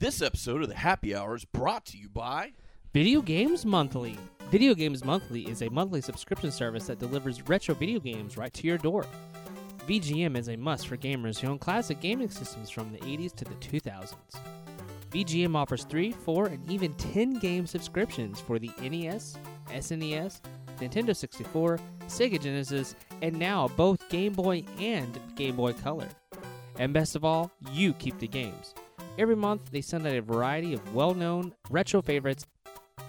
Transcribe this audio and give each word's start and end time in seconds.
This 0.00 0.22
episode 0.22 0.62
of 0.62 0.68
the 0.68 0.76
Happy 0.76 1.12
Hour 1.12 1.34
is 1.34 1.44
brought 1.44 1.84
to 1.86 1.98
you 1.98 2.08
by 2.08 2.52
Video 2.94 3.20
Games 3.20 3.66
Monthly. 3.66 4.16
Video 4.48 4.72
Games 4.72 5.04
Monthly 5.04 5.50
is 5.50 5.60
a 5.60 5.68
monthly 5.70 6.00
subscription 6.00 6.52
service 6.52 6.86
that 6.86 7.00
delivers 7.00 7.48
retro 7.48 7.74
video 7.74 7.98
games 7.98 8.36
right 8.36 8.54
to 8.54 8.64
your 8.68 8.78
door. 8.78 9.04
VGM 9.88 10.36
is 10.36 10.50
a 10.50 10.56
must 10.56 10.86
for 10.86 10.96
gamers 10.96 11.40
who 11.40 11.48
own 11.48 11.58
classic 11.58 11.98
gaming 11.98 12.30
systems 12.30 12.70
from 12.70 12.92
the 12.92 12.98
80s 12.98 13.34
to 13.34 13.44
the 13.44 13.56
2000s. 13.56 14.14
VGM 15.10 15.56
offers 15.56 15.82
3, 15.82 16.12
4, 16.12 16.46
and 16.46 16.70
even 16.70 16.94
10 16.94 17.40
game 17.40 17.66
subscriptions 17.66 18.38
for 18.38 18.60
the 18.60 18.70
NES, 18.80 19.36
SNES, 19.68 20.40
Nintendo 20.78 21.16
64, 21.16 21.80
Sega 22.06 22.40
Genesis, 22.40 22.94
and 23.20 23.36
now 23.36 23.66
both 23.66 24.08
Game 24.10 24.34
Boy 24.34 24.62
and 24.78 25.18
Game 25.34 25.56
Boy 25.56 25.72
Color. 25.72 26.06
And 26.78 26.92
best 26.92 27.16
of 27.16 27.24
all, 27.24 27.50
you 27.72 27.94
keep 27.94 28.16
the 28.20 28.28
games. 28.28 28.74
Every 29.18 29.36
month, 29.36 29.72
they 29.72 29.80
send 29.80 30.06
out 30.06 30.14
a 30.14 30.22
variety 30.22 30.74
of 30.74 30.94
well 30.94 31.12
known 31.12 31.52
retro 31.70 32.00
favorites 32.00 32.46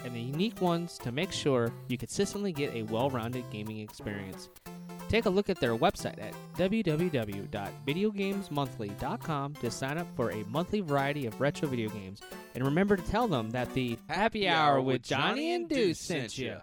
and 0.04 0.16
the 0.16 0.20
unique 0.20 0.60
ones 0.60 0.98
to 1.00 1.12
make 1.12 1.32
sure 1.32 1.72
you 1.88 2.00
consistently 2.00 2.52
get 2.52 2.74
a 2.74 2.82
well 2.84 3.12
rounded 3.12 3.48
gaming 3.52 3.78
experience. 3.80 4.50
Take 5.08 5.26
a 5.26 5.30
look 5.30 5.52
at 5.52 5.60
their 5.60 5.76
website 5.76 6.20
at 6.20 6.34
www.videogamesmonthly.com 6.56 9.54
to 9.56 9.72
sign 9.72 9.98
up 9.98 10.08
for 10.16 10.32
a 10.32 10.44
monthly 10.46 10.82
variety 10.82 11.28
of 11.28 11.40
retro 11.40 11.68
video 11.68 11.90
games. 11.90 12.22
And 12.56 12.64
remember 12.64 12.96
to 12.96 13.04
tell 13.04 13.28
them 13.28 13.52
that 13.52 13.72
the 13.74 14.00
Happy 14.08 14.48
Hour 14.48 14.82
with 14.82 15.04
Johnny 15.04 15.54
and 15.54 15.70
Deuce 15.70 16.00
sent 16.00 16.38
you. 16.38 16.58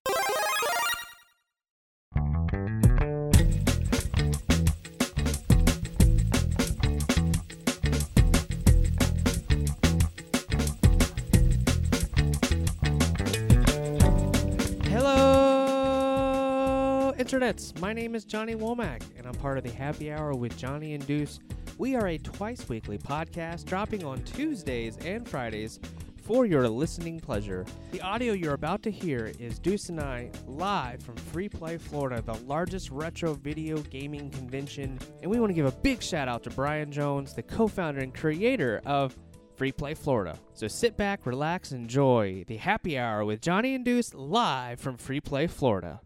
Internets. 17.27 17.77
My 17.81 17.93
name 17.93 18.15
is 18.15 18.25
Johnny 18.25 18.55
Womack, 18.55 19.03
and 19.19 19.27
I'm 19.27 19.35
part 19.35 19.59
of 19.59 19.65
the 19.65 19.73
Happy 19.73 20.13
Hour 20.13 20.35
with 20.35 20.57
Johnny 20.57 20.95
and 20.95 21.05
Deuce. 21.09 21.41
We 21.77 21.97
are 21.97 22.07
a 22.07 22.19
twice 22.19 22.69
weekly 22.69 22.99
podcast 22.99 23.65
dropping 23.65 24.05
on 24.05 24.23
Tuesdays 24.23 24.97
and 24.99 25.29
Fridays 25.29 25.81
for 26.23 26.47
your 26.47 26.69
listening 26.69 27.19
pleasure. 27.19 27.67
The 27.91 28.01
audio 28.01 28.33
you're 28.33 28.55
about 28.55 28.85
to 28.85 28.93
hear 28.93 29.33
is 29.41 29.59
Deuce 29.59 29.89
and 29.89 29.99
I 29.99 30.31
live 30.47 31.03
from 31.03 31.17
Free 31.17 31.49
Play, 31.49 31.79
Florida, 31.79 32.23
the 32.23 32.39
largest 32.45 32.93
retro 32.93 33.35
video 33.35 33.79
gaming 33.79 34.31
convention. 34.31 34.97
And 35.21 35.29
we 35.29 35.41
want 35.41 35.51
to 35.51 35.55
give 35.55 35.67
a 35.67 35.73
big 35.73 36.05
shout 36.05 36.29
out 36.29 36.45
to 36.45 36.51
Brian 36.51 36.93
Jones, 36.93 37.35
the 37.35 37.43
co 37.43 37.67
founder 37.67 38.03
and 38.03 38.15
creator 38.15 38.81
of 38.87 39.19
Free 39.57 39.73
Play 39.73 39.95
Florida. 39.95 40.39
So 40.55 40.69
sit 40.69 40.97
back, 40.97 41.27
relax, 41.27 41.73
enjoy 41.73 42.45
the 42.47 42.57
happy 42.57 42.97
hour 42.97 43.25
with 43.25 43.41
Johnny 43.41 43.75
and 43.75 43.85
Deuce 43.85 44.15
live 44.15 44.79
from 44.79 44.97
Free 44.97 45.21
Play 45.21 45.49
Florida. 45.49 46.03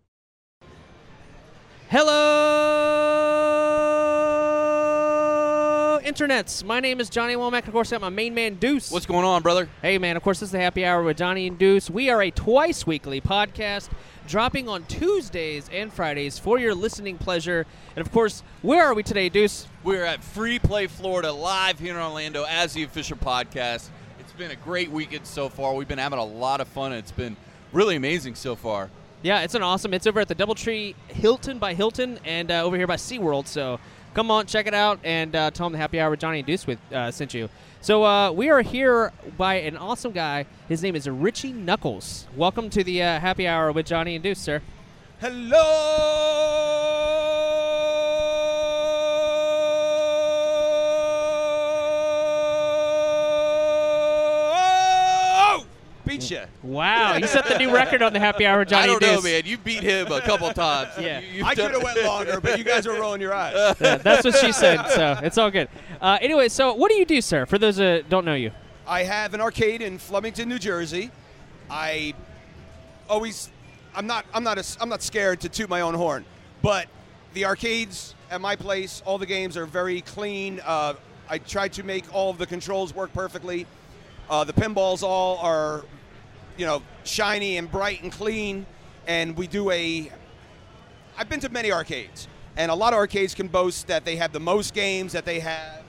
Hello, 1.93 2.07
internets. 6.05 6.63
My 6.63 6.79
name 6.79 7.01
is 7.01 7.11
Johnny 7.11 7.35
Womack. 7.35 7.67
Of 7.67 7.73
course, 7.73 7.93
I 7.93 7.97
got 7.97 8.03
my 8.03 8.11
main 8.11 8.33
man 8.33 8.55
Deuce. 8.55 8.93
What's 8.93 9.07
going 9.07 9.25
on, 9.25 9.43
brother? 9.43 9.69
Hey, 9.83 9.99
man, 9.99 10.17
of 10.17 10.23
course, 10.23 10.39
this 10.39 10.51
is 10.51 10.53
the 10.53 10.61
happy 10.61 10.85
hour 10.85 11.03
with 11.03 11.17
Johnny 11.17 11.49
and 11.49 11.59
Deuce. 11.59 11.91
We 11.91 12.09
are 12.09 12.23
a 12.23 12.31
twice 12.31 12.87
weekly 12.87 13.21
podcast 13.21 13.89
dropping 14.29 14.69
on 14.69 14.85
Tuesdays 14.85 15.69
and 15.73 15.93
Fridays 15.93 16.39
for 16.39 16.61
your 16.61 16.77
listening 16.77 17.19
pleasure. 17.19 17.67
And 17.97 18.07
of 18.07 18.13
course, 18.13 18.45
where 18.63 18.85
are 18.85 18.95
we 18.95 19.03
today, 19.03 19.29
Deuce? 19.29 19.67
We're 19.83 20.05
at 20.05 20.23
Free 20.23 20.61
Play 20.61 20.87
Florida 20.87 21.33
live 21.33 21.81
here 21.81 21.93
in 21.93 22.01
Orlando 22.01 22.45
as 22.49 22.73
the 22.73 22.85
official 22.85 23.17
podcast. 23.17 23.89
It's 24.21 24.33
been 24.39 24.53
a 24.53 24.57
great 24.57 24.93
weekend 24.93 25.27
so 25.27 25.49
far. 25.49 25.75
We've 25.75 25.89
been 25.89 25.99
having 25.99 26.21
a 26.21 26.25
lot 26.25 26.61
of 26.61 26.69
fun. 26.69 26.93
It's 26.93 27.11
been 27.11 27.37
really 27.73 27.97
amazing 27.97 28.37
so 28.37 28.55
far. 28.55 28.91
Yeah, 29.23 29.43
it's 29.43 29.55
an 29.55 29.63
awesome. 29.63 29.93
It's 29.93 30.07
over 30.07 30.21
at 30.21 30.29
the 30.29 30.35
DoubleTree 30.35 30.95
Hilton 31.09 31.59
by 31.59 31.75
Hilton 31.75 32.19
and 32.25 32.51
uh, 32.51 32.63
over 32.63 32.79
here 32.79 32.87
by 32.87 32.97
SeaWorld. 32.97 33.47
So 33.47 33.79
come 34.15 34.31
on, 34.31 34.47
check 34.47 34.67
it 34.67 34.73
out, 34.73 34.99
and 35.05 35.37
uh, 35.37 35.51
tell 35.51 35.67
them 35.67 35.73
the 35.73 35.79
happy 35.79 36.01
hour 36.01 36.09
with 36.09 36.21
Johnny 36.21 36.39
and 36.39 36.47
Deuce 36.47 36.67
with, 36.67 36.79
uh, 36.91 37.11
sent 37.11 37.35
you. 37.35 37.51
So 37.83 38.03
uh, 38.03 38.33
we 38.33 38.49
are 38.49 38.63
here 38.63 39.13
by 39.37 39.57
an 39.57 39.77
awesome 39.77 40.13
guy. 40.13 40.47
His 40.69 40.83
name 40.83 40.97
is 40.97 41.07
Richie 41.07 41.53
Knuckles. 41.53 42.29
Welcome 42.35 42.71
to 42.71 42.83
the 42.83 43.03
uh, 43.03 43.21
happy 43.21 43.47
hour 43.47 43.73
with 43.73 43.85
Johnny 43.85 44.15
and 44.15 44.23
Deuce, 44.23 44.41
sir. 44.41 44.63
Hello! 45.21 47.30
Beat 56.11 56.31
you. 56.31 56.41
Wow, 56.63 57.17
you 57.17 57.27
set 57.27 57.47
the 57.47 57.57
new 57.59 57.73
record 57.73 58.03
on 58.03 58.13
the 58.13 58.19
happy 58.21 58.45
hour 58.47 58.59
with 58.59 58.69
I 58.69 58.71
Johnny 58.71 58.87
don't 58.89 59.03
know, 59.03 59.15
Deuce. 59.17 59.25
man. 59.25 59.43
You 59.45 59.59
beat 59.59 59.83
him 59.83 60.11
a 60.11 60.21
couple 60.21 60.51
times. 60.53 60.91
Yeah. 61.01 61.21
You- 61.21 61.45
I 61.45 61.55
could 61.55 61.71
have 61.73 61.83
went 61.83 62.03
longer, 62.05 62.41
but 62.41 62.59
you 62.59 62.65
guys 62.65 62.87
were 62.87 62.95
rolling 63.01 63.21
your 63.21 63.33
eyes. 63.35 63.77
Yeah, 63.81 63.97
that's 63.97 64.25
what 64.25 64.37
she 64.37 64.53
said, 64.53 64.87
so 64.89 65.19
it's 65.23 65.39
all 65.39 65.51
good. 65.51 65.69
Uh, 66.01 66.19
anyway, 66.21 66.49
so 66.49 66.75
what 66.75 66.91
do 66.91 66.97
you 66.97 67.05
do, 67.05 67.21
sir, 67.21 67.47
for 67.47 67.59
those 67.59 67.77
that 67.77 68.09
don't 68.09 68.25
know 68.25 68.35
you? 68.35 68.51
I 68.87 69.05
have 69.05 69.35
an 69.35 69.41
arcade 69.41 69.83
in 69.83 69.99
Flemington, 69.99 70.49
New 70.49 70.59
Jersey. 70.59 71.11
I 71.71 72.15
always, 73.09 73.51
I'm 73.95 74.07
not, 74.07 74.25
I'm 74.35 74.43
not, 74.43 74.59
a, 74.59 74.77
I'm 74.81 74.89
not 74.89 75.03
scared 75.03 75.41
to 75.43 75.49
toot 75.49 75.69
my 75.69 75.81
own 75.83 75.95
horn, 75.95 76.25
but 76.63 76.87
the 77.35 77.45
arcades 77.45 78.15
at 78.31 78.41
my 78.41 78.57
place, 78.57 79.03
all 79.07 79.19
the 79.19 79.27
games 79.27 79.57
are 79.57 79.67
very 79.67 80.01
clean. 80.01 80.61
Uh, 80.65 80.95
I 81.29 81.39
try 81.39 81.69
to 81.69 81.83
make 81.85 82.13
all 82.13 82.31
of 82.31 82.39
the 82.39 82.47
controls 82.47 82.95
work 82.95 83.13
perfectly. 83.13 83.67
Uh, 84.29 84.45
the 84.45 84.53
pinballs 84.53 85.03
all 85.03 85.39
are, 85.39 85.85
you 86.61 86.67
know, 86.67 86.83
shiny 87.05 87.57
and 87.57 87.73
bright 87.73 88.03
and 88.03 88.13
clean. 88.13 88.67
And 89.07 89.35
we 89.35 89.47
do 89.47 89.71
a. 89.71 90.13
I've 91.17 91.29
been 91.29 91.41
to 91.41 91.49
many 91.49 91.73
arcades, 91.73 92.29
and 92.57 92.71
a 92.71 92.75
lot 92.75 92.93
of 92.93 92.99
arcades 92.99 93.35
can 93.35 93.49
boast 93.49 93.87
that 93.87 94.05
they 94.05 94.17
have 94.17 94.33
the 94.33 94.41
most 94.41 94.75
games, 94.75 95.13
that 95.13 95.25
they 95.25 95.41
have 95.41 95.83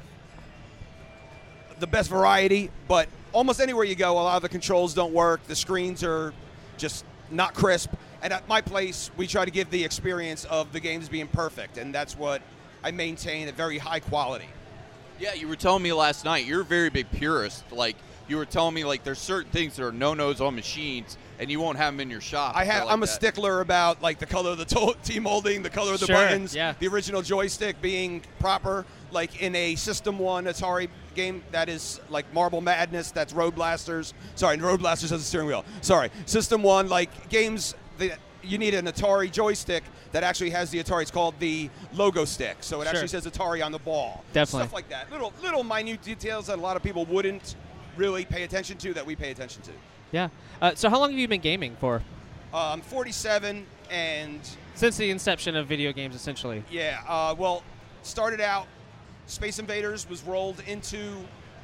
the 1.79 1.87
best 1.87 2.09
variety, 2.09 2.69
but 2.87 3.09
almost 3.33 3.59
anywhere 3.59 3.83
you 3.83 3.95
go, 3.95 4.13
a 4.13 4.21
lot 4.21 4.35
of 4.35 4.41
the 4.43 4.49
controls 4.49 4.93
don't 4.93 5.13
work. 5.13 5.43
The 5.47 5.55
screens 5.55 6.03
are 6.03 6.33
just 6.77 7.05
not 7.29 7.53
crisp. 7.53 7.91
And 8.21 8.31
at 8.31 8.47
my 8.47 8.61
place, 8.61 9.09
we 9.17 9.25
try 9.25 9.45
to 9.45 9.51
give 9.51 9.69
the 9.71 9.83
experience 9.83 10.45
of 10.45 10.71
the 10.73 10.79
games 10.79 11.09
being 11.09 11.27
perfect, 11.27 11.77
and 11.77 11.93
that's 11.93 12.17
what 12.17 12.41
I 12.83 12.91
maintain 12.91 13.47
a 13.49 13.51
very 13.51 13.77
high 13.77 13.99
quality. 13.99 14.49
Yeah, 15.19 15.33
you 15.33 15.47
were 15.47 15.55
telling 15.55 15.83
me 15.83 15.91
last 15.93 16.23
night 16.25 16.45
you're 16.45 16.61
a 16.61 16.65
very 16.65 16.89
big 16.89 17.11
purist. 17.11 17.69
Like 17.71 17.95
you 18.27 18.37
were 18.37 18.45
telling 18.45 18.73
me, 18.73 18.83
like 18.85 19.03
there's 19.03 19.19
certain 19.19 19.51
things 19.51 19.75
that 19.75 19.85
are 19.85 19.91
no 19.91 20.13
nos 20.13 20.39
on 20.41 20.55
machines, 20.55 21.17
and 21.39 21.49
you 21.51 21.59
won't 21.59 21.77
have 21.77 21.93
them 21.93 21.99
in 21.99 22.09
your 22.09 22.21
shop. 22.21 22.55
I 22.55 22.63
have. 22.65 22.85
like 22.85 22.93
I'm 22.93 23.03
a 23.03 23.05
that. 23.05 23.11
stickler 23.11 23.61
about 23.61 24.01
like 24.01 24.19
the 24.19 24.25
color 24.25 24.51
of 24.51 24.57
the 24.57 24.65
to- 24.65 24.95
T 25.03 25.19
molding, 25.19 25.63
the 25.63 25.69
color 25.69 25.93
of 25.93 25.99
the 25.99 26.05
Sure, 26.05 26.15
buttons, 26.15 26.55
yeah. 26.55 26.73
the 26.79 26.87
original 26.87 27.21
joystick 27.21 27.81
being 27.81 28.21
proper. 28.39 28.85
Like 29.11 29.41
in 29.41 29.53
a 29.55 29.75
System 29.75 30.17
One 30.19 30.45
Atari 30.45 30.87
game 31.15 31.43
that 31.51 31.67
is 31.67 31.99
like 32.09 32.31
Marble 32.33 32.61
Madness, 32.61 33.11
that's 33.11 33.33
Road 33.33 33.55
Blasters. 33.55 34.13
Sorry, 34.35 34.55
Road 34.57 34.79
Blasters 34.79 35.09
has 35.09 35.21
a 35.21 35.25
steering 35.25 35.47
wheel. 35.47 35.65
Sorry, 35.81 36.09
System 36.25 36.63
One 36.63 36.87
like 36.87 37.27
games 37.29 37.75
that 37.97 38.17
you 38.43 38.57
need 38.57 38.73
an 38.73 38.85
Atari 38.85 39.29
joystick 39.29 39.83
that 40.13 40.23
actually 40.23 40.49
has 40.51 40.69
the 40.71 40.81
Atari. 40.81 41.01
It's 41.01 41.11
called 41.11 41.35
the 41.39 41.69
logo 41.93 42.23
stick, 42.23 42.57
so 42.61 42.79
it 42.81 42.85
Sure. 42.85 42.93
actually 42.93 43.07
says 43.09 43.25
Atari 43.27 43.63
on 43.65 43.71
the 43.73 43.79
ball. 43.79 44.23
Definitely. 44.31 44.61
stuff 44.67 44.73
like 44.73 44.87
that. 44.89 45.11
Little 45.11 45.33
little 45.43 45.63
minute 45.65 46.01
details 46.01 46.47
that 46.47 46.57
a 46.57 46.61
lot 46.61 46.77
of 46.77 46.83
people 46.83 47.03
wouldn't 47.05 47.55
really 47.95 48.25
pay 48.25 48.43
attention 48.43 48.77
to 48.79 48.93
that 48.93 49.05
we 49.05 49.15
pay 49.15 49.31
attention 49.31 49.61
to. 49.63 49.71
Yeah. 50.11 50.29
Uh, 50.61 50.75
so 50.75 50.89
how 50.89 50.99
long 50.99 51.11
have 51.11 51.19
you 51.19 51.27
been 51.27 51.41
gaming 51.41 51.75
for? 51.79 52.01
Uh, 52.53 52.71
I'm 52.71 52.81
47 52.81 53.65
and 53.89 54.39
Since 54.75 54.97
the 54.97 55.09
inception 55.09 55.55
of 55.55 55.67
video 55.67 55.93
games, 55.93 56.15
essentially. 56.15 56.63
Yeah, 56.69 57.01
uh, 57.07 57.35
well, 57.37 57.63
started 58.03 58.41
out, 58.41 58.67
Space 59.27 59.59
Invaders 59.59 60.09
was 60.09 60.23
rolled 60.23 60.61
into 60.67 61.17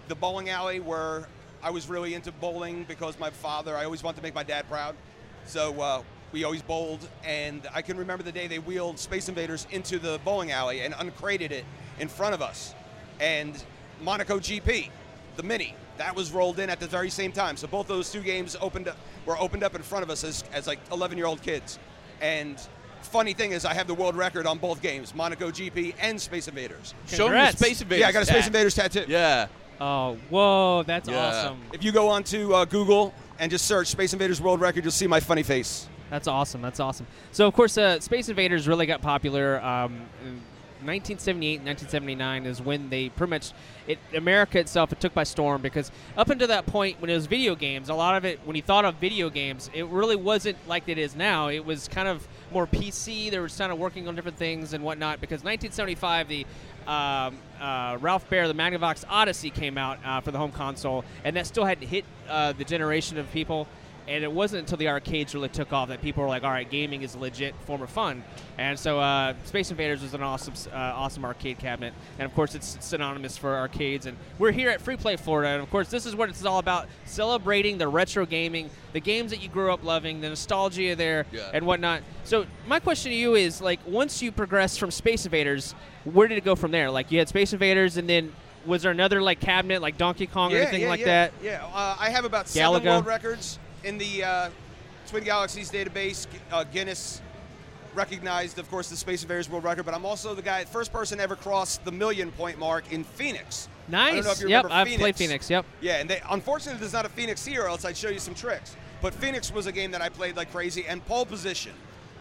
the 0.08 0.16
bowling 0.16 0.50
alley 0.50 0.80
where 0.80 1.28
I 1.62 1.70
was 1.70 1.90
really 1.90 2.14
into 2.14 2.32
bowling 2.32 2.86
because 2.88 3.20
my 3.20 3.30
father, 3.30 3.76
I 3.76 3.84
always 3.84 4.04
wanted 4.04 4.18
to 4.18 4.24
make 4.24 4.36
my 4.36 4.44
dad 4.44 4.70
proud. 4.70 4.96
So 5.46 5.80
uh, 5.82 6.04
we 6.32 6.44
always 6.44 6.62
bowled, 6.62 7.08
and 7.24 7.68
I 7.74 7.82
can 7.82 7.98
remember 7.98 8.24
the 8.24 8.32
day 8.32 8.48
they 8.48 8.60
wheeled 8.60 9.00
Space 9.00 9.28
Invaders 9.30 9.68
into 9.72 10.00
the 10.00 10.20
bowling 10.24 10.52
alley 10.52 10.82
and 10.82 10.94
uncrated 11.00 11.52
it 11.52 11.66
in 12.00 12.08
front 12.08 12.34
of 12.34 12.42
us. 12.42 12.74
And 13.20 13.62
Monaco 14.02 14.40
GP, 14.40 14.90
the 15.36 15.44
mini, 15.44 15.76
that 15.98 16.16
was 16.16 16.32
rolled 16.32 16.60
in 16.60 16.70
at 16.70 16.80
the 16.80 16.88
very 16.88 17.10
same 17.10 17.32
time. 17.32 17.58
So 17.58 17.68
both 17.68 17.88
those 17.88 18.12
two 18.12 18.22
games 18.22 18.56
opened 18.62 18.88
up, 18.88 18.98
were 19.26 19.38
opened 19.38 19.64
up 19.64 19.76
in 19.76 19.82
front 19.82 20.04
of 20.04 20.10
us 20.10 20.24
as, 20.24 20.44
as 20.54 20.68
like 20.68 20.80
11 20.92 21.18
year 21.18 21.28
old 21.28 21.42
kids. 21.42 21.80
And 22.22 22.60
funny 23.02 23.34
thing 23.34 23.52
is, 23.52 23.66
I 23.66 23.74
have 23.74 23.88
the 23.88 23.94
world 23.94 24.16
record 24.16 24.46
on 24.48 24.58
both 24.58 24.82
games, 24.82 25.14
Monaco 25.16 25.50
GP 25.52 25.96
and 26.00 26.20
Space 26.20 26.48
Invaders. 26.48 26.94
Show 27.08 27.30
me 27.30 27.52
Space 27.52 27.82
Invaders. 27.82 28.02
Yeah, 28.02 28.08
I 28.08 28.12
got 28.12 28.24
a 28.24 28.26
Space 28.26 28.38
tat. 28.40 28.48
Invaders 28.48 28.74
tattoo. 28.76 29.06
Yeah. 29.08 29.48
Oh, 29.80 30.18
whoa, 30.30 30.84
that's 30.84 31.08
Yeah. 31.08 31.18
awesome. 31.28 31.62
If 31.74 31.84
you 31.84 31.92
go 31.92 32.10
onto 32.10 32.54
uh, 32.54 32.66
Google 32.66 33.14
and 33.40 33.52
just 33.52 33.66
search 33.68 33.88
Space 33.88 34.14
Invaders 34.14 34.42
World 34.42 34.60
Record, 34.60 34.84
you'll 34.84 34.92
see 34.92 35.06
my 35.08 35.20
funny 35.20 35.44
face. 35.44 35.88
That's 36.10 36.28
awesome. 36.28 36.62
That's 36.62 36.80
awesome. 36.80 37.06
So, 37.32 37.48
of 37.48 37.54
course, 37.54 37.78
uh, 37.78 38.00
Space 38.00 38.30
Invaders 38.30 38.68
really 38.68 38.86
got 38.86 39.02
popular 39.02 39.62
um, 39.64 40.02
1978 40.86 41.60
and 41.60 41.66
1979 41.66 42.46
is 42.46 42.62
when 42.62 42.90
they 42.90 43.10
pretty 43.10 43.32
much 43.32 43.52
it 43.88 44.00
America 44.14 44.60
itself 44.60 44.92
it 44.92 45.00
took 45.00 45.14
by 45.14 45.24
storm 45.24 45.62
because 45.62 45.92
up 46.18 46.30
until 46.30 46.48
that 46.48 46.66
point 46.66 47.00
when 47.02 47.10
it 47.10 47.16
was 47.16 47.26
video 47.26 47.56
games, 47.56 47.90
a 47.90 47.94
lot 47.94 48.16
of 48.16 48.26
it 48.26 48.40
when 48.46 48.56
you 48.56 48.62
thought 48.62 48.86
of 48.86 48.96
video 48.96 49.30
games, 49.30 49.70
it 49.74 49.86
really 49.88 50.16
wasn't 50.16 50.58
like 50.68 50.88
it 50.88 50.98
is 50.98 51.16
now. 51.16 51.50
It 51.50 51.66
was 51.66 51.88
kind 51.88 52.08
of 52.08 52.28
more 52.52 52.68
PC. 52.68 53.32
They 53.32 53.40
were 53.40 53.50
kind 53.50 53.72
of 53.72 53.80
working 53.80 54.08
on 54.08 54.16
different 54.16 54.38
things 54.38 54.74
and 54.74 54.84
whatnot 54.84 55.22
because 55.22 55.44
1975 55.44 56.28
the 56.28 56.46
um, 56.88 57.38
uh, 57.60 57.98
Ralph 58.00 58.30
Baer, 58.30 58.48
the 58.48 58.54
Magnavox 58.54 59.04
Odyssey 59.10 59.50
came 59.50 59.78
out 59.78 60.00
uh, 60.06 60.22
for 60.22 60.32
the 60.32 60.38
home 60.38 60.52
console, 60.52 61.04
and 61.26 61.36
that 61.36 61.46
still 61.46 61.66
hadn't 61.66 61.88
hit 61.88 62.06
uh, 62.30 62.54
the 62.54 62.64
generation 62.64 63.18
of 63.18 63.30
people. 63.32 63.68
And 64.08 64.24
it 64.24 64.32
wasn't 64.32 64.62
until 64.62 64.78
the 64.78 64.88
arcades 64.88 65.36
really 65.36 65.50
took 65.50 65.74
off 65.74 65.90
that 65.90 66.02
people 66.02 66.24
were 66.24 66.30
like, 66.30 66.44
"All 66.44 66.50
right, 66.52 66.70
gaming 66.70 67.02
is 67.02 67.16
a 67.16 67.20
legit 67.20 67.54
form 67.66 67.82
of 67.82 67.90
fun." 67.90 68.24
And 68.58 68.80
so, 68.80 69.00
uh, 69.00 69.34
Space 69.44 69.70
Invaders 69.70 70.02
was 70.02 70.14
an 70.14 70.24
awesome, 70.24 70.54
uh, 70.72 70.78
awesome 70.78 71.26
arcade 71.26 71.60
cabinet, 71.60 71.94
and 72.18 72.26
of 72.26 72.34
course, 72.34 72.56
it's 72.56 72.78
synonymous 72.80 73.38
for 73.38 73.56
arcades. 73.56 74.06
And 74.06 74.18
we're 74.40 74.52
here 74.52 74.70
at 74.70 74.80
Free 74.82 74.96
Play 74.96 75.18
Florida, 75.18 75.50
and 75.50 75.62
of 75.62 75.70
course, 75.70 75.90
this 75.90 76.06
is 76.06 76.16
what 76.16 76.30
it's 76.30 76.46
all 76.46 76.60
about: 76.60 76.88
celebrating 77.06 77.78
the 77.78 77.88
retro 77.88 78.26
gaming, 78.26 78.70
the 78.94 79.02
games 79.02 79.32
that 79.32 79.42
you 79.44 79.50
grew 79.50 79.74
up 79.74 79.84
loving, 79.84 80.22
the 80.22 80.30
nostalgia 80.30 80.96
there, 80.96 81.26
Yeah. 81.32 81.50
and 81.54 81.66
whatnot. 81.66 82.02
So, 82.24 82.46
my 82.66 82.80
question 82.80 83.12
to 83.12 83.18
you 83.18 83.36
is, 83.36 83.62
like, 83.62 83.80
once 83.86 84.22
you 84.22 84.32
progressed 84.32 84.80
from 84.80 84.90
Space 84.90 85.26
Invaders, 85.26 85.76
where 86.06 86.28
did 86.30 86.38
it 86.38 86.46
go 86.46 86.56
from 86.56 86.72
there? 86.72 86.90
Like, 86.90 87.12
you 87.12 87.20
had 87.20 87.28
Space 87.28 87.52
Invaders, 87.52 87.98
and 87.98 88.10
then 88.10 88.32
was 88.66 88.84
there 88.84 88.92
another 88.92 89.22
like 89.22 89.40
cabinet, 89.40 89.82
like 89.82 89.98
Donkey 89.98 90.28
Kong 90.28 90.54
or 90.54 90.58
anything 90.58 90.82
yeah, 90.82 90.90
like 90.90 91.00
yeah, 91.02 91.06
that? 91.06 91.32
Yeah, 91.42 91.66
uh, 91.74 91.96
I 92.00 92.10
have 92.10 92.26
about 92.26 92.46
Galaga. 92.46 92.50
seven 92.50 92.84
world 92.86 93.06
records 93.06 93.60
in 93.88 93.98
the 93.98 94.24
uh, 94.24 94.50
Twin 95.08 95.24
Galaxies 95.24 95.72
database. 95.72 96.28
Uh, 96.52 96.66
Guinness 96.66 97.22
recognized, 97.96 98.60
of 98.60 98.70
course, 98.70 98.90
the 98.90 98.98
Space 98.98 99.24
Invaders 99.24 99.50
world 99.50 99.64
record, 99.64 99.86
but 99.86 99.96
I'm 99.96 100.06
also 100.06 100.36
the 100.36 100.42
guy, 100.42 100.66
first 100.66 100.92
person 100.92 101.20
ever 101.20 101.36
crossed 101.36 101.84
the 101.86 101.92
million 101.92 102.32
point 102.32 102.60
mark 102.60 102.92
in 102.92 103.04
Phoenix. 103.04 103.70
Nice. 103.88 104.12
I 104.12 104.16
don't 104.16 104.26
know 104.26 104.32
if 104.32 104.42
you 104.42 104.50
yep, 104.50 104.66
remember 104.66 104.82
I've 104.82 104.88
Phoenix. 104.88 105.02
played 105.02 105.16
Phoenix. 105.16 105.50
Yep. 105.50 105.66
Yeah, 105.82 106.02
and 106.02 106.10
they, 106.10 106.22
unfortunately, 106.30 106.80
there's 106.80 106.94
not 106.94 107.06
a 107.06 107.10
Phoenix 107.10 107.46
here, 107.46 107.64
or 107.64 107.70
else 107.70 107.86
I'd 107.86 107.98
show 107.98 108.10
you 108.10 108.20
some 108.20 108.36
tricks. 108.36 108.76
But 109.02 109.14
Phoenix 109.14 109.52
was 109.52 109.66
a 109.68 109.72
game 109.72 109.92
that 109.92 110.02
I 110.02 110.10
played 110.10 110.36
like 110.36 110.52
crazy, 110.52 110.86
and 110.86 111.04
pole 111.06 111.26
position. 111.26 111.72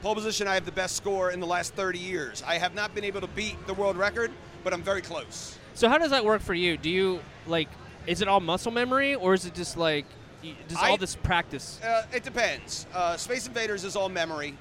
Pole 0.02 0.14
position, 0.14 0.46
I 0.46 0.54
have 0.54 0.64
the 0.66 0.72
best 0.72 0.94
score 0.96 1.32
in 1.32 1.40
the 1.40 1.46
last 1.46 1.74
30 1.74 1.98
years. 1.98 2.42
I 2.46 2.58
have 2.58 2.74
not 2.74 2.94
been 2.94 3.02
able 3.02 3.20
to 3.22 3.26
beat 3.28 3.56
the 3.66 3.74
world 3.74 3.96
record, 3.96 4.30
but 4.62 4.72
I'm 4.72 4.82
very 4.82 5.02
close. 5.02 5.58
So 5.74 5.88
how 5.88 5.98
does 5.98 6.10
that 6.10 6.24
work 6.24 6.42
for 6.42 6.54
you? 6.54 6.76
Do 6.76 6.88
you 6.88 7.20
like? 7.46 7.68
Is 8.06 8.22
it 8.22 8.28
all 8.28 8.40
muscle 8.40 8.70
memory, 8.70 9.16
or 9.16 9.34
is 9.34 9.46
it 9.46 9.54
just 9.54 9.76
like 9.76 10.06
just 10.68 10.82
I- 10.82 10.90
all 10.90 10.96
this 10.96 11.16
practice? 11.16 11.80
Uh, 11.82 12.04
it 12.12 12.22
depends. 12.22 12.86
Uh, 12.94 13.16
Space 13.16 13.46
Invaders 13.46 13.84
is 13.84 13.96
all 13.96 14.08
memory. 14.08 14.56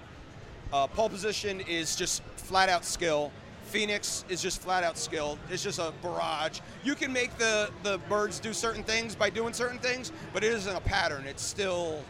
Uh, 0.73 0.87
pole 0.87 1.09
position 1.09 1.61
is 1.61 1.95
just 1.95 2.23
flat 2.37 2.69
out 2.69 2.83
skill. 2.85 3.31
Phoenix 3.65 4.25
is 4.29 4.41
just 4.41 4.61
flat 4.61 4.83
out 4.83 4.97
skill. 4.97 5.37
It's 5.49 5.63
just 5.63 5.79
a 5.79 5.91
barrage. 6.01 6.59
You 6.83 6.95
can 6.95 7.11
make 7.11 7.35
the, 7.37 7.69
the 7.83 7.97
birds 8.09 8.39
do 8.39 8.53
certain 8.53 8.83
things 8.83 9.15
by 9.15 9.29
doing 9.29 9.53
certain 9.53 9.79
things, 9.79 10.11
but 10.33 10.43
it 10.43 10.53
isn't 10.53 10.75
a 10.75 10.81
pattern. 10.81 11.25
It's 11.25 11.43
still, 11.43 12.03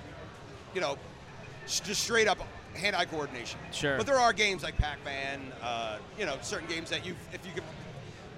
you 0.73 0.81
know, 0.81 0.97
just 1.65 2.03
straight 2.03 2.27
up 2.27 2.39
hand-eye 2.73 3.05
coordination. 3.05 3.59
Sure. 3.71 3.97
But 3.97 4.05
there 4.05 4.19
are 4.19 4.33
games 4.33 4.63
like 4.63 4.77
Pac-Man, 4.77 5.53
uh, 5.61 5.97
you 6.19 6.25
know, 6.25 6.37
certain 6.41 6.67
games 6.67 6.89
that 6.89 7.05
you, 7.05 7.15
if 7.31 7.45
you 7.45 7.53
could 7.53 7.63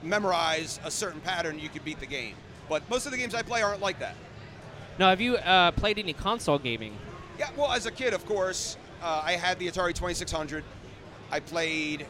memorize 0.04 0.80
a 0.84 0.92
certain 0.92 1.22
pattern, 1.22 1.60
you 1.60 1.70
could 1.70 1.84
beat 1.84 2.00
the 2.00 2.06
game. 2.06 2.36
But 2.70 2.88
most 2.90 3.06
of 3.06 3.12
the 3.12 3.18
games 3.18 3.34
I 3.34 3.42
play 3.42 3.62
aren't 3.62 3.82
like 3.82 4.00
that. 4.00 4.16
Now, 5.00 5.10
have 5.10 5.22
you 5.22 5.38
uh, 5.38 5.72
played 5.72 6.00
any 6.00 6.14
console 6.14 6.58
gaming? 6.58 6.98
Yeah, 7.38 7.50
well, 7.56 7.72
as 7.72 7.86
a 7.86 7.92
kid, 7.92 8.14
of 8.16 8.26
course, 8.26 8.78
uh, 9.04 9.22
I 9.24 9.34
had 9.34 9.60
the 9.60 9.68
Atari 9.68 9.94
2600. 9.94 10.64
I 11.30 11.40
played 11.40 12.08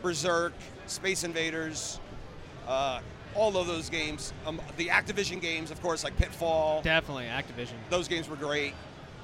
Berserk, 0.00 0.54
Space 0.86 1.24
Invaders, 1.24 2.00
uh, 2.66 3.00
all 3.34 3.56
of 3.58 3.66
those 3.66 3.90
games. 3.90 4.32
Um, 4.46 4.62
the 4.78 4.86
Activision 4.86 5.42
games, 5.42 5.70
of 5.70 5.82
course, 5.82 6.04
like 6.04 6.16
Pitfall. 6.16 6.80
Definitely 6.80 7.24
Activision. 7.24 7.74
Those 7.90 8.08
games 8.08 8.30
were 8.30 8.36
great. 8.36 8.72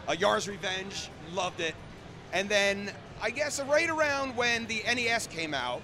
Uh, 0.07 0.13
Yars' 0.13 0.47
Revenge, 0.47 1.09
loved 1.33 1.61
it. 1.61 1.75
And 2.35 2.47
then 2.47 2.91
I 3.23 3.31
guess 3.31 3.59
right 3.63 3.89
around 3.89 4.37
when 4.37 4.67
the 4.67 4.83
NES 4.87 5.29
came 5.29 5.55
out, 5.55 5.81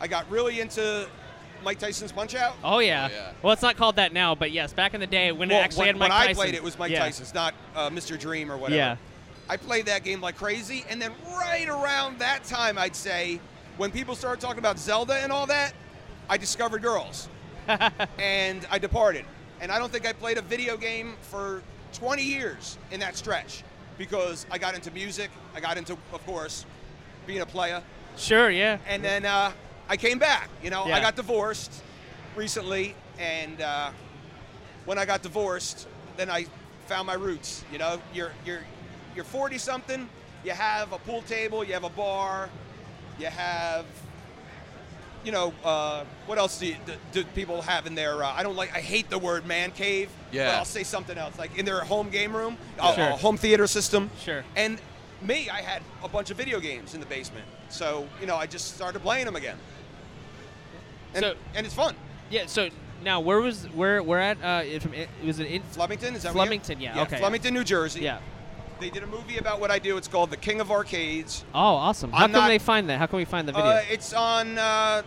I 0.00 0.06
got 0.06 0.30
really 0.30 0.60
into 0.60 1.08
Mike 1.64 1.78
Tyson's 1.78 2.12
Punch 2.12 2.34
Out. 2.34 2.54
Oh 2.64 2.78
yeah. 2.78 3.08
Oh, 3.10 3.14
yeah. 3.14 3.32
Well, 3.42 3.52
it's 3.52 3.62
not 3.62 3.76
called 3.76 3.96
that 3.96 4.12
now, 4.12 4.34
but 4.34 4.50
yes, 4.52 4.72
back 4.72 4.94
in 4.94 5.00
the 5.00 5.06
day 5.06 5.32
when 5.32 5.48
Well, 5.48 5.58
it 5.60 5.62
actually 5.64 5.80
when, 5.80 5.86
had 5.88 5.96
Mike 5.98 6.08
when 6.10 6.18
Tyson. 6.18 6.30
I 6.30 6.34
played 6.34 6.54
it, 6.54 6.58
it 6.58 6.62
was 6.62 6.78
Mike 6.78 6.90
yeah. 6.92 7.00
Tyson's, 7.00 7.34
not 7.34 7.54
uh, 7.74 7.90
Mr. 7.90 8.18
Dream 8.18 8.50
or 8.50 8.56
whatever. 8.56 8.76
Yeah. 8.76 8.96
I 9.48 9.56
played 9.56 9.86
that 9.86 10.04
game 10.04 10.20
like 10.20 10.36
crazy, 10.36 10.84
and 10.90 11.00
then 11.00 11.12
right 11.32 11.68
around 11.68 12.18
that 12.18 12.44
time, 12.44 12.76
I'd 12.78 12.94
say, 12.94 13.40
when 13.78 13.90
people 13.90 14.14
started 14.14 14.40
talking 14.40 14.58
about 14.58 14.78
Zelda 14.78 15.14
and 15.14 15.32
all 15.32 15.46
that, 15.46 15.72
I 16.28 16.36
discovered 16.36 16.82
girls, 16.82 17.28
and 18.18 18.66
I 18.70 18.78
departed. 18.78 19.24
And 19.60 19.72
I 19.72 19.78
don't 19.78 19.90
think 19.90 20.06
I 20.06 20.12
played 20.12 20.36
a 20.38 20.42
video 20.42 20.76
game 20.76 21.14
for 21.22 21.62
20 21.94 22.22
years 22.22 22.76
in 22.90 23.00
that 23.00 23.16
stretch 23.16 23.64
because 23.96 24.46
I 24.50 24.58
got 24.58 24.74
into 24.74 24.90
music, 24.90 25.30
I 25.54 25.60
got 25.60 25.78
into, 25.78 25.94
of 26.12 26.24
course, 26.26 26.64
being 27.26 27.40
a 27.40 27.46
player, 27.46 27.82
Sure. 28.16 28.50
Yeah. 28.50 28.78
and 28.86 29.02
then 29.02 29.24
uh, 29.24 29.52
I 29.88 29.96
came 29.96 30.18
back. 30.18 30.48
You 30.62 30.70
know, 30.70 30.86
Yeah. 30.86 30.96
I 30.96 31.00
got 31.00 31.16
divorced 31.16 31.72
recently, 32.36 32.94
and 33.18 33.60
uh, 33.60 33.90
when 34.84 34.98
I 34.98 35.04
got 35.04 35.22
divorced, 35.22 35.86
then 36.16 36.30
I 36.30 36.46
found 36.86 37.06
my 37.06 37.14
roots. 37.14 37.64
You 37.72 37.78
know, 37.78 38.00
you're 38.12 38.32
you're 38.44 38.60
you're 39.14 39.24
40 39.24 39.58
something. 39.58 40.08
You 40.44 40.52
have 40.52 40.92
a 40.92 40.98
pool 40.98 41.22
table. 41.22 41.64
You 41.64 41.72
have 41.74 41.84
a 41.84 41.90
bar. 41.90 42.48
You 43.18 43.26
have. 43.26 43.84
You 45.24 45.32
know, 45.32 45.52
uh, 45.64 46.04
what 46.26 46.38
else 46.38 46.58
do, 46.60 46.66
you, 46.68 46.76
do, 46.86 46.92
do 47.12 47.24
people 47.34 47.60
have 47.62 47.86
in 47.88 47.96
their? 47.96 48.22
Uh, 48.22 48.32
I 48.32 48.42
don't 48.44 48.54
like. 48.56 48.74
I 48.74 48.80
hate 48.80 49.10
the 49.10 49.18
word 49.18 49.46
man 49.46 49.72
cave. 49.72 50.08
But 50.30 50.34
Yeah. 50.36 50.56
I'll 50.58 50.64
say 50.64 50.84
something 50.84 51.18
else, 51.18 51.36
like 51.38 51.58
in 51.58 51.64
their 51.64 51.80
home 51.80 52.08
game 52.10 52.34
room, 52.36 52.56
a- 52.78 52.94
Sure. 52.94 53.04
a 53.08 53.16
home 53.16 53.36
theater 53.36 53.66
system. 53.66 54.10
Sure. 54.20 54.44
And 54.54 54.80
me, 55.20 55.50
I 55.50 55.60
had 55.60 55.82
a 56.04 56.08
bunch 56.08 56.30
of 56.30 56.36
video 56.36 56.60
games 56.60 56.94
in 56.94 57.00
the 57.00 57.06
basement. 57.06 57.44
So, 57.68 58.06
you 58.20 58.26
know, 58.26 58.36
I 58.36 58.46
just 58.46 58.76
started 58.76 59.02
playing 59.02 59.24
them 59.26 59.34
again. 59.34 59.58
And, 61.14 61.24
So- 61.24 61.34
and 61.54 61.66
it's 61.66 61.74
fun. 61.74 61.94
Yeah. 62.30 62.46
So 62.46 62.68
now, 63.02 63.20
where 63.20 63.40
was 63.40 63.64
where 63.74 64.02
we're 64.02 64.18
at? 64.18 64.38
Uh, 64.42 64.62
if 64.64 64.84
it 64.92 65.08
was 65.24 65.38
it 65.40 65.46
in? 65.46 65.62
Flemington, 65.62 66.14
is 66.14 66.24
that 66.24 66.32
Flemington, 66.32 66.80
yeah, 66.80 67.02
okay. 67.02 67.18
Flemington, 67.18 67.54
New 67.54 67.64
Jersey. 67.64 68.00
Yeah. 68.00 68.18
They 68.80 68.90
did 68.90 69.02
a 69.02 69.06
movie 69.06 69.38
about 69.38 69.60
what 69.60 69.70
I 69.70 69.78
do. 69.78 69.96
It's 69.96 70.06
called 70.06 70.30
The 70.30 70.36
King 70.36 70.60
of 70.60 70.70
Arcades. 70.70 71.44
Oh, 71.52 71.58
awesome. 71.58 72.12
How 72.12 72.24
I'm 72.24 72.30
can 72.30 72.40
not- 72.40 72.48
they 72.48 72.58
find 72.58 72.88
that? 72.90 72.98
How 72.98 73.06
can 73.06 73.16
we 73.16 73.24
find 73.24 73.48
the 73.48 73.52
video? 73.52 73.66
Uh, 73.70 73.82
it's 73.90 74.12
on, 74.12 74.56
uh, 74.56 75.02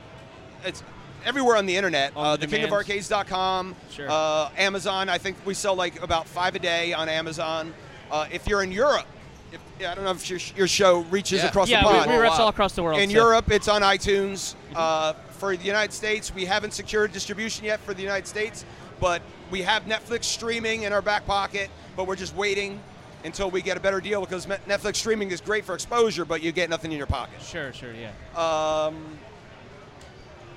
it's 0.65 0.83
everywhere 1.23 1.55
on 1.55 1.65
the 1.65 1.75
internet. 1.77 2.11
On 2.17 2.33
uh, 2.33 2.37
thekingofarcades.com. 2.37 3.75
Sure. 3.91 4.07
Uh, 4.09 4.49
Amazon. 4.57 5.07
I 5.07 5.17
think 5.17 5.37
we 5.45 5.53
sell 5.53 5.75
like 5.75 6.01
about 6.01 6.27
five 6.27 6.55
a 6.55 6.59
day 6.59 6.91
on 6.93 7.07
Amazon. 7.07 7.73
Uh, 8.09 8.27
if 8.31 8.45
you're 8.47 8.61
in 8.63 8.71
Europe, 8.73 9.05
if, 9.53 9.61
yeah, 9.79 9.91
I 9.91 9.95
don't 9.95 10.03
know 10.03 10.11
if 10.11 10.29
your, 10.29 10.39
your 10.57 10.67
show 10.67 10.99
reaches 11.09 11.41
Yeah. 11.41 11.47
across 11.49 11.69
yeah, 11.69 11.81
the 11.81 11.87
pond. 11.87 12.11
we, 12.11 12.17
we 12.17 12.21
reps 12.23 12.39
all 12.39 12.49
across 12.49 12.73
the 12.73 12.83
world. 12.83 12.99
In 12.99 13.09
so- 13.09 13.15
Europe, 13.15 13.51
it's 13.51 13.69
on 13.69 13.83
iTunes. 13.83 14.55
Uh, 14.75 15.13
for 15.41 15.57
the 15.57 15.65
United 15.65 15.91
States, 15.91 16.31
we 16.31 16.45
haven't 16.45 16.71
secured 16.71 17.11
distribution 17.11 17.65
yet 17.65 17.79
for 17.79 17.95
the 17.95 18.01
United 18.03 18.27
States, 18.27 18.63
but 18.99 19.23
we 19.49 19.63
have 19.63 19.85
Netflix 19.85 20.25
streaming 20.25 20.83
in 20.83 20.93
our 20.93 21.01
back 21.01 21.25
pocket. 21.25 21.71
But 21.97 22.05
we're 22.05 22.15
just 22.15 22.35
waiting 22.35 22.79
until 23.25 23.49
we 23.49 23.63
get 23.63 23.75
a 23.75 23.79
better 23.79 23.99
deal 23.99 24.21
because 24.21 24.45
Netflix 24.45 24.97
streaming 24.97 25.31
is 25.31 25.41
great 25.41 25.65
for 25.65 25.73
exposure, 25.73 26.25
but 26.25 26.43
you 26.43 26.51
get 26.51 26.69
nothing 26.69 26.91
in 26.91 26.97
your 26.99 27.07
pocket. 27.07 27.41
Sure. 27.41 27.73
Sure. 27.73 27.89
Yeah. 27.91 28.11
Um, 28.39 29.17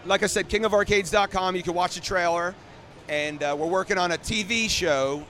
like 0.05 0.23
I 0.23 0.26
said, 0.26 0.50
kingofarcades.com. 0.50 1.57
You 1.57 1.62
can 1.62 1.73
watch 1.73 1.95
the 1.95 2.03
trailer, 2.03 2.55
and 3.09 3.43
uh, 3.43 3.57
we're 3.59 3.67
working 3.67 3.97
on 3.97 4.12
a 4.12 4.19
TV 4.19 4.69
show. 4.69 5.25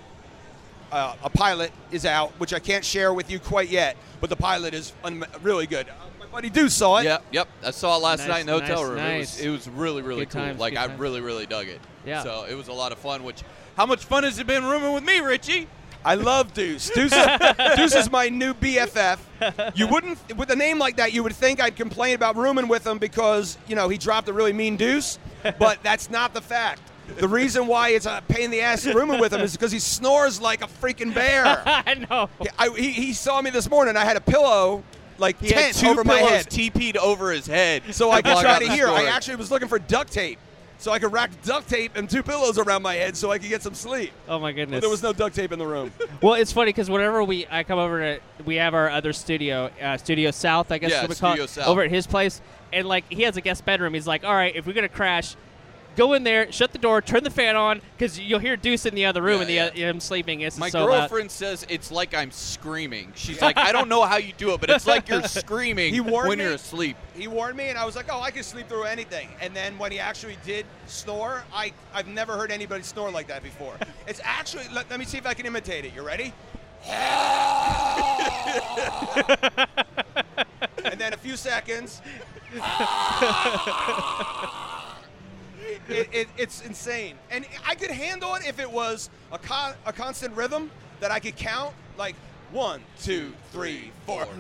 Uh, 0.91 1.15
a 1.23 1.31
pilot 1.31 1.71
is 1.93 2.05
out, 2.05 2.33
which 2.41 2.53
I 2.53 2.59
can't 2.59 2.85
share 2.85 3.15
with 3.15 3.31
you 3.31 3.39
quite 3.39 3.69
yet, 3.69 3.97
but 4.21 4.31
the 4.31 4.37
pilot 4.37 4.75
is 4.75 4.93
un- 5.05 5.25
really 5.43 5.69
good. 5.69 5.87
Uh, 6.35 6.43
he 6.43 6.51
do 6.51 6.69
saw 6.69 6.99
it. 6.99 7.05
Yep, 7.05 7.25
yep. 7.33 7.49
I 7.65 7.71
saw 7.71 7.97
it 7.97 8.03
last 8.03 8.21
Nice, 8.21 8.29
night 8.29 8.41
in 8.41 8.47
the 8.47 8.53
hotel 8.53 8.83
nice, 8.83 8.89
room. 8.89 8.97
nice. 8.99 9.41
It 9.41 9.49
was 9.51 9.67
it 9.67 9.69
was 9.69 9.77
really 9.77 10.03
really 10.03 10.21
Good 10.27 10.31
cool. 10.31 10.41
times, 10.43 10.61
like 10.61 10.73
good 10.75 10.81
I 10.81 10.87
times. 10.89 11.01
really 11.01 11.21
really 11.21 11.47
dug 11.47 11.69
it. 11.69 11.81
Yeah. 12.05 12.23
So 12.23 12.45
it 12.49 12.55
was 12.55 12.69
a 12.69 12.73
lot 12.73 12.93
of 12.93 12.99
fun. 12.99 13.23
Which 13.25 13.43
how 13.77 13.87
much 13.87 14.05
fun 14.05 14.25
has 14.25 14.39
it 14.39 14.47
been 14.47 14.65
rooming 14.65 14.93
with 14.93 15.05
me, 15.05 15.21
Richie? 15.21 15.69
I 16.07 16.17
love 16.17 16.53
Deuce. 16.53 16.91
Deuce 16.91 17.15
is, 17.15 17.27
Deuce 17.77 17.95
is 17.95 18.11
my 18.11 18.29
new 18.29 18.53
BFF. 18.53 19.19
You 19.75 19.89
wouldn't, 19.89 20.19
with 20.37 20.51
a 20.51 20.57
name 20.57 20.79
like 20.79 20.97
that, 20.99 21.15
you 21.15 21.23
would 21.23 21.35
think 21.35 21.63
I'd 21.63 21.77
complain 21.77 22.15
about 22.15 22.37
rooming 22.37 22.69
with 22.69 22.87
him 22.87 22.99
because, 22.99 23.57
you 23.69 23.75
know, 23.75 23.89
he 23.89 23.97
dropped 23.97 24.29
a 24.29 24.33
really 24.35 24.53
mean 24.53 24.77
Deuce, 24.77 25.19
but 25.59 25.83
that's 25.83 26.11
not 26.11 26.35
the 26.35 26.43
fact. 26.43 26.83
The 27.17 27.27
reason 27.27 27.67
why 27.67 27.91
it's 27.91 28.05
a 28.05 28.23
pain 28.29 28.45
in 28.47 28.51
the 28.51 28.61
ass 28.61 28.85
rooming 28.87 29.19
with 29.19 29.33
him 29.33 29.41
is 29.41 29.53
because 29.53 29.73
he 29.73 29.79
snores 29.79 30.43
like 30.43 30.63
a 30.63 30.67
freaking 30.67 31.15
bear. 31.15 31.63
I 31.67 31.95
know. 32.11 32.29
I, 32.59 32.69
he, 32.77 32.91
he 32.91 33.13
saw 33.15 33.41
me 33.41 33.49
this 33.49 33.71
morning. 33.71 33.97
I 33.97 34.05
had 34.05 34.19
a 34.19 34.23
pillow, 34.23 34.85
like 35.19 35.39
He 35.41 35.49
tent 35.49 35.61
had 35.67 35.75
two 35.75 35.89
over 35.89 36.05
my 36.05 36.19
pillows 36.19 36.31
head, 36.31 36.47
TP'd 36.51 36.97
over 36.97 37.31
his 37.33 37.47
head, 37.47 37.83
so 37.91 38.11
I 38.11 38.23
could 38.23 38.37
try 38.39 38.55
out 38.55 38.59
to 38.61 38.67
the 38.67 38.73
hear. 38.73 38.89
I 38.89 39.05
actually 39.05 39.37
was 39.37 39.51
looking 39.51 39.69
for 39.69 39.79
duct 39.79 40.13
tape, 40.13 40.39
so 40.79 40.93
I 40.93 40.99
could 40.99 41.13
wrap 41.13 41.31
duct 41.43 41.69
tape 41.69 41.97
and 41.97 42.09
two 42.11 42.23
pillows 42.23 42.59
around 42.59 42.83
my 42.83 42.95
head 42.95 43.17
so 43.17 43.31
I 43.31 43.39
could 43.39 43.49
get 43.49 43.63
some 43.63 43.75
sleep. 43.75 44.13
Oh 44.29 44.39
my 44.39 44.51
But 44.53 44.57
goodness. 44.57 44.81
there 44.81 44.91
was 44.91 45.03
no 45.03 45.13
duct 45.13 45.35
tape 45.37 45.53
in 45.53 45.59
the 45.59 45.67
room. 45.67 45.93
Well, 46.21 46.35
it's 46.35 46.53
funny 46.53 46.71
because 46.71 46.89
whenever 46.89 47.23
we 47.23 47.47
I 47.51 47.65
come 47.65 47.79
over 47.79 47.99
to 48.01 48.21
we 48.47 48.55
have 48.57 48.73
our 48.75 48.89
other 48.91 49.13
studio, 49.13 49.71
uh, 49.83 49.97
Studio 49.99 50.31
South, 50.31 50.73
I 50.73 50.79
guess 50.79 50.91
Yeah, 50.91 51.03
we 51.03 51.09
call 51.15 51.33
Studio 51.33 51.45
it, 51.45 51.51
South. 51.51 51.67
over 51.69 51.83
at 51.83 51.91
his 51.91 52.07
place, 52.07 52.41
and 52.73 52.89
like 52.89 53.05
he 53.11 53.23
has 53.23 53.37
a 53.37 53.41
guest 53.41 53.65
bedroom. 53.65 53.93
He's 53.95 54.07
like, 54.07 54.25
all 54.25 54.35
right, 54.35 54.55
if 54.57 54.67
we're 54.67 54.73
gonna 54.73 54.89
crash, 54.89 55.37
go 55.97 56.13
in 56.15 56.25
there, 56.25 56.51
shut 56.53 56.73
the 56.73 56.79
door, 56.79 57.01
turn 57.03 57.25
the 57.25 57.31
fan 57.31 57.57
on, 57.57 57.81
because 57.97 58.19
you'll 58.19 58.39
hear 58.39 58.57
Deuce 58.57 58.87
in 58.87 58.95
the 58.95 59.05
other 59.07 59.23
room, 59.23 59.43
Yeah, 59.49 59.67
and 59.67 59.77
the, 59.77 59.85
uh, 59.85 59.91
him 59.91 60.01
sleeping. 60.01 60.41
It's 60.41 60.59
My 60.59 60.69
so 60.71 60.85
loud. 60.87 61.01
girlfriend 61.09 61.31
says 61.31 61.65
it's 61.69 61.91
like 61.91 62.15
I'm 62.15 62.31
screaming. 62.31 63.13
She's 63.15 63.41
like, 63.41 63.57
I 63.57 63.73
don't 63.73 63.89
know 63.89 64.03
how 64.05 64.17
you 64.17 64.33
do 64.37 64.53
it, 64.55 64.61
but 64.61 64.71
it's 64.71 64.87
like 64.87 65.09
you're 65.09 65.23
screaming 65.29 65.93
He 65.95 66.01
warned 66.01 66.29
when 66.29 66.39
me. 66.39 66.45
you're 66.45 66.55
asleep. 66.55 66.97
He 67.15 67.29
warned 67.29 67.57
me, 67.57 67.69
and 67.69 67.79
I 67.79 67.85
was 67.85 67.95
like, 67.97 68.07
"Oh, 68.11 68.21
I 68.21 68.31
can 68.33 68.43
sleep 68.43 68.69
through 68.69 68.85
anything." 68.85 69.29
And 69.41 69.55
then 69.55 69.79
when 69.79 69.93
he 69.93 70.01
actually 70.01 70.37
did 70.45 70.67
snore, 70.87 71.45
I 71.55 71.73
I've 71.95 72.09
never 72.09 72.37
heard 72.37 72.51
anybody 72.51 72.83
snore 72.83 73.11
like 73.11 73.29
that 73.29 73.43
before. 73.43 73.75
It's 74.07 74.21
actually 74.25 74.65
let, 74.73 74.91
let 74.91 74.99
me 74.99 75.05
see 75.05 75.17
if 75.19 75.27
I 75.27 75.33
can 75.35 75.47
imitate 75.47 75.85
it. 75.85 75.95
You 75.95 76.03
ready? 76.03 76.33
and 80.85 81.01
then 81.01 81.13
a 81.15 81.17
few 81.17 81.37
seconds. 81.37 82.03
It, 85.89 86.09
it, 86.13 86.29
it's 86.39 86.63
insane, 86.63 87.17
and 87.31 87.45
I 87.67 87.75
could 87.75 87.91
handle 87.91 88.35
it 88.37 88.47
if 88.47 88.59
it 88.59 88.71
was 88.71 89.11
a, 89.33 89.39
con, 89.39 89.75
a 89.87 89.93
constant 89.93 90.35
rhythm 90.37 90.71
that 91.01 91.11
I 91.11 91.19
could 91.21 91.37
count, 91.37 91.75
like 91.99 92.15
one, 92.53 92.81
two, 93.03 93.33
three, 93.53 93.91
four. 94.07 94.25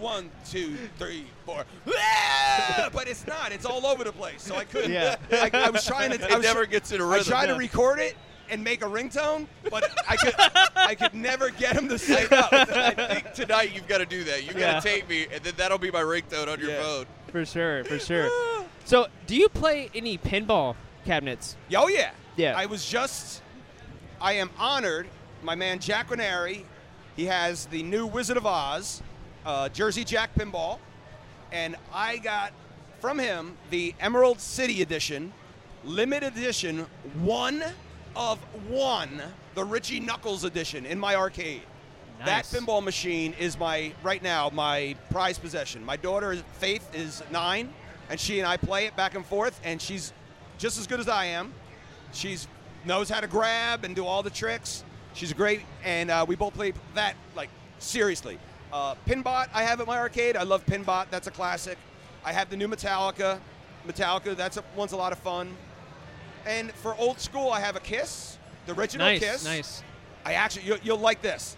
One, 0.00 0.30
two, 0.50 0.76
three, 0.98 1.26
four. 1.44 1.64
But 2.92 3.08
it's 3.08 3.26
not. 3.26 3.52
It's 3.52 3.64
all 3.64 3.86
over 3.86 4.04
the 4.04 4.12
place. 4.12 4.42
So 4.42 4.56
I 4.56 4.64
couldn't. 4.64 4.92
Yeah. 4.92 5.16
I, 5.32 5.50
I 5.52 5.70
was 5.70 5.84
trying 5.86 6.10
to. 6.10 6.16
It 6.16 6.30
I 6.32 6.36
was 6.36 6.44
never 6.44 6.64
tr- 6.64 6.70
gets 6.72 6.92
in 6.92 7.00
a 7.00 7.04
I 7.06 7.16
rhythm. 7.16 7.26
I 7.26 7.30
tried 7.30 7.46
to 7.46 7.54
record 7.54 7.98
it 7.98 8.16
and 8.50 8.62
make 8.64 8.82
a 8.82 8.86
ringtone, 8.86 9.46
but 9.70 9.90
I 10.08 10.16
could. 10.16 10.34
I 10.76 10.94
could 10.94 11.14
never 11.14 11.50
get 11.50 11.76
him 11.76 11.88
to 11.88 11.98
sync 11.98 12.32
up. 12.32 12.52
I 12.52 12.90
think 12.94 13.32
tonight 13.34 13.72
you've 13.74 13.88
got 13.88 13.98
to 13.98 14.06
do 14.06 14.24
that. 14.24 14.44
You've 14.44 14.56
Yeah. 14.58 14.72
got 14.74 14.82
to 14.82 14.88
tape 14.88 15.08
me, 15.08 15.26
and 15.32 15.42
then 15.42 15.54
that'll 15.56 15.78
be 15.78 15.90
my 15.90 16.02
ringtone 16.02 16.48
on 16.48 16.58
your 16.60 16.70
Yeah. 16.70 16.82
phone. 16.82 17.06
for 17.28 17.44
sure, 17.44 17.84
for 17.84 17.98
sure. 17.98 18.28
So, 18.86 19.08
do 19.26 19.34
you 19.34 19.48
play 19.48 19.90
any 19.96 20.16
pinball 20.16 20.76
cabinets? 21.04 21.56
Oh 21.74 21.88
yeah. 21.88 22.12
Yeah. 22.36 22.54
I 22.56 22.66
was 22.66 22.88
just. 22.88 23.42
I 24.20 24.34
am 24.34 24.48
honored. 24.58 25.08
My 25.42 25.56
man 25.56 25.80
Jack 25.80 26.08
Guarnieri, 26.08 26.62
he 27.16 27.24
has 27.24 27.66
the 27.66 27.82
new 27.82 28.06
Wizard 28.06 28.36
of 28.36 28.46
Oz, 28.46 29.02
uh, 29.44 29.68
Jersey 29.70 30.04
Jack 30.04 30.34
pinball, 30.36 30.78
and 31.50 31.74
I 31.92 32.18
got 32.18 32.52
from 33.00 33.18
him 33.18 33.56
the 33.70 33.92
Emerald 33.98 34.40
City 34.40 34.82
Edition, 34.82 35.32
limited 35.84 36.36
edition, 36.36 36.86
one 37.20 37.64
of 38.14 38.38
one, 38.68 39.20
the 39.56 39.64
Richie 39.64 39.98
Knuckles 40.00 40.44
edition 40.44 40.86
in 40.86 40.98
my 40.98 41.16
arcade. 41.16 41.62
Nice. 42.20 42.50
That 42.50 42.60
pinball 42.60 42.84
machine 42.84 43.34
is 43.38 43.58
my 43.58 43.92
right 44.04 44.22
now 44.22 44.48
my 44.50 44.94
prized 45.10 45.42
possession. 45.42 45.84
My 45.84 45.96
daughter 45.96 46.36
Faith 46.58 46.88
is 46.94 47.22
nine, 47.32 47.72
and 48.10 48.18
she 48.18 48.38
and 48.38 48.46
I 48.48 48.56
play 48.56 48.86
it 48.86 48.96
back 48.96 49.14
and 49.14 49.24
forth, 49.24 49.60
and 49.64 49.80
she's 49.80 50.12
just 50.58 50.78
as 50.78 50.86
good 50.86 51.00
as 51.00 51.08
I 51.08 51.26
am. 51.26 51.52
She's 52.12 52.48
knows 52.84 53.08
how 53.08 53.20
to 53.20 53.26
grab 53.26 53.84
and 53.84 53.96
do 53.96 54.06
all 54.06 54.22
the 54.22 54.30
tricks. 54.30 54.84
She's 55.12 55.32
great, 55.32 55.62
and 55.84 56.10
uh, 56.10 56.24
we 56.26 56.36
both 56.36 56.54
play 56.54 56.72
that 56.94 57.14
like 57.34 57.50
seriously. 57.78 58.38
Uh, 58.72 58.94
Pinbot 59.06 59.48
I 59.54 59.62
have 59.62 59.80
at 59.80 59.86
my 59.86 59.98
arcade. 59.98 60.36
I 60.36 60.42
love 60.42 60.64
Pinbot. 60.66 61.06
That's 61.10 61.26
a 61.26 61.30
classic. 61.30 61.78
I 62.24 62.32
have 62.32 62.50
the 62.50 62.56
new 62.56 62.68
Metallica. 62.68 63.38
Metallica. 63.86 64.36
That's 64.36 64.56
a, 64.56 64.64
one's 64.74 64.92
a 64.92 64.96
lot 64.96 65.12
of 65.12 65.18
fun. 65.18 65.56
And 66.46 66.70
for 66.72 66.94
old 66.96 67.20
school, 67.20 67.50
I 67.50 67.60
have 67.60 67.76
a 67.76 67.80
Kiss, 67.80 68.38
the 68.66 68.74
original 68.74 69.06
Nice, 69.06 69.20
Kiss. 69.20 69.44
nice. 69.44 69.82
I 70.24 70.34
actually, 70.34 70.64
you'll, 70.66 70.78
you'll 70.82 70.98
like 70.98 71.22
this. 71.22 71.56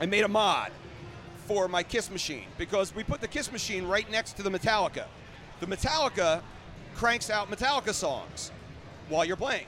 I 0.00 0.06
made 0.06 0.24
a 0.24 0.28
mod 0.28 0.70
for 1.46 1.66
my 1.68 1.82
Kiss 1.82 2.10
machine 2.10 2.44
because 2.58 2.94
we 2.94 3.02
put 3.02 3.20
the 3.20 3.28
Kiss 3.28 3.50
machine 3.50 3.86
right 3.86 4.08
next 4.10 4.34
to 4.34 4.42
the 4.42 4.50
Metallica. 4.50 5.04
The 5.60 5.66
Metallica 5.66 6.40
cranks 6.94 7.30
out 7.30 7.50
Metallica 7.50 7.92
songs 7.92 8.50
while 9.08 9.24
you're 9.24 9.36
playing. 9.36 9.66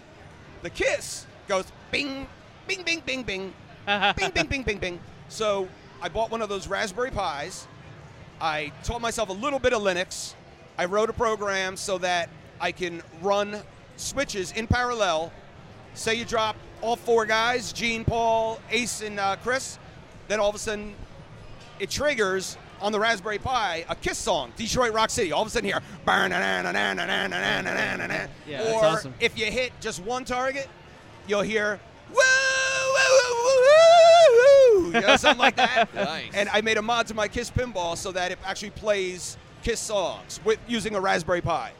The 0.62 0.70
Kiss 0.70 1.26
goes 1.48 1.64
bing, 1.90 2.26
bing, 2.66 2.82
bing, 2.82 3.02
bing, 3.04 3.22
bing, 3.22 3.52
bing, 3.86 4.30
bing, 4.34 4.46
bing, 4.46 4.62
bing, 4.62 4.78
bing. 4.78 5.00
So 5.28 5.68
I 6.02 6.08
bought 6.08 6.30
one 6.30 6.42
of 6.42 6.48
those 6.48 6.68
Raspberry 6.68 7.10
Pis. 7.10 7.66
I 8.40 8.72
taught 8.84 9.00
myself 9.00 9.28
a 9.28 9.34
little 9.34 9.58
bit 9.58 9.72
of 9.72 9.82
Linux. 9.82 10.34
I 10.78 10.86
wrote 10.86 11.10
a 11.10 11.12
program 11.12 11.76
so 11.76 11.98
that 11.98 12.30
I 12.60 12.72
can 12.72 13.02
run 13.22 13.62
switches 13.96 14.52
in 14.52 14.66
parallel. 14.66 15.32
Say 15.94 16.14
you 16.14 16.24
drop 16.24 16.56
all 16.80 16.96
four 16.96 17.26
guys, 17.26 17.72
Gene, 17.72 18.04
Paul, 18.04 18.60
Ace, 18.70 19.02
and 19.02 19.20
uh, 19.20 19.36
Chris, 19.42 19.78
then 20.28 20.40
all 20.40 20.48
of 20.48 20.54
a 20.54 20.58
sudden 20.58 20.94
it 21.78 21.90
triggers 21.90 22.56
on 22.80 22.92
the 22.92 23.00
Raspberry 23.00 23.38
Pi 23.38 23.84
a 23.88 23.94
Kiss 23.94 24.18
song, 24.18 24.52
Detroit 24.56 24.92
Rock 24.92 25.10
City. 25.10 25.32
All 25.32 25.42
of 25.42 25.48
a 25.48 25.50
sudden 25.50 25.68
here, 25.68 25.80
Yeah, 28.46 28.72
or 28.74 28.84
awesome. 28.84 29.14
if 29.20 29.38
you 29.38 29.46
hit 29.46 29.72
just 29.80 30.02
one 30.02 30.24
target, 30.24 30.68
you'll 31.26 31.42
hear 31.42 31.78
woo, 32.10 32.16
woo, 32.16 33.20
woo, 33.34 33.62
woo, 33.62 34.84
woo, 34.84 34.92
you 34.94 35.00
know, 35.06 35.16
something 35.16 35.38
like 35.38 35.56
that. 35.56 35.94
Nice. 35.94 36.30
And 36.34 36.48
I 36.48 36.60
made 36.60 36.78
a 36.78 36.82
mod 36.82 37.06
to 37.08 37.14
my 37.14 37.28
Kiss 37.28 37.50
pinball 37.50 37.96
so 37.96 38.12
that 38.12 38.32
it 38.32 38.38
actually 38.44 38.70
plays 38.70 39.36
Kiss 39.62 39.80
songs 39.80 40.40
with 40.44 40.58
using 40.66 40.94
a 40.94 41.00
Raspberry 41.00 41.40
Pi. 41.40 41.72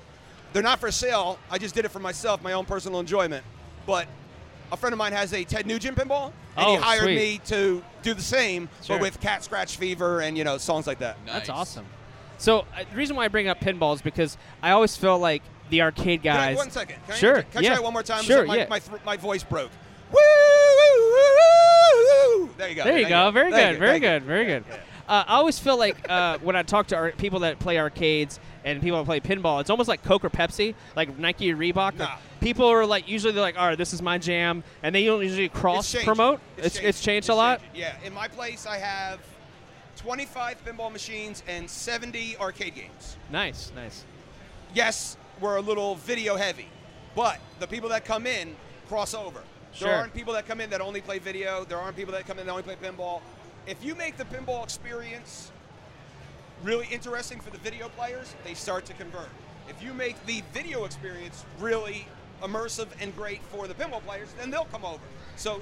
They're 0.52 0.62
not 0.62 0.80
for 0.80 0.90
sale. 0.90 1.38
I 1.50 1.58
just 1.58 1.74
did 1.74 1.84
it 1.84 1.90
for 1.90 2.00
myself, 2.00 2.42
my 2.42 2.52
own 2.52 2.64
personal 2.64 3.00
enjoyment. 3.00 3.44
But 3.86 4.06
a 4.72 4.76
friend 4.76 4.92
of 4.92 4.98
mine 4.98 5.12
has 5.12 5.32
a 5.32 5.44
Ted 5.44 5.66
Nugent 5.66 5.96
pinball, 5.96 6.32
and 6.56 6.66
he 6.68 6.76
Oh, 6.76 6.80
hired 6.80 7.02
sweet. 7.04 7.16
me 7.16 7.40
to 7.46 7.82
do 8.02 8.14
the 8.14 8.22
same, 8.22 8.68
Sure. 8.82 8.96
but 8.96 9.02
with 9.02 9.20
Cat 9.20 9.42
Scratch 9.44 9.76
Fever 9.76 10.20
and 10.20 10.36
you 10.38 10.44
know 10.44 10.58
songs 10.58 10.86
like 10.86 10.98
that. 11.00 11.16
That's 11.26 11.48
awesome. 11.48 11.86
So, 12.38 12.60
uh, 12.60 12.84
the 12.90 12.96
reason 12.96 13.16
why 13.16 13.24
I 13.26 13.28
bring 13.28 13.48
up 13.48 13.60
pinball 13.60 13.94
is 13.94 14.00
because 14.02 14.38
I 14.62 14.70
always 14.70 14.96
feel 14.96 15.18
like 15.18 15.42
the 15.68 15.82
arcade 15.82 16.22
Can 16.22 16.32
I- 16.36 16.46
guys. 16.48 16.56
one 16.56 16.70
second. 16.70 16.96
Can 17.06 17.16
Sure, 17.16 17.38
I, 17.38 17.42
can 17.42 17.58
I 17.58 17.60
yeah. 17.60 17.74
try 17.74 17.80
one 17.82 17.92
more 17.92 18.02
time? 18.02 18.24
Sure, 18.24 18.44
my, 18.46 18.56
yeah. 18.56 18.66
my, 18.70 18.80
thr- 18.80 18.96
my 19.04 19.16
voice 19.16 19.42
broke. 19.42 19.70
Woo, 20.10 20.18
woo, 20.18 21.12
woo, 21.12 21.12
woo, 22.38 22.44
woo. 22.46 22.50
There 22.56 22.68
you 22.68 22.74
go. 22.74 22.84
There 22.84 22.98
you 22.98 23.08
go. 23.08 23.30
Very 23.30 23.50
Thank 23.52 23.62
good. 23.66 23.72
you, 23.74 23.78
Very 23.78 23.90
thank 23.92 24.02
you. 24.02 24.08
good. 24.08 24.22
Very 24.24 24.44
good. 24.46 24.64
Uh, 25.08 25.24
I 25.26 25.34
always 25.36 25.58
feel 25.58 25.76
like 25.78 25.96
uh, 26.08 26.38
when 26.38 26.56
I 26.56 26.62
talk 26.62 26.86
to 26.88 26.96
ar- 26.96 27.10
people 27.12 27.40
that 27.40 27.58
play 27.58 27.78
arcades 27.78 28.38
and 28.64 28.80
people 28.80 28.98
that 28.98 29.04
play 29.06 29.20
pinball, 29.20 29.60
it's 29.60 29.68
almost 29.70 29.88
like 29.88 30.02
Coke 30.04 30.24
or 30.24 30.30
Pepsi, 30.30 30.74
like 30.96 31.18
Nike 31.18 31.52
or 31.52 31.56
Reebok. 31.56 31.96
Nah. 31.96 32.16
People 32.40 32.66
are 32.66 32.86
like 32.86 33.08
usually 33.08 33.32
they're 33.32 33.42
like, 33.42 33.58
all 33.58 33.66
right, 33.66 33.78
this 33.78 33.92
is 33.92 34.00
my 34.00 34.18
jam, 34.18 34.64
and 34.82 34.94
they 34.94 35.04
don't 35.04 35.22
usually 35.22 35.48
cross 35.48 35.94
It's 35.94 36.04
promote. 36.04 36.40
It's, 36.56 36.66
it's, 36.66 36.78
it's 36.78 37.00
changed 37.02 37.28
a 37.28 37.34
lot. 37.34 37.60
changed. 37.60 37.76
Yeah. 37.76 37.96
In 38.04 38.14
my 38.14 38.28
place, 38.28 38.66
I 38.66 38.78
have 38.78 39.20
25 39.96 40.64
pinball 40.64 40.90
machines 40.90 41.42
and 41.46 41.68
70 41.68 42.38
arcade 42.38 42.74
games. 42.74 43.16
Nice, 43.30 43.70
nice. 43.74 44.04
yes, 44.74 45.18
we're 45.40 45.56
a 45.56 45.60
little 45.60 45.96
video 45.96 46.36
heavy, 46.36 46.68
but 47.14 47.38
the 47.58 47.66
people 47.66 47.90
that 47.90 48.04
come 48.04 48.26
in 48.26 48.56
cross 48.88 49.14
over. 49.14 49.42
Sure. 49.72 49.88
There 49.88 49.96
aren't 49.96 50.14
people 50.14 50.32
that 50.34 50.48
come 50.48 50.60
in 50.60 50.70
that 50.70 50.80
only 50.80 51.00
play 51.00 51.18
video. 51.18 51.64
There 51.64 51.78
aren't 51.78 51.96
people 51.96 52.12
that 52.14 52.26
come 52.26 52.38
in 52.38 52.46
that 52.46 52.50
only 52.50 52.64
play 52.64 52.76
pinball. 52.82 53.20
If 53.66 53.84
you 53.84 53.94
make 53.94 54.16
the 54.16 54.24
pinball 54.24 54.64
experience 54.64 55.52
really 56.62 56.88
interesting 56.90 57.38
for 57.40 57.50
the 57.50 57.58
video 57.58 57.88
players, 57.90 58.34
they 58.44 58.54
start 58.54 58.84
to 58.86 58.94
convert. 58.94 59.28
If 59.68 59.82
you 59.82 59.94
make 59.94 60.24
the 60.26 60.42
video 60.52 60.84
experience 60.84 61.44
really 61.60 62.06
immersive 62.42 62.88
and 63.00 63.14
great 63.16 63.42
for 63.44 63.68
the 63.68 63.74
pinball 63.74 64.02
players, 64.02 64.32
then 64.38 64.50
they'll 64.50 64.64
come 64.66 64.84
over. 64.84 65.02
So 65.36 65.60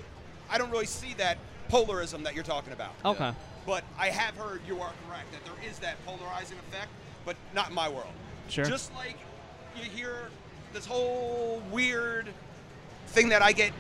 I 0.51 0.59
don't 0.59 0.71
really 0.71 0.87
see 0.87 1.15
that 1.15 1.39
polarism 1.69 2.23
that 2.25 2.35
you're 2.35 2.45
talking 2.45 2.73
about. 2.73 2.93
Okay. 3.05 3.33
But 3.67 3.85
I 3.99 4.09
have 4.09 4.35
heard 4.37 4.61
you 4.67 4.81
are 4.81 4.93
correct 5.07 5.33
that 5.33 5.45
there 5.45 5.71
is 5.71 5.79
that 5.81 5.97
polarizing 6.07 6.57
effect, 6.59 6.89
but 7.25 7.37
not 7.55 7.69
in 7.69 7.75
my 7.75 7.89
world. 7.89 8.13
Sure. 8.49 8.65
Just 8.65 8.95
like 8.95 9.17
you 9.77 9.85
hear 9.85 10.31
this 10.73 10.87
whole 10.87 11.63
weird 11.71 12.29
thing 13.09 13.29
that 13.29 13.43
I 13.43 13.53
get 13.53 13.73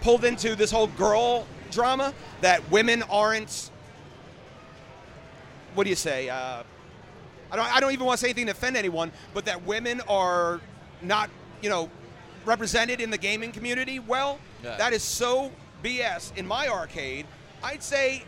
pulled 0.00 0.24
into 0.24 0.54
this 0.54 0.70
whole 0.70 0.86
girl 0.86 1.46
drama 1.70 2.14
that 2.40 2.68
women 2.70 3.02
aren't. 3.10 3.70
What 5.74 5.84
do 5.84 5.90
you 5.90 5.96
say? 5.96 6.28
Uh, 6.28 6.62
I 7.52 7.56
don't. 7.56 7.76
I 7.76 7.80
don't 7.80 7.92
even 7.92 8.06
want 8.06 8.18
to 8.18 8.22
say 8.22 8.28
anything 8.28 8.46
to 8.46 8.52
offend 8.52 8.76
anyone, 8.76 9.12
but 9.34 9.44
that 9.44 9.64
women 9.66 10.00
are 10.08 10.60
not, 11.02 11.30
you 11.62 11.68
know, 11.68 11.90
represented 12.44 13.00
in 13.00 13.10
the 13.10 13.18
gaming 13.18 13.52
community. 13.52 13.98
Well, 13.98 14.38
Yeah. 14.62 14.76
that 14.76 14.92
is 14.92 15.02
so 15.02 15.52
BS. 15.82 16.32
In 16.36 16.46
my 16.46 16.68
arcade, 16.68 17.26
I'd 17.62 17.82
say 17.82 18.24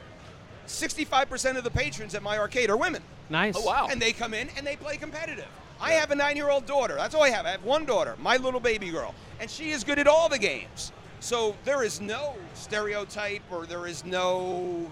65% 0.66 1.56
of 1.56 1.64
the 1.64 1.70
patrons 1.70 2.14
at 2.14 2.22
my 2.22 2.38
arcade 2.38 2.70
are 2.70 2.76
women. 2.76 3.02
Nice. 3.28 3.54
Oh, 3.56 3.62
wow. 3.64 3.88
And 3.90 4.00
they 4.00 4.12
come 4.12 4.34
in 4.34 4.48
and 4.56 4.66
they 4.66 4.76
play 4.76 4.96
competitive. 4.96 5.46
I 5.80 5.92
have 5.94 6.10
a 6.10 6.14
nine 6.14 6.36
year 6.36 6.48
old 6.50 6.66
daughter. 6.66 6.94
That's 6.96 7.14
all 7.14 7.22
I 7.24 7.30
have. 7.30 7.44
I 7.46 7.50
have 7.50 7.64
one 7.64 7.84
daughter, 7.84 8.16
my 8.20 8.36
little 8.36 8.60
baby 8.60 8.90
girl. 8.90 9.14
And 9.40 9.50
she 9.50 9.70
is 9.70 9.82
good 9.82 9.98
at 9.98 10.06
all 10.06 10.28
the 10.28 10.38
games. 10.38 10.92
So 11.20 11.56
there 11.64 11.82
is 11.82 12.00
no 12.00 12.34
stereotype 12.54 13.42
or 13.50 13.66
there 13.66 13.86
is 13.86 14.04
no 14.04 14.90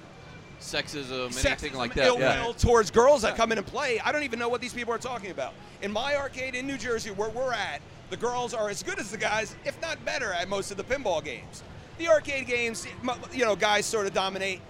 Sexism, 0.61 1.29
sexism, 1.29 1.47
anything 1.47 1.75
like 1.75 1.95
that. 1.95 2.07
ill 2.07 2.19
yeah. 2.21 2.45
will 2.45 2.53
towards 2.53 2.91
girls 2.91 3.23
that 3.23 3.35
come 3.35 3.51
in 3.51 3.57
and 3.59 3.67
play. 3.67 3.99
I 4.01 4.13
don't 4.13 4.25
even 4.25 4.39
know 4.39 4.49
what 4.49 4.61
these 4.61 4.75
people 4.75 4.93
are 4.93 4.99
talking 4.99 5.31
about. 5.31 5.55
In 5.81 5.91
my 5.91 6.17
arcade 6.17 6.55
in 6.55 6.67
New 6.67 6.77
Jersey, 6.77 7.11
where 7.11 7.31
we're 7.31 7.55
at, 7.55 7.81
the 8.11 8.17
girls 8.17 8.53
are 8.55 8.69
as 8.69 8.83
good 8.83 8.99
as 8.99 9.11
the 9.11 9.17
guys, 9.17 9.55
if 9.65 9.81
not 9.81 10.05
better, 10.05 10.33
at 10.33 10.49
most 10.49 10.71
of 10.71 10.77
the 10.77 10.85
pinball 10.85 11.25
games. 11.25 11.63
The 11.99 12.09
arcade 12.09 12.47
games, 12.47 12.87
you 13.33 13.45
know, 13.45 13.57
guys 13.57 13.87
sort 13.87 14.07
of 14.07 14.15
dominate. 14.15 14.61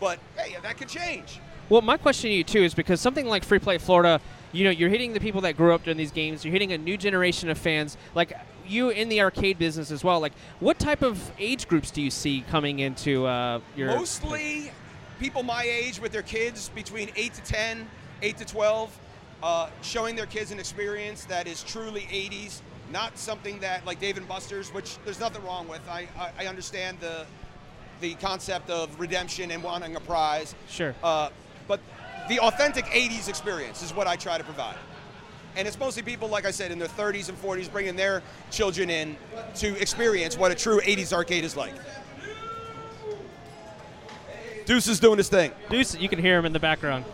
But 0.00 0.18
hey, 0.36 0.56
that 0.62 0.76
could 0.76 0.88
change. 0.88 1.40
Well, 1.68 1.80
my 1.80 1.96
question 1.96 2.30
to 2.30 2.34
you 2.34 2.44
too 2.44 2.62
is 2.62 2.74
because 2.74 3.00
something 3.00 3.26
like 3.26 3.44
Free 3.44 3.58
Play 3.58 3.78
Florida, 3.78 4.20
you 4.52 4.64
know, 4.64 4.70
you're 4.70 4.90
hitting 4.90 5.12
the 5.12 5.20
people 5.20 5.40
that 5.42 5.56
grew 5.56 5.74
up 5.74 5.84
during 5.84 5.96
these 5.96 6.10
games. 6.10 6.44
You're 6.44 6.52
hitting 6.52 6.72
a 6.72 6.78
new 6.78 6.96
generation 6.96 7.48
of 7.48 7.56
fans. 7.56 7.96
Like 8.14 8.32
you 8.66 8.90
in 8.90 9.08
the 9.08 9.20
arcade 9.20 9.58
business 9.58 9.90
as 9.90 10.02
well. 10.04 10.20
Like, 10.20 10.32
what 10.60 10.78
type 10.78 11.02
of 11.02 11.30
age 11.38 11.68
groups 11.68 11.90
do 11.90 12.02
you 12.02 12.10
see 12.10 12.44
coming 12.50 12.80
into 12.80 13.26
uh, 13.26 13.60
your? 13.76 13.88
Mostly 13.88 14.72
people 15.20 15.42
my 15.42 15.62
age 15.62 16.00
with 16.00 16.12
their 16.12 16.22
kids 16.22 16.68
between 16.70 17.10
8 17.14 17.34
to 17.34 17.42
10, 17.42 17.88
8 18.22 18.36
to 18.38 18.44
12, 18.44 18.98
uh, 19.42 19.68
showing 19.80 20.16
their 20.16 20.26
kids 20.26 20.50
an 20.50 20.58
experience 20.58 21.24
that 21.26 21.46
is 21.46 21.62
truly 21.62 22.02
80s, 22.02 22.60
not 22.92 23.18
something 23.18 23.58
that 23.60 23.84
like 23.86 23.98
Dave 23.98 24.16
and 24.16 24.28
Buster's, 24.28 24.72
which 24.72 24.98
there's 25.04 25.18
nothing 25.18 25.42
wrong 25.44 25.66
with. 25.66 25.80
I, 25.88 26.06
I, 26.18 26.30
I 26.40 26.46
understand 26.46 27.00
the 27.00 27.26
the 28.00 28.14
concept 28.14 28.68
of 28.68 28.98
redemption 29.00 29.50
and 29.50 29.62
wanting 29.62 29.96
a 29.96 30.00
prize. 30.00 30.54
Sure. 30.68 30.94
Uh, 31.02 31.30
but 31.68 31.80
the 32.28 32.40
authentic 32.40 32.84
80s 32.86 33.28
experience 33.28 33.82
is 33.82 33.94
what 33.94 34.06
I 34.06 34.16
try 34.16 34.36
to 34.36 34.44
provide. 34.44 34.74
And 35.54 35.68
it's 35.68 35.78
mostly 35.78 36.02
people, 36.02 36.28
like 36.28 36.44
I 36.44 36.50
said, 36.50 36.72
in 36.72 36.78
their 36.78 36.88
30s 36.88 37.28
and 37.28 37.40
40s, 37.40 37.70
bringing 37.70 37.94
their 37.94 38.22
children 38.50 38.90
in 38.90 39.16
to 39.56 39.80
experience 39.80 40.36
what 40.36 40.50
a 40.50 40.54
true 40.54 40.80
80s 40.80 41.12
arcade 41.12 41.44
is 41.44 41.56
like. 41.56 41.74
Deuce 44.64 44.88
is 44.88 44.98
doing 44.98 45.18
his 45.18 45.28
thing. 45.28 45.52
Deuce, 45.70 45.94
you 45.96 46.08
can 46.08 46.18
hear 46.18 46.38
him 46.38 46.44
in 46.44 46.52
the 46.52 46.60
background. 46.60 47.04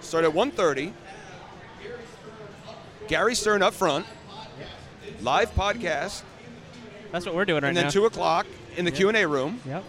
Start 0.00 0.24
at 0.24 0.32
1.30. 0.32 0.92
Gary 3.12 3.34
Stern 3.34 3.62
up 3.62 3.74
front. 3.74 4.06
Live 5.20 5.54
podcast. 5.54 6.22
That's 7.10 7.26
what 7.26 7.34
we're 7.34 7.44
doing 7.44 7.56
right 7.62 7.64
now. 7.64 7.68
and 7.68 7.76
then 7.76 7.84
now. 7.84 7.90
2 7.90 8.06
o'clock 8.06 8.46
in 8.78 8.86
the 8.86 8.90
Q&A 8.90 9.26
room. 9.26 9.60
Yep. 9.66 9.84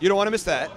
You 0.00 0.08
don't 0.08 0.16
want 0.18 0.26
to 0.26 0.32
miss 0.32 0.42
that. 0.42 0.72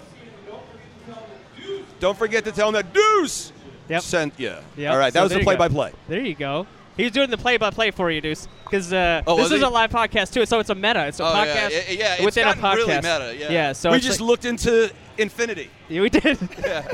Don't 1.99 2.15
forget 2.15 2.45
to 2.45 2.51
tell 2.51 2.71
them 2.71 2.83
that 2.83 2.93
Deuce 2.93 3.51
Yep. 3.89 4.01
sent 4.03 4.33
you. 4.39 4.53
Yep. 4.75 4.91
All 4.91 4.99
right, 4.99 5.11
that 5.11 5.17
So 5.19 5.23
was 5.23 5.33
the 5.33 5.39
play-by-play. 5.39 5.93
There 6.07 6.21
you 6.21 6.35
go. 6.35 6.67
He's 6.95 7.09
doing 7.09 7.31
the 7.31 7.37
play-by-play 7.39 7.89
for 7.89 8.11
you, 8.11 8.21
Deuce, 8.21 8.47
because 8.63 8.93
uh, 8.93 9.23
Oh, 9.25 9.37
this 9.37 9.49
is 9.51 9.57
he? 9.61 9.65
a 9.65 9.69
live 9.69 9.89
podcast 9.89 10.33
too. 10.33 10.45
So 10.45 10.59
it's 10.59 10.69
a 10.69 10.75
meta. 10.75 11.07
It's 11.07 11.19
a 11.19 11.23
Oh, 11.23 11.33
podcast 11.33 11.71
Yeah, 11.71 11.81
yeah, 11.89 12.13
it's 12.17 12.23
within 12.25 12.47
a 12.49 12.53
podcast. 12.53 12.75
really 12.75 12.95
meta, 12.97 13.35
yeah. 13.35 13.51
Yeah. 13.51 13.71
So 13.73 13.91
we 13.91 13.99
just 13.99 14.21
like- 14.21 14.27
looked 14.27 14.45
into 14.45 14.91
infinity. 15.17 15.71
Yeah, 15.89 16.01
we 16.01 16.11
did. 16.11 16.37
Yeah. 16.63 16.87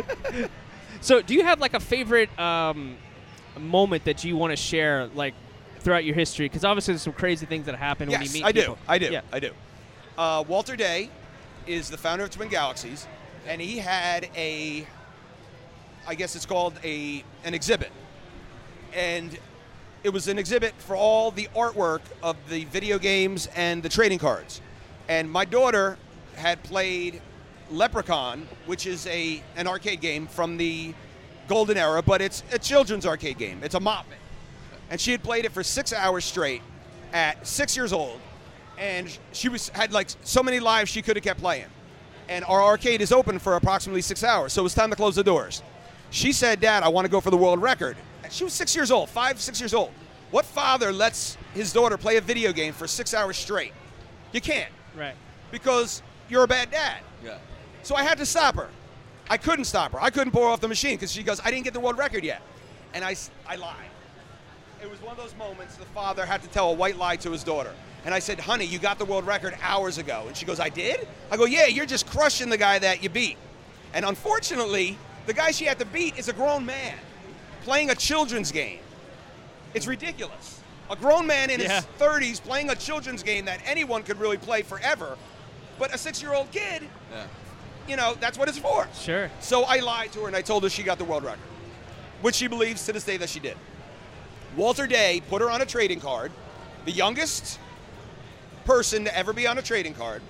so, 1.02 1.22
do 1.22 1.34
you 1.34 1.44
have 1.44 1.60
like 1.60 1.74
a 1.74 1.82
favorite 1.82 2.30
um, 2.40 2.96
moment 3.60 4.06
that 4.06 4.24
you 4.24 4.36
want 4.38 4.52
to 4.52 4.58
share, 4.58 5.08
like 5.16 5.34
throughout 5.80 6.06
your 6.06 6.16
history? 6.16 6.46
Because 6.46 6.64
obviously, 6.64 6.94
there's 6.94 7.02
some 7.02 7.14
crazy 7.14 7.46
things 7.46 7.66
that 7.66 7.76
happen 7.76 8.10
when 8.10 8.20
you 8.22 8.26
Yes, 8.26 8.34
meet 8.34 8.44
I 8.46 8.52
people. 8.52 8.76
do. 8.76 8.82
I 8.88 8.98
do. 8.98 9.06
Yeah. 9.12 9.22
I 9.32 9.40
do. 9.40 9.52
Uh, 10.18 10.44
Walter 10.48 10.76
Day 10.76 11.10
is 11.68 11.90
the 11.90 11.98
founder 11.98 12.24
of 12.26 12.30
Twin 12.32 12.50
Galaxies, 12.50 13.08
and 13.48 13.60
he 13.62 13.78
had 13.80 14.30
a, 14.36 14.86
I 16.08 16.16
guess 16.16 16.36
it's 16.36 16.46
called 16.46 16.74
a 16.84 17.24
an 17.44 17.54
exhibit, 17.54 17.92
and 18.94 19.38
it 20.04 20.10
was 20.10 20.28
an 20.28 20.38
exhibit 20.38 20.74
for 20.80 20.96
all 20.96 21.32
the 21.32 21.48
artwork 21.56 22.02
of 22.22 22.36
the 22.50 22.66
video 22.66 23.00
games 23.00 23.48
and 23.56 23.82
the 23.82 23.90
trading 23.90 24.20
cards. 24.20 24.62
And 25.08 25.32
my 25.32 25.46
daughter 25.46 25.98
had 26.36 26.62
played 26.64 27.22
Leprechaun, 27.72 28.48
which 28.66 28.86
is 28.86 29.08
a 29.08 29.42
an 29.56 29.68
arcade 29.68 30.02
game 30.02 30.28
from 30.28 30.58
the 30.58 30.94
golden 31.48 31.78
era, 31.78 32.02
but 32.02 32.22
it's 32.22 32.44
a 32.52 32.60
children's 32.60 33.06
arcade 33.06 33.38
game. 33.38 33.60
It's 33.64 33.76
a 33.76 33.80
mop 33.80 34.06
it 34.12 34.18
and 34.90 35.00
she 35.00 35.12
had 35.12 35.24
played 35.24 35.46
it 35.46 35.52
for 35.52 35.64
six 35.64 35.94
hours 35.94 36.26
straight 36.26 36.62
at 37.14 37.48
six 37.48 37.76
years 37.78 37.94
old 37.94 38.20
and 38.78 39.18
she 39.32 39.48
was 39.48 39.70
had 39.70 39.94
like 39.94 40.10
so 40.24 40.44
many 40.44 40.60
lives 40.60 40.90
she 40.92 41.02
could 41.02 41.16
have 41.16 41.24
kept 41.24 41.40
playing 41.40 41.66
and 42.28 42.44
our 42.46 42.62
arcade 42.62 43.02
is 43.02 43.12
open 43.14 43.40
for 43.40 43.56
approximately 43.56 44.02
six 44.02 44.24
hours 44.26 44.52
so 44.52 44.62
it 44.62 44.64
was 44.64 44.74
time 44.74 44.90
to 44.90 44.96
close 44.96 45.16
the 45.16 45.24
doors 45.24 45.64
she 46.10 46.34
said 46.34 46.60
dad 46.60 46.84
i 46.84 46.88
want 46.90 47.06
to 47.06 47.10
go 47.12 47.22
for 47.22 47.30
the 47.32 47.38
world 47.38 47.62
record 47.62 47.96
she 48.30 48.44
was 48.44 48.52
six 48.52 48.76
years 48.76 48.92
old 48.92 49.10
five 49.10 49.40
six 49.40 49.60
years 49.62 49.74
old 49.74 49.90
what 50.32 50.44
father 50.44 50.92
lets 50.92 51.38
his 51.54 51.72
daughter 51.72 51.98
play 51.98 52.18
a 52.18 52.22
video 52.22 52.52
game 52.52 52.74
for 52.74 52.86
six 52.86 53.14
hours 53.14 53.38
straight 53.38 53.74
you 54.34 54.42
can't 54.42 54.72
Right. 54.98 55.16
because 55.50 56.04
you're 56.30 56.44
a 56.44 56.48
bad 56.48 56.70
dad 56.72 56.98
yeah. 57.24 57.38
so 57.84 57.96
I 57.96 58.04
had 58.04 58.18
to 58.18 58.26
stop 58.26 58.56
her. 58.56 58.70
I 59.30 59.38
couldn't 59.38 59.66
stop 59.66 59.92
her. 59.94 60.02
I 60.02 60.10
couldn't 60.10 60.32
pour 60.32 60.48
off 60.48 60.60
the 60.62 60.68
machine 60.68 60.96
because 60.96 61.12
she 61.12 61.24
goes, 61.24 61.40
I 61.44 61.50
didn't 61.52 61.64
get 61.64 61.74
the 61.74 61.80
world 61.80 61.98
record 61.98 62.24
yet. 62.24 62.42
And 62.94 63.04
I, 63.04 63.16
I 63.48 63.56
lied. 63.56 63.76
It 64.82 64.90
was 64.90 65.02
one 65.02 65.12
of 65.14 65.18
those 65.18 65.36
moments 65.38 65.76
the 65.78 65.86
father 65.86 66.26
had 66.26 66.42
to 66.44 66.50
tell 66.50 66.70
a 66.70 66.74
white 66.74 66.98
lie 66.98 67.16
to 67.18 67.32
his 67.32 67.44
daughter. 67.44 67.74
And 68.06 68.14
I 68.14 68.20
said, 68.20 68.40
honey, 68.40 68.66
you 68.66 68.80
got 68.80 69.00
the 69.00 69.06
world 69.06 69.26
record 69.26 69.56
hours 69.62 69.98
ago. 69.98 70.26
And 70.28 70.36
she 70.36 70.46
goes, 70.46 70.60
I 70.60 70.68
did? 70.70 71.08
I 71.32 71.38
go, 71.38 71.46
yeah, 71.46 71.68
you're 71.68 71.86
just 71.86 72.06
crushing 72.06 72.50
the 72.50 72.58
guy 72.58 72.78
that 72.80 73.02
you 73.02 73.10
beat. 73.10 73.38
And 73.94 74.04
unfortunately, 74.06 74.98
the 75.26 75.34
guy 75.34 75.52
she 75.52 75.64
had 75.66 75.80
to 75.80 75.86
beat 75.86 76.18
is 76.20 76.28
a 76.28 76.34
grown 76.34 76.66
man 76.66 76.98
playing 77.64 77.92
a 77.92 77.96
children's 77.96 78.52
game. 78.52 78.80
It's 79.74 79.88
ridiculous. 79.88 80.60
A 80.90 80.98
grown 80.98 81.26
man 81.26 81.50
in 81.50 81.62
Yeah. 81.62 81.76
his 81.78 81.86
30s 81.98 82.42
playing 82.44 82.70
a 82.70 82.76
children's 82.76 83.24
game 83.24 83.46
that 83.46 83.62
anyone 83.66 84.04
could 84.04 84.20
really 84.20 84.38
play 84.38 84.64
forever. 84.64 85.18
But 85.80 85.96
a 85.96 85.98
six 85.98 86.22
year 86.22 86.34
old 86.34 86.52
kid, 86.52 86.84
Yeah. 87.10 87.24
You 87.88 87.96
know, 87.96 88.16
that's 88.20 88.38
what 88.38 88.48
it's 88.48 88.58
for. 88.58 88.88
Sure. 88.94 89.30
So 89.40 89.64
I 89.64 89.80
lied 89.80 90.12
to 90.14 90.22
her 90.22 90.28
and 90.28 90.36
I 90.36 90.42
told 90.42 90.64
her 90.64 90.70
she 90.70 90.84
got 90.84 90.98
the 90.98 91.04
world 91.04 91.24
record, 91.24 91.40
which 92.22 92.36
she 92.36 92.48
believes 92.48 92.86
to 92.86 92.94
this 92.94 93.04
day 93.04 93.18
that 93.18 93.30
she 93.30 93.40
did. 93.40 93.58
Walter 94.56 94.88
Day 94.88 95.22
put 95.30 95.42
her 95.42 95.50
on 95.50 95.62
a 95.62 95.66
trading 95.66 96.00
card, 96.00 96.32
the 96.86 96.92
youngest 96.92 97.60
person 98.66 99.04
to 99.06 99.18
ever 99.18 99.34
be 99.34 99.48
on 99.48 99.58
a 99.58 99.62
trading 99.62 99.94
card, 99.94 100.22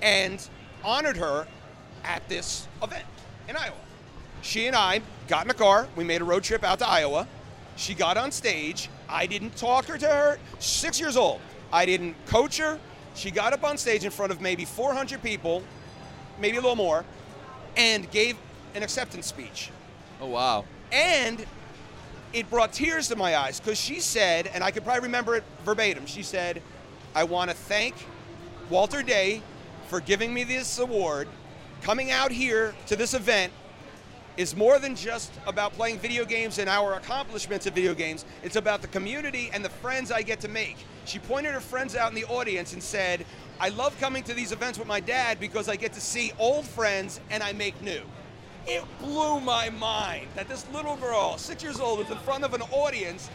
and 0.00 0.48
honored 0.82 1.16
her 1.16 1.46
at 2.04 2.26
this 2.28 2.66
event 2.82 3.04
in 3.48 3.56
Iowa. 3.56 3.76
She 4.42 4.66
and 4.66 4.76
I 4.76 5.02
got 5.26 5.44
in 5.44 5.50
a 5.50 5.54
car. 5.54 5.88
We 5.96 6.04
made 6.04 6.20
a 6.20 6.24
road 6.24 6.44
trip 6.44 6.64
out 6.64 6.78
to 6.78 6.88
Iowa. 6.88 7.26
She 7.76 7.94
got 7.94 8.16
on 8.16 8.32
stage. 8.32 8.88
I 9.08 9.26
didn't 9.26 9.56
talk 9.56 9.86
her 9.86 9.98
to 9.98 10.06
her. 10.06 10.38
Six 10.58 11.00
years 11.00 11.16
old. 11.16 11.40
I 11.72 11.86
didn't 11.86 12.14
coach 12.26 12.58
her. 12.58 12.78
She 13.14 13.30
got 13.30 13.52
up 13.52 13.64
on 13.64 13.76
stage 13.76 14.04
in 14.04 14.10
front 14.10 14.32
of 14.32 14.40
maybe 14.40 14.64
400 14.64 15.22
people, 15.22 15.62
maybe 16.40 16.56
a 16.56 16.60
little 16.60 16.76
more, 16.76 17.04
and 17.76 18.10
gave 18.10 18.36
an 18.74 18.82
acceptance 18.82 19.26
speech. 19.26 19.70
Oh 20.20 20.26
wow. 20.26 20.64
And 20.92 21.44
it 22.32 22.48
brought 22.50 22.72
tears 22.72 23.08
to 23.08 23.16
my 23.16 23.36
eyes 23.36 23.60
because 23.60 23.80
she 23.80 24.00
said, 24.00 24.46
and 24.48 24.62
I 24.62 24.70
could 24.70 24.84
probably 24.84 25.02
remember 25.02 25.36
it 25.36 25.44
verbatim, 25.64 26.06
she 26.06 26.22
said, 26.22 26.62
I 27.14 27.24
want 27.24 27.50
to 27.50 27.56
thank 27.56 27.94
Walter 28.70 29.02
Day 29.02 29.42
for 29.88 30.00
giving 30.00 30.32
me 30.32 30.44
this 30.44 30.78
award. 30.78 31.28
Coming 31.82 32.10
out 32.10 32.30
here 32.30 32.74
to 32.86 32.96
this 32.96 33.14
event 33.14 33.52
is 34.38 34.54
more 34.54 34.78
than 34.78 34.94
just 34.94 35.32
about 35.48 35.72
playing 35.72 35.98
video 35.98 36.24
games 36.24 36.60
and 36.60 36.70
our 36.70 36.94
accomplishments 36.94 37.66
of 37.66 37.74
video 37.74 37.92
games. 37.92 38.24
It's 38.44 38.54
about 38.54 38.82
the 38.82 38.86
community 38.86 39.50
and 39.52 39.64
the 39.64 39.68
friends 39.68 40.12
I 40.12 40.22
get 40.22 40.38
to 40.42 40.48
make. 40.48 40.76
She 41.06 41.18
pointed 41.18 41.52
her 41.52 41.60
friends 41.60 41.96
out 41.96 42.08
in 42.10 42.14
the 42.14 42.24
audience 42.26 42.72
and 42.72 42.80
said, 42.80 43.26
I 43.58 43.70
love 43.70 43.98
coming 43.98 44.22
to 44.22 44.34
these 44.34 44.52
events 44.52 44.78
with 44.78 44.86
my 44.86 45.00
dad 45.00 45.40
because 45.40 45.68
I 45.68 45.74
get 45.74 45.92
to 45.94 46.00
see 46.00 46.30
old 46.38 46.64
friends 46.64 47.20
and 47.30 47.42
I 47.42 47.52
make 47.52 47.82
new. 47.82 48.02
It 48.68 48.84
blew 49.00 49.40
my 49.40 49.70
mind 49.70 50.28
that 50.36 50.48
this 50.48 50.64
little 50.72 50.94
girl, 50.96 51.36
six 51.36 51.60
years 51.60 51.80
old, 51.80 51.98
is 51.98 52.08
in 52.08 52.18
front 52.18 52.44
of 52.44 52.54
an 52.54 52.62
audience, 52.70 53.30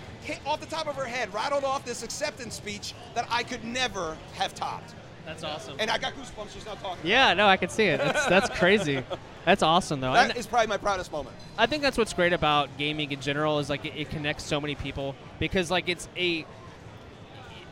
off 0.46 0.62
the 0.62 0.68
top 0.68 0.88
of 0.88 0.96
her 0.96 1.04
head, 1.06 1.34
rattled 1.34 1.66
off 1.66 1.84
this 1.84 2.04
acceptance 2.04 2.56
speech 2.56 2.94
that 3.14 3.28
I 3.30 3.44
could 3.44 3.66
never 3.66 4.18
have 4.36 4.56
topped. 4.56 4.96
That's 5.26 5.44
awesome. 5.44 5.78
And 5.80 5.90
I 5.90 5.98
got 5.98 6.14
goosebumps 6.14 6.54
just 6.54 6.66
not 6.66 6.82
talking. 6.82 7.10
yeah, 7.10 7.34
no, 7.34 7.48
I 7.48 7.58
can 7.58 7.70
see 7.70 7.86
it. 7.86 7.98
That's 8.00 8.26
that's 8.28 8.50
crazy. 8.50 9.04
That's 9.46 9.62
awesome 9.62 10.00
though. 10.00 10.14
That 10.14 10.30
And 10.30 10.38
is 10.40 10.48
probably 10.48 10.68
my 10.68 10.78
proudest 10.78 11.12
moment. 11.12 11.36
I 11.58 11.66
think 11.66 11.84
that's 11.84 11.98
what's 11.98 12.14
great 12.14 12.32
about 12.32 12.78
gaming 12.78 13.12
in 13.12 13.20
general 13.20 13.60
is 13.60 13.70
like 13.70 13.84
it, 13.84 13.94
it 13.94 14.10
connects 14.10 14.46
so 14.46 14.62
many 14.62 14.74
people 14.74 15.16
because 15.38 15.70
like 15.70 15.90
it's 15.90 16.08
a 16.16 16.46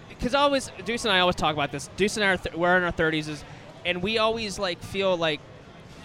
because 0.09 0.35
I 0.35 0.41
always 0.41 0.69
Deuce 0.83 1.05
and 1.05 1.13
I 1.13 1.21
always 1.21 1.37
talk 1.37 1.53
about 1.53 1.71
this. 1.71 1.89
Deuce 1.95 2.17
and 2.17 2.25
I 2.25 2.33
are 2.33 2.37
th- 2.37 2.55
we're 2.55 2.75
in 2.75 2.83
our 2.83 2.91
thirties 2.91 3.29
is, 3.29 3.45
and 3.85 4.03
we 4.03 4.17
always 4.17 4.59
like 4.59 4.81
feel 4.83 5.15
like 5.15 5.39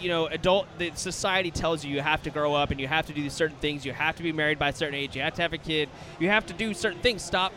you 0.00 0.08
know 0.08 0.26
adult 0.26 0.68
the 0.78 0.92
society 0.94 1.50
tells 1.50 1.84
you 1.84 1.92
you 1.92 2.00
have 2.00 2.22
to 2.22 2.30
grow 2.30 2.54
up 2.54 2.70
and 2.70 2.78
you 2.78 2.86
have 2.86 3.06
to 3.06 3.12
do 3.12 3.20
these 3.20 3.32
certain 3.32 3.56
things. 3.58 3.84
You 3.84 3.92
have 3.92 4.14
to 4.16 4.22
be 4.22 4.30
married 4.30 4.60
by 4.60 4.68
a 4.68 4.72
certain 4.72 4.94
age. 4.94 5.16
You 5.16 5.22
have 5.22 5.34
to 5.34 5.42
have 5.42 5.52
a 5.52 5.58
kid. 5.58 5.88
You 6.20 6.28
have 6.28 6.46
to 6.46 6.52
do 6.52 6.74
certain 6.74 7.00
things. 7.00 7.22
Stop. 7.22 7.52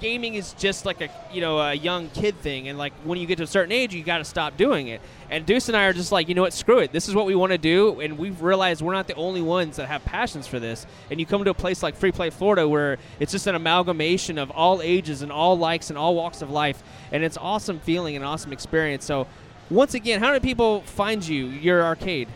Gaming 0.00 0.34
is 0.34 0.52
just 0.54 0.84
like 0.84 1.00
a 1.00 1.08
you 1.32 1.40
know 1.40 1.58
a 1.58 1.74
young 1.74 2.08
kid 2.10 2.36
thing, 2.40 2.68
and 2.68 2.78
like 2.78 2.92
when 3.04 3.18
you 3.18 3.26
get 3.26 3.38
to 3.38 3.44
a 3.44 3.46
certain 3.46 3.72
age, 3.72 3.94
you 3.94 4.02
got 4.02 4.18
to 4.18 4.24
stop 4.24 4.56
doing 4.56 4.88
it. 4.88 5.00
And 5.30 5.46
Deuce 5.46 5.68
and 5.68 5.76
I 5.76 5.84
are 5.84 5.92
just 5.92 6.12
like, 6.12 6.28
you 6.28 6.34
know 6.34 6.42
what, 6.42 6.52
screw 6.52 6.78
it. 6.78 6.92
This 6.92 7.08
is 7.08 7.14
what 7.14 7.26
we 7.26 7.34
want 7.34 7.52
to 7.52 7.58
do, 7.58 8.00
and 8.00 8.18
we've 8.18 8.42
realized 8.42 8.82
we're 8.82 8.92
not 8.92 9.06
the 9.06 9.14
only 9.14 9.42
ones 9.42 9.76
that 9.76 9.88
have 9.88 10.04
passions 10.04 10.46
for 10.46 10.60
this. 10.60 10.86
And 11.10 11.18
you 11.18 11.26
come 11.26 11.44
to 11.44 11.50
a 11.50 11.54
place 11.54 11.82
like 11.82 11.96
Free 11.96 12.12
Play 12.12 12.30
Florida, 12.30 12.68
where 12.68 12.98
it's 13.20 13.32
just 13.32 13.46
an 13.46 13.54
amalgamation 13.54 14.38
of 14.38 14.50
all 14.50 14.82
ages 14.82 15.22
and 15.22 15.32
all 15.32 15.56
likes 15.56 15.90
and 15.90 15.98
all 15.98 16.14
walks 16.14 16.42
of 16.42 16.50
life, 16.50 16.82
and 17.10 17.24
it's 17.24 17.36
awesome 17.36 17.80
feeling 17.80 18.16
and 18.16 18.24
awesome 18.24 18.52
experience. 18.52 19.04
So, 19.04 19.26
once 19.70 19.94
again, 19.94 20.20
how 20.20 20.32
do 20.32 20.40
people 20.40 20.82
find 20.82 21.26
you, 21.26 21.46
your 21.46 21.82
arcade? 21.82 22.28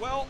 Well, 0.00 0.26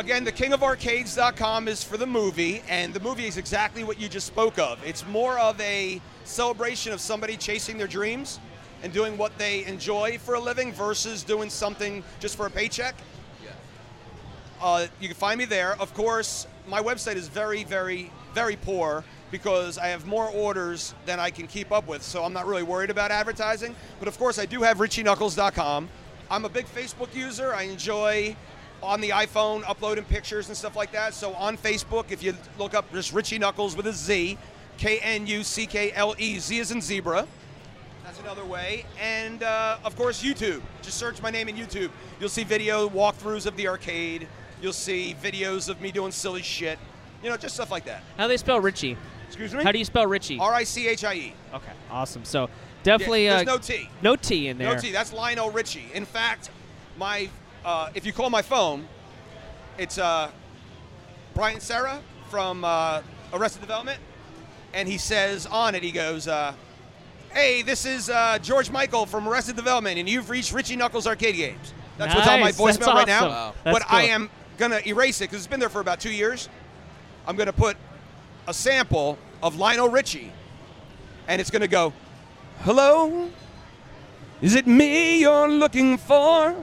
again, 0.00 0.24
the 0.24 0.32
kingofarcades.com 0.32 1.68
is 1.68 1.84
for 1.84 1.98
the 1.98 2.06
movie, 2.06 2.62
and 2.68 2.94
the 2.94 3.00
movie 3.00 3.26
is 3.26 3.36
exactly 3.36 3.84
what 3.84 4.00
you 4.00 4.08
just 4.08 4.26
spoke 4.26 4.58
of. 4.58 4.82
It's 4.84 5.06
more 5.06 5.38
of 5.38 5.60
a 5.60 6.00
celebration 6.24 6.92
of 6.92 7.00
somebody 7.00 7.36
chasing 7.36 7.76
their 7.76 7.86
dreams 7.86 8.40
and 8.82 8.94
doing 8.94 9.18
what 9.18 9.36
they 9.36 9.64
enjoy 9.66 10.16
for 10.16 10.34
a 10.34 10.40
living 10.40 10.72
versus 10.72 11.22
doing 11.22 11.50
something 11.50 12.02
just 12.18 12.36
for 12.36 12.46
a 12.46 12.50
paycheck. 12.50 12.94
Uh, 14.62 14.86
you 15.00 15.08
can 15.08 15.16
find 15.16 15.38
me 15.38 15.44
there. 15.44 15.80
Of 15.80 15.92
course, 15.94 16.46
my 16.66 16.80
website 16.80 17.16
is 17.16 17.28
very, 17.28 17.64
very, 17.64 18.10
very 18.34 18.56
poor 18.56 19.04
because 19.30 19.78
I 19.78 19.88
have 19.88 20.06
more 20.06 20.28
orders 20.28 20.94
than 21.06 21.20
I 21.20 21.30
can 21.30 21.46
keep 21.46 21.72
up 21.72 21.86
with. 21.88 22.02
So 22.02 22.24
I'm 22.24 22.32
not 22.32 22.46
really 22.46 22.62
worried 22.62 22.90
about 22.90 23.10
advertising. 23.10 23.74
But 23.98 24.08
of 24.08 24.18
course, 24.18 24.38
I 24.38 24.46
do 24.46 24.62
have 24.62 24.78
RichieKnuckles.com. 24.78 25.88
I'm 26.30 26.44
a 26.44 26.48
big 26.48 26.66
Facebook 26.66 27.14
user. 27.14 27.54
I 27.54 27.62
enjoy 27.62 28.36
on 28.82 29.00
the 29.00 29.10
iPhone 29.10 29.62
uploading 29.68 30.04
pictures 30.04 30.48
and 30.48 30.56
stuff 30.56 30.76
like 30.76 30.92
that. 30.92 31.14
So 31.14 31.34
on 31.34 31.56
Facebook, 31.56 32.10
if 32.10 32.22
you 32.22 32.34
look 32.58 32.74
up 32.74 32.90
just 32.92 33.12
Richie 33.12 33.38
Knuckles 33.38 33.76
with 33.76 33.86
a 33.86 33.92
Z, 33.92 34.38
K 34.78 34.98
N 35.00 35.26
U 35.26 35.42
C 35.42 35.66
K 35.66 35.92
L 35.92 36.14
E, 36.18 36.38
Z 36.38 36.58
is 36.58 36.70
in 36.70 36.80
zebra. 36.80 37.26
That's 38.04 38.18
another 38.20 38.44
way. 38.44 38.86
And 39.00 39.42
uh, 39.42 39.78
of 39.84 39.94
course, 39.96 40.22
YouTube. 40.22 40.62
Just 40.82 40.98
search 40.98 41.22
my 41.22 41.30
name 41.30 41.48
in 41.48 41.56
YouTube. 41.56 41.90
You'll 42.18 42.28
see 42.28 42.44
video 42.44 42.88
walkthroughs 42.88 43.46
of 43.46 43.56
the 43.56 43.68
arcade. 43.68 44.26
You'll 44.60 44.72
see 44.72 45.14
videos 45.22 45.68
of 45.68 45.80
me 45.80 45.92
doing 45.92 46.12
silly 46.12 46.42
shit. 46.42 46.78
You 47.22 47.30
know, 47.30 47.36
just 47.36 47.54
stuff 47.54 47.70
like 47.70 47.84
that. 47.84 48.02
How 48.16 48.24
do 48.24 48.28
they 48.28 48.36
spell 48.36 48.60
Richie? 48.60 48.96
Excuse 49.26 49.54
me? 49.54 49.62
How 49.62 49.70
do 49.70 49.78
you 49.78 49.84
spell 49.84 50.06
Richie? 50.06 50.38
R 50.38 50.52
I 50.52 50.64
C 50.64 50.88
H 50.88 51.04
I 51.04 51.14
E. 51.14 51.34
Okay, 51.54 51.72
awesome. 51.90 52.24
So 52.24 52.48
definitely 52.82 53.26
Yeah, 53.26 53.34
uh, 53.34 53.36
there's 53.36 53.46
no 53.46 53.58
T. 53.58 53.90
no 54.02 54.16
T 54.16 54.48
in 54.48 54.58
there. 54.58 54.74
No 54.74 54.80
T. 54.80 54.90
That's 54.90 55.12
Lionel 55.12 55.50
Richie. 55.50 55.86
In 55.94 56.04
fact, 56.04 56.50
my 56.98 57.28
uh, 57.64 57.90
if 57.94 58.06
you 58.06 58.12
call 58.12 58.30
my 58.30 58.42
phone, 58.42 58.86
it's 59.78 59.98
uh, 59.98 60.30
Brian 61.34 61.60
Cera 61.60 62.00
from 62.30 62.64
uh, 62.64 63.02
Arrested 63.32 63.60
Development, 63.60 63.98
and 64.74 64.88
he 64.88 64.98
says 64.98 65.46
on 65.46 65.74
it, 65.74 65.82
he 65.82 65.90
goes, 65.92 66.28
uh, 66.28 66.52
"Hey, 67.32 67.62
this 67.62 67.84
is 67.86 68.10
uh, 68.10 68.38
George 68.42 68.70
Michael 68.70 69.06
from 69.06 69.28
Arrested 69.28 69.56
Development, 69.56 69.98
and 69.98 70.08
you've 70.08 70.30
reached 70.30 70.52
Richie 70.52 70.76
Knuckles 70.76 71.06
Arcade 71.06 71.36
Games." 71.36 71.74
That's 71.98 72.14
what's 72.14 72.26
on 72.28 72.40
my 72.40 72.46
Nice. 72.46 72.58
voicemail 72.58 72.78
That's 72.78 72.88
right 72.94 73.06
now. 73.06 73.28
Wow. 73.28 73.54
But 73.64 73.82
I 73.90 74.04
am 74.04 74.30
gonna 74.56 74.80
erase 74.86 75.20
it 75.20 75.24
because 75.24 75.38
it's 75.38 75.46
been 75.46 75.60
there 75.60 75.68
for 75.68 75.80
about 75.80 76.00
two 76.00 76.10
years. 76.12 76.48
I'm 77.26 77.36
gonna 77.36 77.52
put 77.52 77.76
a 78.48 78.54
sample 78.54 79.18
of 79.42 79.56
Lionel 79.56 79.88
Richie, 79.90 80.32
and 81.28 81.40
it's 81.40 81.50
gonna 81.50 81.68
go, 81.68 81.92
"Hello, 82.62 83.28
is 84.40 84.54
it 84.54 84.66
me 84.66 85.20
you're 85.20 85.48
looking 85.48 85.98
for?" 85.98 86.54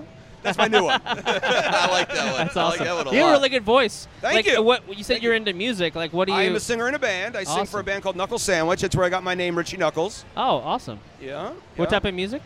That's 0.47 0.57
my 0.57 0.67
new 0.67 0.83
one. 0.83 1.01
I 1.05 1.89
like 1.91 2.07
that 2.09 2.31
one. 2.31 2.47
That's 2.47 2.57
I 2.57 2.61
awesome. 2.61 2.79
like 2.79 2.87
that 2.87 2.95
one 2.95 3.07
a 3.07 3.11
you 3.11 3.17
have 3.17 3.25
lot. 3.27 3.31
a 3.31 3.37
really 3.37 3.49
good 3.49 3.63
voice. 3.63 4.07
Thank 4.21 4.35
like, 4.35 4.45
you. 4.47 4.61
What 4.61 4.87
you 4.87 5.03
said 5.03 5.13
Thank 5.15 5.23
you're 5.23 5.33
you. 5.33 5.37
into 5.37 5.53
music. 5.53 5.95
Like, 5.95 6.13
what 6.13 6.25
do 6.25 6.33
you? 6.33 6.39
I 6.39 6.43
am 6.43 6.55
a 6.55 6.59
singer 6.59 6.87
in 6.87 6.95
a 6.95 6.99
band. 6.99 7.35
I 7.35 7.43
sing 7.43 7.65
for 7.65 7.79
a 7.79 7.83
band 7.83 8.03
called 8.03 8.15
Knuckle 8.15 8.39
Sandwich. 8.39 8.81
That's 8.81 8.95
where 8.95 9.05
I 9.05 9.09
got 9.09 9.23
my 9.23 9.35
name, 9.35 9.57
Richie 9.57 9.77
Knuckles. 9.77 10.25
oh, 10.35 10.57
awesome. 10.57 10.99
Yeah. 11.21 11.51
What 11.75 11.85
yeah. 11.85 11.85
type 11.85 12.05
of 12.05 12.13
music? 12.13 12.41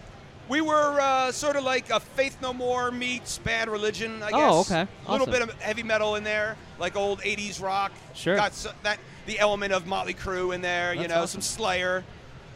We 0.49 0.59
were 0.59 0.99
uh, 0.99 1.31
sort 1.31 1.55
of 1.55 1.63
like 1.63 1.89
a 1.91 1.99
Faith 1.99 2.37
No 2.41 2.53
More 2.53 2.91
meets 2.91 3.37
Bad 3.37 3.69
Religion, 3.69 4.21
I 4.21 4.31
guess. 4.31 4.39
Oh, 4.39 4.59
okay. 4.61 4.85
A 5.07 5.11
little 5.11 5.27
bit 5.27 5.41
of 5.41 5.53
heavy 5.61 5.83
metal 5.83 6.15
in 6.15 6.25
there, 6.25 6.57
like 6.77 6.97
old 6.97 7.21
'80s 7.21 7.61
rock. 7.61 7.93
Sure. 8.13 8.35
Got 8.35 8.53
so, 8.53 8.71
that 8.83 8.99
the 9.27 9.39
element 9.39 9.71
of 9.71 9.87
Motley 9.87 10.13
Crue 10.13 10.53
in 10.53 10.61
there. 10.61 10.89
That's 10.89 11.01
you 11.01 11.07
know, 11.07 11.21
awesome. 11.21 11.41
some 11.41 11.57
Slayer. 11.57 12.03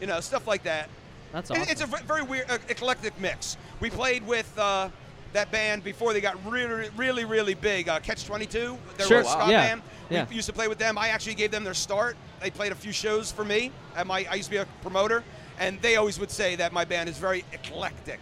You 0.00 0.06
know, 0.06 0.20
stuff 0.20 0.46
like 0.46 0.64
that. 0.64 0.90
That's 1.32 1.50
awesome. 1.50 1.64
It's 1.68 1.80
a 1.80 1.86
very 1.86 2.22
weird, 2.22 2.50
uh, 2.50 2.58
eclectic 2.68 3.18
mix. 3.20 3.56
We 3.80 3.90
played 3.90 4.26
with 4.26 4.50
uh, 4.58 4.90
that 5.36 5.50
band 5.52 5.84
before 5.84 6.12
they 6.14 6.20
got 6.20 6.34
really, 6.50 6.88
really, 6.96 7.24
really 7.24 7.54
big. 7.54 7.88
Uh, 7.88 8.00
Catch 8.00 8.24
22. 8.24 8.76
They're 8.96 9.06
Sure. 9.06 9.22
Wow. 9.22 9.48
Yeah. 9.48 9.68
band. 9.68 9.82
Yeah. 10.08 10.26
We 10.28 10.36
used 10.36 10.46
to 10.46 10.52
play 10.52 10.66
with 10.66 10.78
them. 10.78 10.96
I 10.98 11.08
actually 11.08 11.34
gave 11.34 11.50
them 11.50 11.62
their 11.62 11.74
start. 11.74 12.16
They 12.40 12.50
played 12.50 12.72
a 12.72 12.74
few 12.74 12.92
shows 12.92 13.30
for 13.30 13.44
me. 13.44 13.70
At 13.94 14.06
my, 14.06 14.26
I 14.30 14.36
used 14.36 14.46
to 14.46 14.50
be 14.50 14.56
a 14.56 14.66
promoter, 14.82 15.22
and 15.58 15.80
they 15.82 15.96
always 15.96 16.18
would 16.18 16.30
say 16.30 16.56
that 16.56 16.72
my 16.72 16.84
band 16.84 17.08
is 17.08 17.18
very 17.18 17.44
eclectic, 17.52 18.20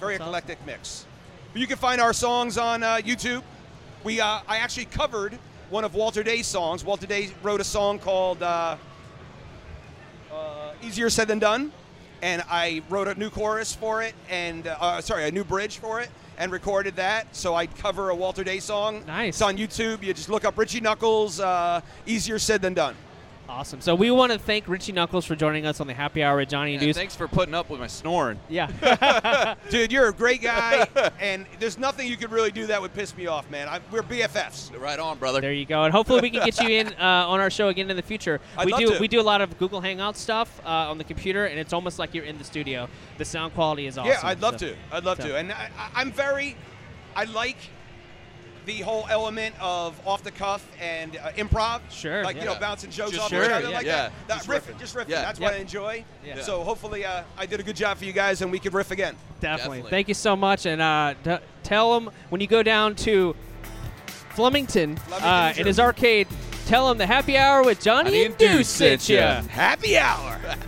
very 0.00 0.14
That's 0.14 0.22
awesome. 0.22 0.34
eclectic 0.34 0.66
mix. 0.66 1.06
But 1.52 1.60
you 1.60 1.66
can 1.66 1.78
find 1.78 2.00
our 2.00 2.12
songs 2.12 2.58
on 2.58 2.82
uh, 2.82 2.96
YouTube. 2.96 3.42
We, 4.04 4.20
uh, 4.20 4.40
I 4.46 4.58
actually 4.58 4.86
covered 4.86 5.38
one 5.70 5.84
of 5.84 5.94
Walter 5.94 6.22
Day's 6.22 6.46
songs. 6.46 6.84
Walter 6.84 7.06
Day 7.06 7.30
wrote 7.42 7.60
a 7.60 7.64
song 7.64 7.98
called. 7.98 8.42
Uh, 8.42 8.76
uh, 10.32 10.72
easier 10.82 11.08
said 11.10 11.26
than 11.28 11.38
done. 11.38 11.72
And 12.22 12.42
I 12.50 12.82
wrote 12.88 13.08
a 13.08 13.14
new 13.14 13.30
chorus 13.30 13.74
for 13.74 14.02
it, 14.02 14.14
and 14.28 14.66
uh, 14.66 14.76
uh, 14.80 15.00
sorry, 15.00 15.28
a 15.28 15.30
new 15.30 15.44
bridge 15.44 15.78
for 15.78 16.00
it, 16.00 16.10
and 16.36 16.50
recorded 16.50 16.96
that. 16.96 17.34
So 17.36 17.54
I 17.54 17.66
cover 17.66 18.10
a 18.10 18.14
Walter 18.14 18.42
Day 18.42 18.58
song. 18.58 19.04
Nice. 19.06 19.34
It's 19.34 19.42
on 19.42 19.56
YouTube. 19.56 20.02
You 20.02 20.12
just 20.14 20.28
look 20.28 20.44
up 20.44 20.58
Richie 20.58 20.80
Knuckles. 20.80 21.38
Uh, 21.40 21.80
easier 22.06 22.38
said 22.38 22.60
than 22.60 22.74
done. 22.74 22.96
Awesome. 23.48 23.80
So 23.80 23.94
we 23.94 24.10
want 24.10 24.32
to 24.32 24.38
thank 24.38 24.68
Richie 24.68 24.92
Knuckles 24.92 25.24
for 25.24 25.34
joining 25.34 25.64
us 25.66 25.80
on 25.80 25.86
the 25.86 25.94
Happy 25.94 26.22
Hour 26.22 26.36
with 26.38 26.48
Johnny 26.48 26.74
and 26.74 26.82
Yeah, 26.82 26.88
Deuce. 26.88 26.96
thanks 26.96 27.16
for 27.16 27.26
putting 27.28 27.54
up 27.54 27.70
with 27.70 27.80
my 27.80 27.86
snoring. 27.86 28.38
Yeah. 28.48 29.54
Dude, 29.70 29.90
you're 29.92 30.08
a 30.08 30.12
great 30.12 30.42
guy, 30.42 30.86
and 31.20 31.46
there's 31.58 31.78
nothing 31.78 32.06
you 32.08 32.16
could 32.16 32.30
really 32.30 32.50
do 32.50 32.66
that 32.66 32.80
would 32.80 32.94
piss 32.94 33.16
me 33.16 33.26
off, 33.26 33.50
man. 33.50 33.68
I, 33.68 33.80
we're 33.90 34.02
BFFs. 34.02 34.78
Right 34.78 34.98
on, 34.98 35.18
brother. 35.18 35.40
There 35.40 35.52
you 35.52 35.64
go, 35.66 35.84
and 35.84 35.92
hopefully 35.92 36.20
we 36.20 36.30
can 36.30 36.44
get 36.44 36.60
you 36.60 36.68
in 36.68 36.88
uh, 37.00 37.26
on 37.28 37.40
our 37.40 37.50
show 37.50 37.68
again 37.68 37.90
in 37.90 37.96
the 37.96 38.02
future. 38.02 38.40
I'd 38.56 38.66
we 38.66 38.72
love 38.72 38.80
do 38.80 38.94
to. 38.94 38.98
we 39.00 39.08
do 39.08 39.20
a 39.20 39.22
lot 39.22 39.40
of 39.40 39.56
Google 39.58 39.80
Hangout 39.80 40.16
stuff 40.16 40.60
uh, 40.64 40.68
on 40.68 40.98
the 40.98 41.04
computer, 41.04 41.46
and 41.46 41.58
it's 41.58 41.72
almost 41.72 41.98
like 41.98 42.14
you're 42.14 42.24
in 42.24 42.38
the 42.38 42.44
studio. 42.44 42.88
The 43.18 43.24
sound 43.24 43.54
quality 43.54 43.86
is 43.86 43.98
awesome. 43.98 44.10
Yeah, 44.12 44.20
I'd 44.22 44.40
love 44.40 44.58
so- 44.60 44.68
to. 44.68 44.76
I'd 44.92 45.04
love 45.04 45.20
so- 45.20 45.28
to. 45.28 45.36
And 45.36 45.52
I, 45.52 45.70
I- 45.78 45.90
I'm 46.00 46.12
very, 46.12 46.56
I 47.16 47.24
like 47.24 47.56
the 48.68 48.78
whole 48.82 49.06
element 49.10 49.54
of 49.60 49.98
off 50.06 50.22
the 50.22 50.30
cuff 50.30 50.64
and 50.80 51.16
uh, 51.16 51.30
improv. 51.32 51.80
Sure, 51.90 52.22
Like, 52.22 52.36
you 52.36 52.44
know, 52.44 52.54
bouncing 52.60 52.90
jokes 52.90 53.10
Just 53.12 53.24
off 53.24 53.30
sure, 53.30 53.44
each 53.44 53.50
other 53.50 53.68
yeah. 53.70 53.76
like 53.76 53.86
Yeah, 53.86 53.96
that. 53.96 54.12
that 54.28 54.34
just 54.36 54.48
riffing, 54.48 54.74
riffing. 54.74 54.78
just 54.78 54.94
riffing. 54.94 55.08
Yeah. 55.08 55.22
That's 55.22 55.40
Yep. 55.40 55.50
what 55.50 55.58
I 55.58 55.60
enjoy. 55.60 56.04
Yeah. 56.24 56.40
So 56.42 56.62
hopefully 56.62 57.04
uh, 57.04 57.22
I 57.36 57.46
did 57.46 57.58
a 57.58 57.62
good 57.62 57.76
job 57.76 57.96
for 57.98 58.04
you 58.04 58.12
guys 58.12 58.42
and 58.42 58.52
we 58.52 58.58
can 58.60 58.72
riff 58.72 58.90
again. 58.90 59.16
Definitely. 59.40 59.78
Definitely. 59.78 59.90
Thank 59.90 60.08
you 60.08 60.14
so 60.14 60.36
much, 60.36 60.66
and 60.66 60.80
uh, 60.82 61.14
t- 61.24 61.36
tell 61.62 61.94
them 61.98 62.10
when 62.28 62.40
you 62.40 62.46
go 62.46 62.62
down 62.62 62.94
to 62.96 63.34
Flemington, 64.30 64.96
Flemington, 64.96 65.28
uh, 65.28 65.54
in 65.56 65.66
his 65.66 65.80
arcade, 65.80 66.28
tell 66.66 66.88
them 66.88 66.98
the 66.98 67.06
Happy 67.06 67.36
Hour 67.36 67.62
with 67.64 67.80
Johnny 67.80 68.10
Johnny 68.10 68.24
and 68.24 68.30
and 68.32 68.38
Deuce 68.38 68.50
Deuce 68.56 68.68
sent 68.68 69.00
sent 69.02 69.18
ya. 69.20 69.40
ya. 69.42 69.48
Happy 69.48 69.96
hour. 69.98 70.38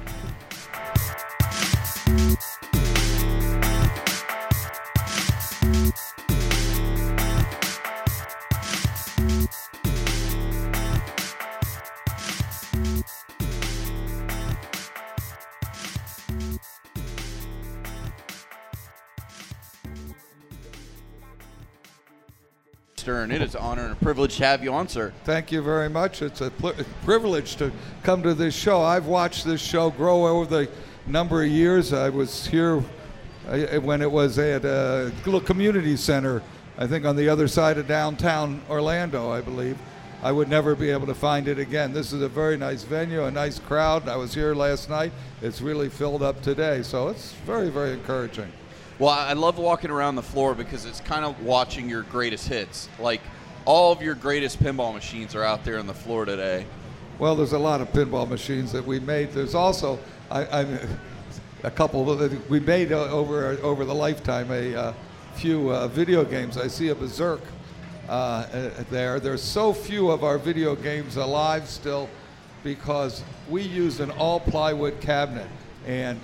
Stern, 23.11 23.33
it 23.33 23.43
is 23.43 23.57
an 23.57 23.61
honor 23.61 23.83
and 23.83 23.93
a 23.93 23.97
privilege 23.97 24.37
to 24.37 24.45
have 24.45 24.63
you 24.63 24.73
on, 24.73 24.87
sir. 24.87 25.13
Thank 25.25 25.51
you 25.51 25.63
very 25.63 25.91
much. 25.91 26.23
It's 26.23 26.43
a 26.43 26.51
pl- 26.53 26.75
privilege 27.05 27.57
to 27.57 27.73
come 28.05 28.23
to 28.23 28.35
this 28.35 28.55
show. 28.55 28.83
I've 28.83 29.07
watched 29.07 29.45
this 29.45 29.61
show 29.61 29.91
grow 29.91 30.29
over 30.29 30.47
the 30.47 30.71
number 31.09 31.43
of 31.43 31.49
years. 31.49 31.93
I 31.93 32.09
was 32.09 32.47
here 32.47 32.85
uh, 33.49 33.81
when 33.81 34.01
it 34.01 34.09
was 34.09 34.39
at 34.39 34.65
a 34.65 35.13
little 35.25 35.41
community 35.41 35.97
center, 35.97 36.41
I 36.79 36.87
think 36.87 37.05
on 37.05 37.17
the 37.17 37.29
other 37.29 37.49
side 37.49 37.79
of 37.79 37.89
downtown 37.89 38.63
Orlando, 38.71 39.29
I 39.29 39.41
believe. 39.41 39.77
I 40.23 40.31
would 40.31 40.49
never 40.49 40.77
be 40.77 40.91
able 40.91 41.09
to 41.09 41.15
find 41.15 41.49
it 41.49 41.59
again. 41.59 41.93
This 41.93 42.13
is 42.13 42.23
a 42.23 42.29
very 42.29 42.57
nice 42.57 42.85
venue, 42.85 43.25
a 43.25 43.31
nice 43.33 43.59
crowd. 43.59 44.09
I 44.09 44.15
was 44.15 44.33
here 44.33 44.55
last 44.55 44.89
night. 44.89 45.11
It's 45.43 45.61
really 45.61 45.89
filled 45.89 46.23
up 46.23 46.43
today, 46.43 46.85
so 46.85 47.09
it's 47.09 47.33
very, 47.45 47.71
very 47.71 47.93
encouraging. 47.93 48.53
Well, 49.01 49.09
I 49.09 49.33
love 49.33 49.57
walking 49.57 49.91
around 49.91 50.17
the 50.17 50.23
floor 50.23 50.55
because 50.55 50.85
it's 50.85 51.01
kind 51.01 51.25
of 51.25 51.43
watching 51.43 51.89
your 51.89 52.03
greatest 52.03 52.47
hits. 52.47 52.87
Like 52.99 53.23
all 53.65 53.93
of 53.93 54.03
your 54.03 54.15
greatest 54.15 54.63
pinball 54.63 54.93
machines 54.93 55.35
are 55.35 55.43
out 55.43 55.65
there 55.65 55.79
on 55.79 55.87
the 55.87 55.95
floor 55.95 56.27
today. 56.27 56.67
Well, 57.19 57.35
there's 57.35 57.55
a 57.55 57.59
lot 57.59 57.81
of 57.81 57.91
pinball 57.93 58.29
machines 58.29 58.73
that 58.73 58.85
we 58.85 59.01
made. 59.01 59.33
There's 59.33 59.55
also 59.55 59.99
I, 60.31 60.45
I, 60.45 60.79
a 61.63 61.71
couple 61.71 62.15
that 62.15 62.51
we 62.51 62.61
made 62.61 62.93
uh, 62.93 63.05
over 63.05 63.59
over 63.63 63.87
the 63.87 63.95
lifetime 63.95 64.51
a 64.51 64.75
uh, 64.75 64.95
few 65.33 65.73
uh, 65.73 65.89
video 65.89 66.23
games. 66.23 66.59
I 66.59 66.67
see 66.67 66.89
a 66.89 66.95
Berserk 66.95 67.41
uh, 68.07 68.13
uh, 68.13 68.71
there. 68.91 69.19
There's 69.19 69.43
so 69.43 69.73
few 69.73 70.11
of 70.11 70.25
our 70.25 70.37
video 70.37 70.77
games 70.77 71.17
alive 71.17 71.71
still 71.71 72.07
because 72.63 73.25
we 73.49 73.63
used 73.63 74.01
an 74.01 74.11
all 74.11 74.41
plywood 74.41 75.01
cabinet, 75.01 75.49
and 75.87 76.21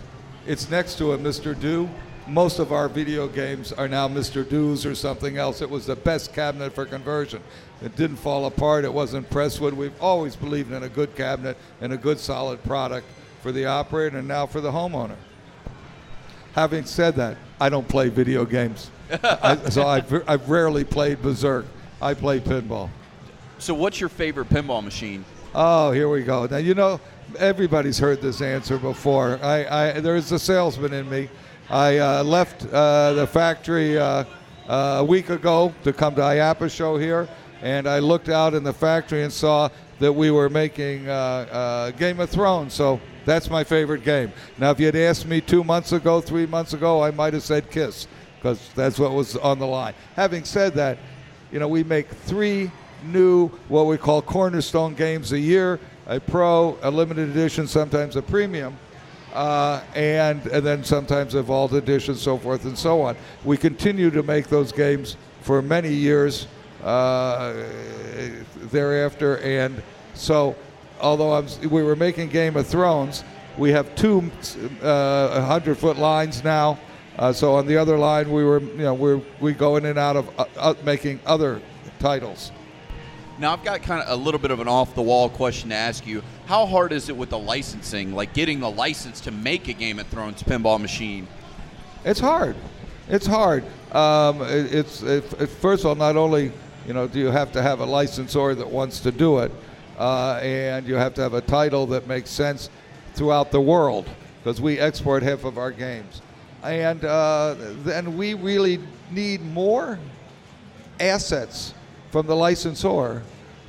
it's 0.47 0.69
next 0.69 0.99
to 0.99 1.13
a 1.13 1.19
Mr. 1.19 1.59
Do. 1.59 1.89
Most 2.29 2.59
of 2.59 2.73
our 2.73 2.89
video 2.89 3.29
games 3.29 3.73
are 3.73 3.87
now 3.87 4.09
Mr. 4.09 4.49
Do's 4.49 4.85
or 4.85 4.97
something 4.97 5.39
else. 5.39 5.61
It 5.63 5.71
was 5.71 5.87
the 5.87 5.95
best 5.95 6.33
cabinet 6.33 6.73
for 6.73 6.85
conversion. 6.85 7.41
It 7.83 7.95
didn't 7.95 8.17
fall 8.17 8.47
apart. 8.47 8.85
It 8.85 8.93
wasn't 8.93 9.31
presswood. 9.31 9.73
We've 9.75 10.01
always 10.03 10.35
believed 10.35 10.73
in 10.73 10.83
a 10.83 10.89
good 10.89 11.15
cabinet 11.15 11.57
and 11.81 11.93
a 11.93 11.97
good 11.97 12.19
solid 12.19 12.63
product 12.65 13.07
for 13.43 13.53
the 13.53 13.67
operator 13.67 14.19
and 14.19 14.27
now 14.27 14.47
for 14.47 14.61
the 14.61 14.73
homeowner. 14.73 15.15
Having 16.55 16.87
said 16.87 17.15
that, 17.17 17.37
I 17.61 17.69
don't 17.69 17.87
play 17.87 18.09
video 18.09 18.45
games. 18.45 18.91
I, 19.23 19.57
so 19.71 19.87
I've, 19.87 20.29
I've 20.29 20.49
rarely 20.49 20.83
played 20.83 21.23
Berserk. 21.23 21.67
I 22.03 22.15
play 22.15 22.41
pinball. 22.41 22.91
So, 23.59 23.73
what's 23.73 24.01
your 24.01 24.09
favorite 24.09 24.49
pinball 24.49 24.83
machine? 24.83 25.25
Oh, 25.55 25.93
here 25.93 26.09
we 26.09 26.23
go. 26.23 26.47
Now 26.47 26.59
you 26.59 26.75
know 26.75 27.01
everybody's 27.39 27.99
heard 27.99 28.21
this 28.21 28.43
answer 28.43 28.79
before. 28.79 29.39
I, 29.43 29.67
I 29.95 30.01
there's 30.01 30.33
a 30.33 30.39
salesman 30.39 30.93
in 30.93 31.09
me. 31.09 31.29
I 31.69 31.99
uh, 31.99 32.23
left 32.23 32.65
uh, 32.73 33.15
the 33.15 33.27
factory 33.27 33.99
uh, 33.99 34.25
uh, 34.69 34.97
a 34.99 35.05
week 35.05 35.31
ago 35.31 35.75
to 35.83 35.93
come 35.93 36.15
to 36.15 36.21
IAPA 36.21 36.71
show 36.71 36.97
here, 36.97 37.29
and 37.61 37.89
I 37.89 37.99
looked 37.99 38.29
out 38.29 38.55
in 38.55 38.63
the 38.63 38.73
factory 38.73 39.25
and 39.25 39.33
saw 39.33 39.69
that 39.99 40.13
we 40.13 40.31
were 40.31 40.49
making 40.49 41.09
uh, 41.09 41.13
uh, 41.13 41.91
Game 41.93 42.21
of 42.21 42.31
Thrones. 42.31 42.73
So 42.73 43.01
that's 43.25 43.51
my 43.51 43.65
favorite 43.65 44.05
game. 44.05 44.33
Now, 44.59 44.71
if 44.71 44.79
you 44.79 44.87
had 44.87 44.97
asked 44.97 45.27
me 45.27 45.41
two 45.41 45.65
months 45.65 45.93
ago, 45.93 46.21
three 46.21 46.47
months 46.47 46.73
ago, 46.73 47.03
I 47.03 47.11
might 47.11 47.35
have 47.35 47.43
said 47.43 47.71
Kiss 47.71 48.07
because 48.37 48.71
that's 48.75 48.99
what 48.99 49.13
was 49.13 49.37
on 49.37 49.59
the 49.59 49.67
line. 49.67 49.95
Having 50.15 50.45
said 50.45 50.75
that, 50.75 50.99
you 51.51 51.59
know, 51.59 51.67
we 51.67 51.83
make 51.83 52.09
three 52.09 52.71
new, 53.05 53.49
what 53.69 53.87
we 53.87 53.97
call 53.99 54.23
cornerstone 54.23 54.95
games 54.95 55.33
a 55.33 55.39
year 55.39 55.81
a 56.07 56.21
pro, 56.21 56.79
a 56.83 56.91
limited 56.91 57.29
edition, 57.29 57.67
sometimes 57.67 58.15
a 58.17 58.23
premium. 58.23 58.79
Uh, 59.37 59.83
and 59.95 60.47
and 60.47 60.65
then 60.65 60.83
sometimes 60.83 61.35
a 61.35 61.43
vault 61.43 61.75
edition, 61.75 62.15
so 62.15 62.39
forth 62.39 62.65
and 62.65 62.77
so 62.79 63.03
on. 63.03 63.15
We 63.45 63.59
continue 63.59 64.11
to 64.11 64.23
make 64.23 64.49
those 64.49 64.73
games 64.73 65.19
for 65.43 65.61
many 65.61 65.93
years 65.93 66.47
uh, 66.83 67.53
thereafter, 68.73 69.37
and 69.41 69.83
so 70.15 70.57
although 71.03 71.45
we 71.69 71.83
were 71.83 71.97
making 71.97 72.31
Game 72.31 72.57
of 72.57 72.67
Thrones, 72.67 73.25
we 73.59 73.73
have 73.73 73.95
two 73.95 74.31
uh, 74.81 75.43
hundred 75.43 75.77
foot 75.77 75.99
lines 75.99 76.43
now. 76.43 76.79
Uh, 77.19 77.31
so 77.31 77.57
on 77.57 77.67
the 77.67 77.77
other 77.77 77.99
line, 77.99 78.33
we 78.33 78.43
were 78.43 78.61
you 78.61 78.79
know 78.79 78.95
we 78.95 79.23
we 79.39 79.53
go 79.53 79.77
in 79.77 79.85
and 79.85 79.99
out 79.99 80.17
of 80.17 80.31
uh, 80.57 80.73
making 80.83 81.21
other 81.27 81.61
titles. 81.99 82.53
Now 83.39 83.53
I've 83.53 83.63
got 83.63 83.83
kind 83.83 84.03
of 84.03 84.19
a 84.19 84.23
little 84.23 84.41
bit 84.41 84.51
of 84.51 84.61
an 84.61 84.69
off 84.69 84.95
the 84.95 85.03
wall 85.03 85.29
question 85.29 85.69
to 85.69 85.75
ask 85.75 86.07
you. 86.07 86.23
How 86.47 86.65
hard 86.65 86.93
is 86.93 87.11
it 87.11 87.17
with 87.17 87.31
the 87.31 87.39
licensing, 87.39 88.15
like 88.15 88.33
getting 88.33 88.61
the 88.61 88.71
license 88.71 89.21
to 89.23 89.31
make 89.31 89.69
a 89.69 89.75
Game 89.75 89.99
of 89.99 90.07
Thrones 90.07 90.43
pinball 90.43 90.81
machine? 90.81 91.29
It's 92.05 92.21
hard. 92.21 92.57
It's 93.09 93.27
hard. 93.27 93.65
Um, 93.93 94.41
it, 94.43 94.75
it's 94.75 95.03
it, 95.03 95.25
it, 95.41 95.49
first 95.49 95.85
of 95.85 95.89
all, 95.89 95.95
not 95.97 96.17
only 96.17 96.51
you 96.87 96.95
know 96.95 97.07
do 97.07 97.19
you 97.19 97.27
have 97.27 97.53
to 97.53 97.63
have 97.63 97.81
a 97.81 97.85
licensor 97.85 98.55
that 98.55 98.69
wants 98.69 99.01
to 99.01 99.13
do 99.13 99.41
it, 99.41 99.53
uh, 99.99 100.41
and 100.43 100.87
you 100.87 100.95
have 100.95 101.13
to 101.15 101.21
have 101.21 101.35
a 101.35 101.43
title 101.43 101.87
that 101.89 102.07
makes 102.07 102.31
sense 102.31 102.71
throughout 103.15 103.51
the 103.51 103.61
world 103.61 104.09
because 104.43 104.63
we 104.63 104.79
export 104.79 105.23
half 105.23 105.45
of 105.45 105.59
our 105.59 105.73
games, 105.73 106.23
and 106.63 107.05
uh, 107.05 107.55
then 107.85 108.17
we 108.17 108.33
really 108.33 108.81
need 109.11 109.43
more 109.43 109.99
assets 111.01 111.75
from 112.17 112.27
the 112.27 112.35
licensor 112.35 113.23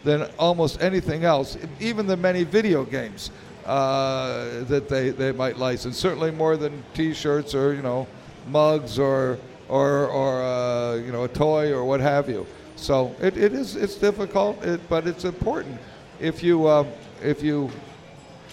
than 0.06 0.22
almost 0.40 0.82
anything 0.82 1.26
else, 1.26 1.58
even 1.82 2.08
the 2.08 2.16
many 2.16 2.46
video 2.46 2.86
games 2.86 3.30
uh, 3.66 4.64
that 4.70 4.88
they, 4.88 5.10
they 5.10 5.34
might 5.34 5.58
license. 5.58 5.98
Certainly 5.98 6.32
more 6.32 6.56
than 6.56 6.82
T-shirts 6.94 7.54
or 7.54 7.74
you 7.74 7.82
know 7.82 8.08
mugs 8.48 8.98
or 8.98 9.38
or, 9.68 10.08
or 10.08 10.42
uh, 10.42 10.96
you 10.96 11.12
know 11.12 11.26
a 11.26 11.28
toy 11.28 11.74
or 11.74 11.84
what 11.84 12.00
have 12.00 12.30
you. 12.30 12.48
So 12.78 13.14
it, 13.20 13.36
it 13.36 13.52
is 13.52 13.76
it's 13.76 13.96
difficult, 13.96 14.64
it, 14.64 14.80
but 14.88 15.08
it's 15.08 15.26
important. 15.26 15.78
If 16.22 16.42
you 16.42 16.68
uh, 16.68 16.86
if 17.22 17.44
you 17.44 17.70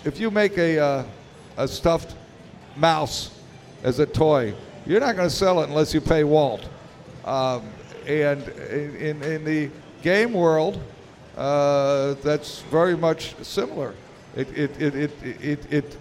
if 0.04 0.18
you 0.18 0.28
make 0.28 0.58
a 0.58 0.76
uh, 0.76 1.04
a 1.56 1.68
stuffed 1.68 2.16
mouse 2.74 3.30
as 3.84 4.00
a 4.00 4.06
toy, 4.06 4.54
you're 4.86 4.98
not 4.98 5.14
going 5.14 5.28
to 5.28 5.36
sell 5.36 5.60
it 5.62 5.68
unless 5.68 5.94
you 5.94 6.00
pay 6.00 6.24
Walt. 6.24 6.68
Um, 7.24 7.62
and 8.06 8.46
in, 8.48 9.22
in 9.22 9.44
the 9.44 9.70
game 10.04 10.34
world, 10.34 10.78
uh, 11.36 12.14
that's 12.22 12.60
very 12.70 12.96
much 12.96 13.34
similar. 13.42 13.94
It, 14.36 14.48
it, 14.56 14.82
it, 14.82 14.94
it, 14.94 15.10
it, 15.42 15.72
it 15.72 15.96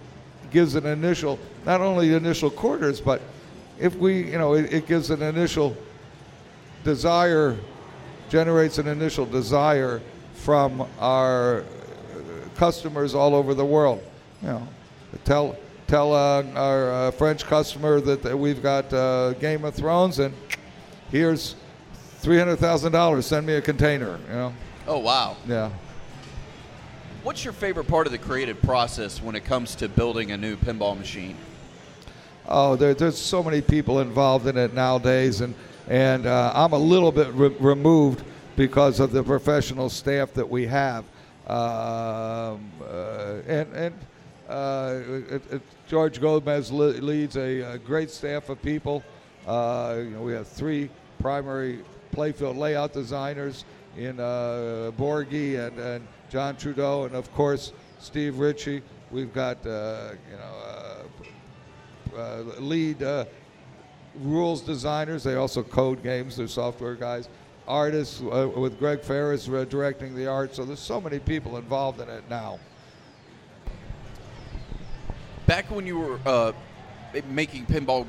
gives 0.50 0.74
an 0.74 0.84
initial, 0.84 1.38
not 1.64 1.80
only 1.80 2.12
initial 2.12 2.50
quarters, 2.50 3.00
but 3.00 3.22
if 3.80 3.96
we, 3.96 4.30
you 4.30 4.38
know, 4.38 4.54
it, 4.54 4.72
it 4.72 4.86
gives 4.86 5.10
an 5.10 5.22
initial 5.22 5.74
desire, 6.84 7.56
generates 8.28 8.76
an 8.76 8.88
initial 8.88 9.24
desire 9.24 10.02
from 10.34 10.86
our 11.00 11.64
customers 12.56 13.14
all 13.14 13.34
over 13.34 13.54
the 13.54 13.64
world. 13.64 14.04
You 14.42 14.48
know, 14.48 14.68
tell 15.24 15.56
tell 15.86 16.12
uh, 16.12 16.42
our 16.54 16.92
uh, 16.92 17.10
French 17.12 17.44
customer 17.44 18.00
that, 18.02 18.22
that 18.22 18.36
we've 18.36 18.62
got 18.62 18.92
uh, 18.92 19.32
Game 19.34 19.64
of 19.64 19.74
Thrones 19.74 20.18
and 20.18 20.34
here's 21.10 21.56
three 22.24 22.38
hundred 22.38 22.56
thousand 22.56 22.90
dollars. 22.90 23.26
Send 23.26 23.46
me 23.46 23.52
a 23.52 23.60
container. 23.60 24.18
You 24.28 24.34
know. 24.34 24.54
Oh 24.86 24.98
wow. 24.98 25.36
Yeah. 25.46 25.70
What's 27.22 27.44
your 27.44 27.52
favorite 27.52 27.86
part 27.86 28.06
of 28.06 28.12
the 28.12 28.18
creative 28.18 28.60
process 28.62 29.22
when 29.22 29.34
it 29.34 29.44
comes 29.44 29.74
to 29.76 29.88
building 29.88 30.32
a 30.32 30.36
new 30.36 30.56
pinball 30.56 30.96
machine? 30.98 31.36
Oh, 32.46 32.76
there, 32.76 32.92
there's 32.92 33.16
so 33.16 33.42
many 33.42 33.62
people 33.62 34.00
involved 34.00 34.46
in 34.46 34.56
it 34.56 34.72
nowadays, 34.72 35.42
and 35.42 35.54
and 35.86 36.26
uh, 36.26 36.52
I'm 36.54 36.72
a 36.72 36.78
little 36.78 37.12
bit 37.12 37.28
re- 37.34 37.54
removed 37.60 38.24
because 38.56 39.00
of 39.00 39.12
the 39.12 39.22
professional 39.22 39.90
staff 39.90 40.32
that 40.32 40.48
we 40.48 40.66
have. 40.66 41.04
Um, 41.46 42.70
uh, 42.82 43.42
and 43.46 43.72
and 43.74 43.94
uh, 44.48 45.00
it, 45.30 45.52
it, 45.52 45.62
George 45.88 46.22
Gomez 46.22 46.72
le- 46.72 47.00
leads 47.02 47.36
a, 47.36 47.60
a, 47.60 47.78
great 47.78 48.10
staff 48.10 48.48
of 48.48 48.62
people. 48.62 49.02
Uh, 49.46 49.96
you 49.98 50.10
know, 50.10 50.22
we 50.22 50.32
have 50.32 50.48
three 50.48 50.88
primary 51.18 51.80
playfield 52.14 52.56
layout 52.56 52.92
designers 52.92 53.64
in 53.96 54.18
uh, 54.20 54.90
Borgie 54.96 55.66
and, 55.66 55.78
and 55.78 56.06
John 56.30 56.56
Trudeau, 56.56 57.04
and 57.04 57.14
of 57.14 57.32
course 57.34 57.72
Steve 57.98 58.38
Ritchie. 58.38 58.82
We've 59.10 59.32
got 59.32 59.64
uh, 59.66 60.10
you 60.30 60.36
know 60.36 62.16
uh, 62.16 62.18
uh, 62.18 62.42
lead 62.60 63.02
uh, 63.02 63.24
rules 64.16 64.62
designers. 64.62 65.24
They 65.24 65.34
also 65.34 65.62
code 65.62 66.02
games. 66.02 66.36
They're 66.36 66.48
software 66.48 66.94
guys. 66.94 67.28
Artists 67.66 68.20
with 68.20 68.78
Greg 68.78 69.00
Freres 69.00 69.46
directing 69.70 70.14
the 70.14 70.26
art. 70.26 70.54
So 70.54 70.64
there's 70.64 70.80
so 70.80 71.00
many 71.00 71.18
people 71.18 71.56
involved 71.56 72.00
in 72.00 72.10
it 72.10 72.24
now. 72.28 72.58
Back 75.46 75.70
when 75.70 75.86
you 75.86 75.98
were 75.98 76.54
making 77.30 77.64
pinball 77.64 78.06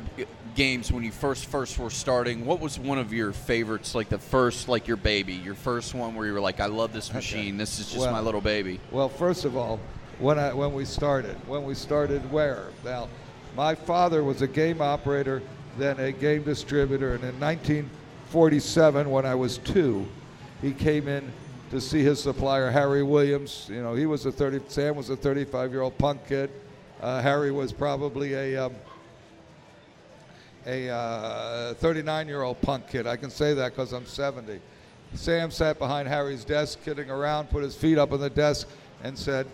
games 0.56 0.91
when 0.91 1.04
you 1.04 1.12
first 1.12 1.46
first 1.48 1.78
were 1.78 1.89
starting 1.89 2.46
what 2.46 2.60
was 2.60 2.80
one 2.80 2.98
of 2.98 3.13
your 3.13 3.34
favorites? 3.34 3.94
Like 3.94 4.10
the 4.10 4.18
first 4.18 4.68
like 4.68 4.88
your 4.88 4.98
baby 4.98 5.34
your 5.34 5.54
first 5.54 5.94
one 5.94 6.15
where 6.15 6.26
you 6.26 6.34
were 6.34 6.39
like 6.39 6.60
i 6.60 6.65
love 6.65 6.94
this 6.94 7.13
machine. 7.13 7.56
Okay. 7.56 7.58
this 7.58 7.80
is 7.80 7.88
just 7.88 8.00
well, 8.00 8.12
my 8.12 8.22
little 8.22 8.41
baby. 8.41 8.80
well 8.91 9.10
first 9.10 9.46
of 9.46 9.58
all 9.58 9.80
when 10.18 10.39
I, 10.39 10.54
when 10.54 10.74
we 10.74 10.86
started 10.86 11.36
when 11.48 11.63
we 11.65 11.76
started 11.76 12.32
where? 12.32 12.70
Now 12.84 13.10
my 13.56 13.76
father 13.76 14.24
was 14.24 14.41
a 14.41 14.48
game 14.48 14.82
operator 14.82 15.41
then 15.78 16.00
a 16.00 16.12
game 16.12 16.44
distributor 16.44 17.15
and 17.15 17.24
in 17.24 17.38
1947 17.39 19.10
when 19.10 19.26
i 19.26 19.36
was 19.36 19.58
two 19.58 20.08
he 20.62 20.72
came 20.72 21.10
in 21.10 21.32
to 21.70 21.82
see 21.82 22.02
his 22.02 22.24
supplier 22.24 22.72
harry 22.72 23.04
williams. 23.04 23.68
You 23.70 23.84
know 23.84 23.94
he 23.94 24.06
was 24.06 24.26
a 24.26 24.32
30 24.32 24.62
sam 24.70 24.96
was 24.96 25.10
a 25.10 25.18
35 25.18 25.72
year 25.72 25.82
old 25.82 25.98
punk 25.98 26.26
kid. 26.28 26.50
Uh, 27.02 27.22
harry 27.22 27.52
was 27.52 27.74
probably 27.74 28.34
a 28.34 28.65
um, 28.68 28.74
a 30.65 31.75
39 31.80 32.25
uh, 32.25 32.30
year 32.30 32.41
old 32.41 32.62
punk 32.62 32.88
kid. 32.88 33.08
I 33.08 33.15
can 33.15 33.30
say 33.30 33.54
that 33.54 33.73
because 33.73 33.93
I'm 33.93 34.06
70. 34.06 34.60
Sam 35.13 35.51
sat 35.51 35.80
behind 35.80 36.08
Harry's 36.08 36.43
desk, 36.43 36.84
kidding 36.84 37.10
around, 37.10 37.49
put 37.49 37.63
his 37.63 37.75
feet 37.75 37.97
up 37.97 38.12
on 38.12 38.19
the 38.19 38.30
desk, 38.30 38.67
and 39.04 39.17
said, 39.17 39.47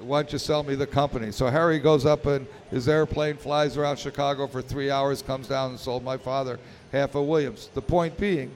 Why 0.00 0.22
don't 0.22 0.32
you 0.32 0.38
sell 0.38 0.62
me 0.62 0.74
the 0.74 0.86
company? 0.86 1.32
So 1.32 1.46
Harry 1.48 1.78
goes 1.78 2.06
up 2.06 2.26
and 2.26 2.46
his 2.70 2.88
airplane 2.88 3.36
flies 3.36 3.76
around 3.76 3.98
Chicago 3.98 4.46
for 4.46 4.62
three 4.62 4.90
hours, 4.90 5.22
comes 5.22 5.48
down 5.48 5.70
and 5.70 5.80
sold 5.80 6.04
my 6.04 6.16
father 6.16 6.58
half 6.92 7.14
of 7.14 7.26
Williams. 7.26 7.70
The 7.74 7.82
point 7.82 8.16
being, 8.16 8.50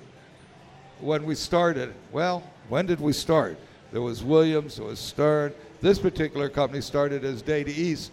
when 1.00 1.24
we 1.24 1.34
started, 1.34 1.94
well, 2.12 2.42
when 2.68 2.86
did 2.86 3.00
we 3.00 3.12
start? 3.12 3.58
There 3.90 4.02
was 4.02 4.22
Williams, 4.22 4.76
there 4.76 4.86
was 4.86 5.00
Stern. 5.00 5.52
This 5.80 5.98
particular 5.98 6.48
company 6.48 6.80
started 6.80 7.24
as 7.24 7.42
Data 7.42 7.70
East 7.70 8.12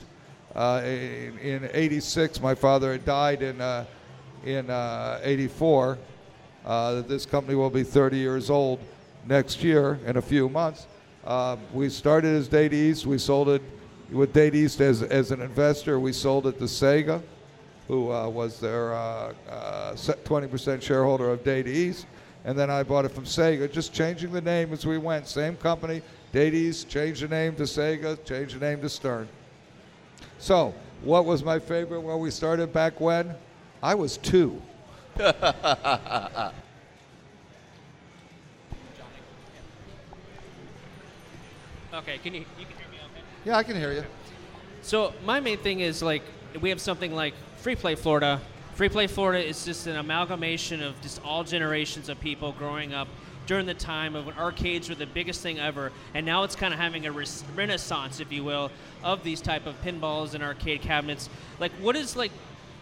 uh, 0.56 0.82
in, 0.84 1.38
in 1.40 1.70
86. 1.74 2.42
My 2.42 2.56
father 2.56 2.92
had 2.92 3.06
died 3.06 3.42
in, 3.42 3.62
uh, 3.62 3.86
in 4.46 4.70
uh, 4.70 5.20
84. 5.24 5.98
Uh, 6.66 7.02
this 7.02 7.26
company 7.26 7.56
will 7.56 7.70
be 7.70 7.84
30 7.84 8.18
years 8.18 8.50
old 8.50 8.80
next 9.26 9.64
year 9.64 10.00
in 10.06 10.18
a 10.18 10.22
few 10.22 10.50
months. 10.50 10.88
Uh, 11.24 11.58
we 11.74 11.90
started 11.90 12.36
as 12.36 12.48
Data 12.48 12.76
East. 12.76 13.06
We 13.06 13.18
sold 13.18 13.50
it 13.50 13.62
with 14.12 14.34
Data 14.34 14.58
East 14.58 14.82
as, 14.82 15.04
as 15.04 15.32
an 15.32 15.42
investor. 15.42 16.00
We 16.00 16.14
sold 16.14 16.48
it 16.48 16.58
to 16.60 16.66
Sega, 16.66 17.22
who 17.88 18.12
uh, 18.12 18.28
was 18.28 18.60
their 18.60 18.92
20% 19.96 20.82
shareholder 20.82 21.30
of 21.30 21.44
Data 21.44 21.70
East. 21.70 22.08
And 22.46 22.58
then 22.58 22.70
I 22.70 22.84
bought 22.84 23.06
it 23.06 23.10
from 23.10 23.26
Sega, 23.26 23.72
just 23.72 23.94
changing 23.94 24.32
the 24.32 24.42
name 24.42 24.72
as 24.72 24.86
we 24.86 24.98
went. 24.98 25.28
Same 25.28 25.58
company, 25.58 26.02
Data 26.32 26.56
East, 26.56 26.90
changed 26.90 27.22
the 27.22 27.28
name 27.28 27.56
to 27.56 27.64
Sega, 27.64 28.24
changed 28.24 28.56
the 28.56 28.66
name 28.66 28.82
to 28.82 28.90
Stern. 28.90 29.28
So, 30.40 30.74
what 31.04 31.26
was 31.26 31.44
my 31.44 31.60
favorite 31.60 32.02
when 32.02 32.20
we 32.20 32.32
started 32.32 32.74
back 32.74 33.00
when? 33.00 33.36
I 33.84 33.96
was 33.96 34.18
two. 34.18 34.62
Okay, 41.92 42.20
can 42.20 42.34
you 42.36 42.42
you 42.58 42.66
can 42.66 42.78
hear 42.78 42.88
me 42.92 42.98
okay? 42.98 43.24
Yeah, 43.46 43.58
I 43.58 43.64
can 43.64 43.76
hear 43.76 43.92
you. 43.92 44.04
So 44.84 45.12
my 45.26 45.40
main 45.40 45.58
thing 45.58 45.80
is 45.80 46.04
like 46.04 46.22
we 46.62 46.70
have 46.70 46.80
something 46.80 47.14
like 47.14 47.34
Free 47.58 47.76
Play 47.76 47.96
Florida, 47.96 48.40
Free 48.76 48.90
Play 48.90 49.08
Florida 49.08 49.44
is 49.44 49.66
just 49.66 49.88
an 49.88 49.98
amalgamation 49.98 50.82
of 50.82 51.00
just 51.02 51.22
all 51.26 51.44
generations 51.44 52.08
of 52.08 52.20
people 52.20 52.54
growing 52.54 52.94
up 52.94 53.08
during 53.50 53.66
the 53.66 53.74
time 53.74 54.16
of 54.16 54.28
when 54.28 54.38
arcades 54.38 54.90
were 54.90 54.96
the 54.96 55.08
biggest 55.08 55.42
thing 55.42 55.58
ever, 55.58 55.92
and 56.14 56.24
now 56.24 56.44
it's 56.44 56.56
kind 56.56 56.72
of 56.72 56.80
having 56.80 57.08
a 57.08 57.12
renaissance, 57.12 58.20
if 58.20 58.32
you 58.32 58.44
will, 58.44 58.70
of 59.04 59.24
these 59.24 59.42
type 59.42 59.66
of 59.66 59.74
pinballs 59.82 60.36
and 60.36 60.44
arcade 60.44 60.84
cabinets. 60.84 61.32
Like, 61.60 61.72
what 61.82 61.96
is 61.96 62.16
like 62.16 62.32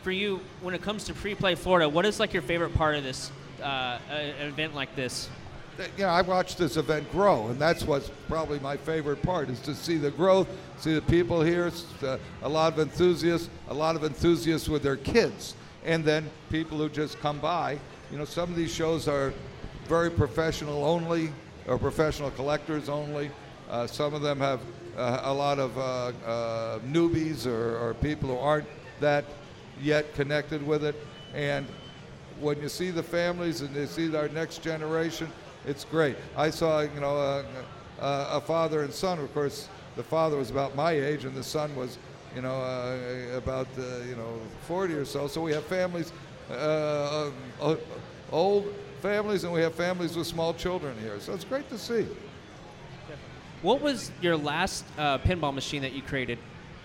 for 0.03 0.11
you 0.11 0.41
when 0.59 0.75
it 0.75 0.81
comes 0.81 1.05
to 1.05 1.13
Free 1.13 1.35
Play 1.35 1.55
Florida? 1.55 1.87
What 1.87 2.05
is 2.05 2.19
like 2.19 2.33
your 2.33 2.41
favorite 2.41 2.73
part 2.75 2.95
of 2.95 3.05
this 3.05 3.31
uh, 3.63 3.99
event 4.41 4.75
like 4.75 4.93
this? 4.93 5.29
Yeah, 5.77 6.07
know, 6.07 6.09
I 6.09 6.21
watched 6.21 6.57
this 6.57 6.75
event 6.75 7.09
grow, 7.13 7.47
and 7.47 7.57
that's 7.57 7.85
what's 7.85 8.11
probably 8.27 8.59
my 8.59 8.75
favorite 8.75 9.21
part 9.21 9.49
is 9.49 9.61
to 9.61 9.73
see 9.73 9.95
the 9.95 10.11
growth, 10.11 10.49
see 10.79 10.95
the 10.95 11.01
people 11.01 11.41
here, 11.41 11.71
uh, 12.03 12.17
a 12.41 12.49
lot 12.49 12.73
of 12.73 12.79
enthusiasts, 12.79 13.49
a 13.69 13.73
lot 13.73 13.95
of 13.95 14.03
enthusiasts 14.03 14.67
with 14.67 14.83
their 14.83 14.97
kids, 14.97 15.55
and 15.85 16.03
then 16.03 16.29
people 16.49 16.77
who 16.77 16.89
just 16.89 17.17
come 17.21 17.39
by. 17.39 17.79
You 18.11 18.17
know, 18.17 18.25
some 18.25 18.49
of 18.49 18.57
these 18.57 18.73
shows 18.73 19.07
are 19.07 19.31
very 19.87 20.11
professional 20.11 20.83
only, 20.83 21.31
or 21.67 21.77
professional 21.77 22.31
collectors 22.31 22.89
only. 22.89 23.31
Uh, 23.69 23.87
some 23.87 24.13
of 24.13 24.21
them 24.21 24.39
have 24.39 24.61
uh, 24.97 25.21
a 25.23 25.33
lot 25.33 25.59
of 25.59 25.77
uh, 25.77 25.81
uh, 26.25 26.79
newbies 26.79 27.45
or, 27.45 27.77
or 27.77 27.93
people 27.95 28.29
who 28.29 28.37
aren't 28.37 28.67
that 28.99 29.25
yet 29.81 30.13
connected 30.15 30.65
with 30.65 30.83
it, 30.83 30.95
and 31.33 31.65
when 32.39 32.61
you 32.61 32.69
see 32.69 32.91
the 32.91 33.03
families 33.03 33.61
and 33.61 33.75
you 33.75 33.87
see 33.87 34.15
our 34.15 34.27
next 34.29 34.61
generation, 34.61 35.27
it's 35.65 35.83
great. 35.83 36.15
I 36.35 36.49
saw, 36.49 36.81
you 36.81 36.99
know, 36.99 37.17
a, 37.17 37.45
a, 37.99 38.27
a, 38.37 38.41
father 38.41 38.83
and 38.83 38.93
son. 38.93 39.19
Of 39.19 39.33
course, 39.33 39.67
the 39.95 40.03
father 40.03 40.37
was 40.37 40.49
about 40.49 40.75
my 40.75 40.91
age, 40.91 41.25
and 41.25 41.35
the 41.35 41.43
son 41.43 41.75
was, 41.75 41.97
you 42.35 42.41
know, 42.41 42.55
uh, 42.55 43.37
about 43.37 43.67
uh, 43.77 44.03
you 44.07 44.15
know 44.15 44.39
40 44.67 44.93
or 44.93 45.05
so. 45.05 45.27
So 45.27 45.41
we 45.41 45.51
have 45.53 45.65
families, 45.65 46.11
uh, 46.49 47.31
uh, 47.61 47.75
old 48.31 48.73
families, 48.97 49.43
and 49.43 49.53
we 49.53 49.61
have 49.61 49.75
families 49.75 50.15
with 50.15 50.27
small 50.27 50.53
children 50.53 50.95
here. 50.99 51.19
So 51.19 51.33
it's 51.33 51.43
great 51.43 51.69
to 51.69 51.77
see. 51.77 52.07
What 53.61 53.81
was 53.81 54.11
your 54.21 54.37
last 54.37 54.85
uh, 54.97 55.17
pinball 55.19 55.53
machine 55.53 55.81
that 55.81 55.93
you 55.93 56.01
created? 56.01 56.37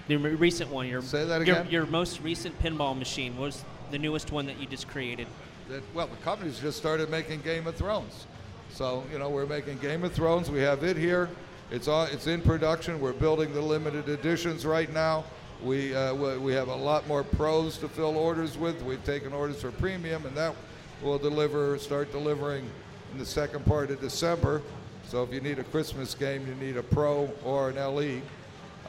The 0.09 0.16
recent 0.16 0.70
one. 0.70 0.88
Your, 0.88 1.03
Say 1.03 1.25
that 1.25 1.42
again. 1.42 1.64
Your, 1.64 1.83
your 1.83 1.87
most 1.87 2.20
recent 2.22 2.59
pinball 2.61 2.98
machine 2.98 3.37
was 3.37 3.64
the 3.90 3.98
newest 3.98 4.33
one 4.33 4.46
that 4.46 4.59
you 4.59 4.66
just 4.66 4.88
created. 4.88 5.27
That, 5.68 5.83
well, 5.94 6.07
the 6.07 6.16
company's 6.16 6.59
just 6.59 6.79
started 6.79 7.11
making 7.11 7.42
Game 7.42 7.66
of 7.66 7.77
Thrones. 7.77 8.27
So, 8.70 9.05
you 9.12 9.18
know, 9.18 9.29
we're 9.29 9.46
making 9.46 9.79
Game 9.79 10.03
of 10.03 10.12
Thrones. 10.12 10.51
We 10.51 10.61
have 10.61 10.83
it 10.83 10.96
here. 10.96 11.29
It's, 11.70 11.88
all, 11.88 12.05
it's 12.05 12.27
in 12.27 12.40
production. 12.40 13.01
We're 13.01 13.12
building 13.12 13.53
the 13.53 13.61
limited 13.61 14.09
editions 14.09 14.66
right 14.66 14.92
now. 14.92 15.25
We, 15.62 15.94
uh, 15.94 16.14
we 16.14 16.53
have 16.55 16.68
a 16.68 16.75
lot 16.75 17.07
more 17.07 17.22
pros 17.22 17.79
to 17.79 17.88
fill 17.88 18.16
orders 18.16 18.59
with. 18.59 18.83
We've 18.83 19.05
taken 19.05 19.33
orders 19.33 19.61
for 19.61 19.70
premium, 19.70 20.27
and 20.27 20.37
that 20.37 20.55
will 21.03 21.19
deliver, 21.19 21.77
start 21.79 22.12
delivering 22.12 22.69
in 23.12 23.19
the 23.19 23.27
second 23.27 23.65
part 23.67 23.91
of 23.91 24.01
December. 24.01 24.62
So 25.09 25.23
if 25.23 25.33
you 25.33 25.41
need 25.41 25.59
a 25.59 25.65
Christmas 25.65 26.15
game, 26.15 26.47
you 26.47 26.55
need 26.55 26.77
a 26.77 26.83
pro 26.83 27.31
or 27.45 27.71
an 27.71 27.77
LE 27.77 28.21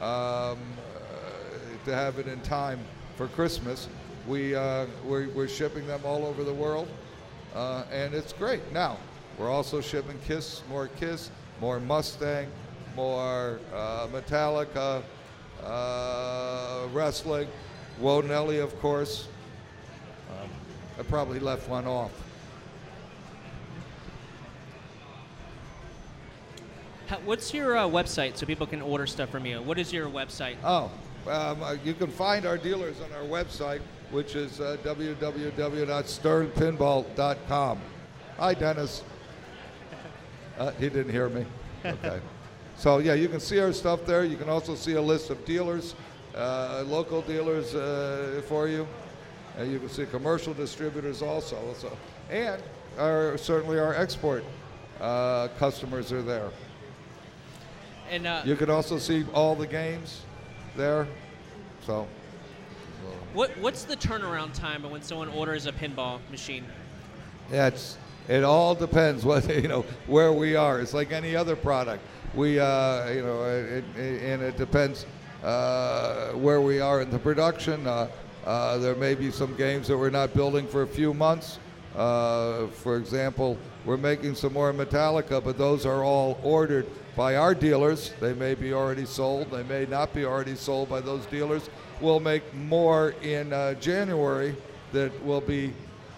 uh, 0.00 0.56
to 1.84 1.94
have 1.94 2.18
it 2.18 2.26
in 2.26 2.40
time 2.42 2.80
for 3.16 3.28
Christmas. 3.28 3.88
We, 4.26 4.54
uh, 4.54 4.86
we're, 5.04 5.28
we're, 5.30 5.48
shipping 5.48 5.86
them 5.86 6.00
all 6.04 6.24
over 6.24 6.44
the 6.44 6.54
world, 6.54 6.88
uh, 7.54 7.84
and 7.92 8.14
it's 8.14 8.32
great. 8.32 8.72
Now, 8.72 8.96
we're 9.38 9.50
also 9.50 9.82
shipping 9.82 10.18
Kiss, 10.26 10.62
more 10.70 10.88
Kiss, 10.88 11.30
more 11.60 11.78
Mustang, 11.78 12.46
more 12.96 13.60
uh, 13.74 14.06
Metallica, 14.06 15.02
uh, 15.62 16.88
wrestling, 16.92 17.48
Woden 18.00 18.30
Ellie, 18.30 18.60
of 18.60 18.78
course. 18.80 19.28
I 20.98 21.02
probably 21.02 21.40
left 21.40 21.68
one 21.68 21.86
off. 21.86 22.12
what's 27.24 27.54
your 27.54 27.76
uh, 27.76 27.86
website 27.86 28.36
so 28.36 28.44
people 28.46 28.66
can 28.66 28.82
order 28.82 29.06
stuff 29.06 29.30
from 29.30 29.46
you? 29.46 29.62
What 29.62 29.78
is 29.78 29.92
your 29.92 30.08
website? 30.08 30.56
Oh, 30.64 30.90
um, 31.28 31.62
uh, 31.62 31.76
you 31.84 31.94
can 31.94 32.10
find 32.10 32.44
our 32.46 32.58
dealers 32.58 33.00
on 33.00 33.12
our 33.12 33.22
website, 33.22 33.80
which 34.10 34.34
is 34.36 34.60
uh, 34.60 34.76
www.sternpinball.com. 34.82 37.80
Hi, 38.38 38.54
Dennis. 38.54 39.02
Uh, 40.56 40.70
he 40.78 40.88
didn't 40.88 41.10
hear 41.10 41.28
me. 41.28 41.44
Okay. 41.84 42.20
so 42.76 42.98
yeah, 42.98 43.14
you 43.14 43.28
can 43.28 43.40
see 43.40 43.58
our 43.58 43.72
stuff 43.72 44.06
there. 44.06 44.24
You 44.24 44.36
can 44.36 44.48
also 44.48 44.76
see 44.76 44.92
a 44.92 45.02
list 45.02 45.30
of 45.30 45.44
dealers, 45.44 45.96
uh, 46.36 46.84
local 46.86 47.22
dealers 47.22 47.74
uh, 47.74 48.40
for 48.46 48.68
you. 48.68 48.86
And 49.56 49.70
you 49.70 49.78
can 49.78 49.88
see 49.88 50.06
commercial 50.06 50.54
distributors 50.54 51.22
also. 51.22 51.74
So, 51.78 51.96
and 52.30 52.62
our, 52.98 53.36
certainly 53.38 53.78
our 53.78 53.94
export 53.94 54.44
uh, 55.00 55.48
customers 55.58 56.12
are 56.12 56.22
there. 56.22 56.50
And 58.10 58.26
uh, 58.26 58.42
you 58.44 58.56
can 58.56 58.70
also 58.70 58.98
see 58.98 59.24
all 59.32 59.54
the 59.54 59.66
games 59.66 60.22
there. 60.76 61.06
So. 61.86 62.06
What 63.32 63.50
what's 63.58 63.82
the 63.82 63.96
turnaround 63.96 64.54
time 64.54 64.88
when 64.88 65.02
someone 65.02 65.28
orders 65.28 65.66
a 65.66 65.72
pinball 65.72 66.20
machine? 66.30 66.64
Yeah, 67.50 67.66
it's 67.66 67.98
it 68.28 68.44
all 68.44 68.74
depends 68.74 69.24
what 69.26 69.48
you 69.48 69.68
know 69.68 69.84
where 70.06 70.32
we 70.32 70.54
are. 70.54 70.80
It's 70.80 70.94
like 70.94 71.12
any 71.12 71.34
other 71.34 71.56
product. 71.56 72.02
We 72.34 72.58
uh, 72.60 73.10
you 73.10 73.22
know, 73.22 73.44
it, 73.44 73.84
it, 73.96 74.22
and 74.22 74.42
it 74.42 74.56
depends 74.56 75.04
uh, 75.42 76.30
where 76.32 76.60
we 76.60 76.80
are 76.80 77.02
in 77.02 77.10
the 77.10 77.18
production. 77.18 77.86
Uh, 77.86 78.08
uh, 78.44 78.78
there 78.78 78.94
may 78.94 79.14
be 79.14 79.30
some 79.30 79.56
games 79.56 79.88
that 79.88 79.96
we're 79.96 80.10
not 80.10 80.34
building 80.34 80.66
for 80.66 80.82
a 80.82 80.86
few 80.86 81.14
months. 81.14 81.58
Uh, 81.96 82.66
for 82.68 82.96
example, 82.96 83.56
we're 83.84 83.96
making 83.96 84.34
some 84.34 84.52
more 84.52 84.72
Metallica, 84.72 85.42
but 85.42 85.56
those 85.56 85.86
are 85.86 86.02
all 86.02 86.38
ordered 86.42 86.86
by 87.16 87.36
our 87.36 87.54
dealers. 87.54 88.12
They 88.20 88.34
may 88.34 88.54
be 88.54 88.72
already 88.72 89.06
sold. 89.06 89.50
They 89.50 89.62
may 89.62 89.86
not 89.86 90.12
be 90.12 90.24
already 90.24 90.56
sold 90.56 90.88
by 90.88 91.00
those 91.00 91.24
dealers. 91.26 91.70
We'll 92.00 92.20
make 92.20 92.52
more 92.54 93.10
in 93.22 93.52
uh, 93.52 93.74
January 93.74 94.56
that 94.92 95.24
will 95.24 95.40
be 95.40 95.72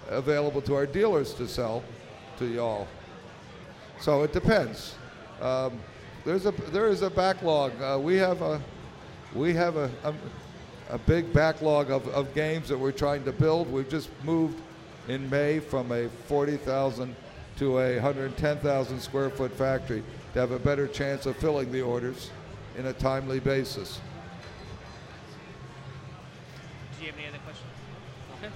available 0.08 0.62
to 0.62 0.74
our 0.74 0.86
dealers 0.86 1.34
to 1.34 1.46
sell 1.46 1.82
to 2.38 2.46
y'all. 2.46 2.88
So 4.00 4.22
it 4.22 4.32
depends. 4.32 4.94
Um, 5.40 5.78
there's 6.24 6.46
a 6.46 6.50
there 6.72 6.88
is 6.88 7.02
a 7.02 7.10
backlog. 7.10 7.72
Uh, 7.80 7.98
we 8.00 8.16
have 8.16 8.42
a 8.42 8.60
we 9.34 9.54
have 9.54 9.76
a, 9.76 9.90
a, 10.04 10.14
a 10.90 10.98
big 10.98 11.32
backlog 11.32 11.90
of, 11.90 12.06
of 12.08 12.34
games 12.34 12.68
that 12.68 12.78
we're 12.78 12.92
trying 12.92 13.24
to 13.24 13.32
build. 13.32 13.70
We've 13.70 13.88
just 13.88 14.08
moved 14.24 14.60
in 15.08 15.28
May 15.30 15.58
from 15.58 15.90
a 15.92 16.08
40,000 16.26 17.14
to 17.58 17.78
a 17.78 17.94
110,000 17.94 19.00
square 19.00 19.30
foot 19.30 19.52
factory 19.52 20.02
to 20.34 20.40
have 20.40 20.50
a 20.50 20.58
better 20.58 20.86
chance 20.86 21.26
of 21.26 21.36
filling 21.36 21.72
the 21.72 21.80
orders 21.80 22.30
in 22.76 22.86
a 22.86 22.92
timely 22.92 23.40
basis. 23.40 24.00
Do 26.98 27.06
you 27.06 27.10
have 27.10 27.18
any 27.18 27.28
other 27.28 27.38
questions? 27.38 27.70
Okay. 28.38 28.52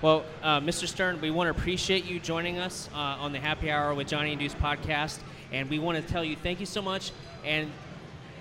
Well, 0.00 0.24
uh, 0.42 0.60
Mr. 0.60 0.88
Stern, 0.88 1.20
we 1.20 1.30
want 1.30 1.54
to 1.54 1.60
appreciate 1.60 2.06
you 2.06 2.18
joining 2.18 2.58
us 2.58 2.88
uh, 2.94 2.96
on 2.96 3.32
the 3.32 3.38
Happy 3.38 3.70
Hour 3.70 3.94
with 3.94 4.08
Johnny 4.08 4.30
and 4.30 4.40
Deuce 4.40 4.54
podcast, 4.54 5.18
and 5.52 5.68
we 5.68 5.78
want 5.78 5.98
to 5.98 6.12
tell 6.12 6.24
you 6.24 6.36
thank 6.36 6.60
you 6.60 6.66
so 6.66 6.80
much. 6.80 7.12
And 7.44 7.70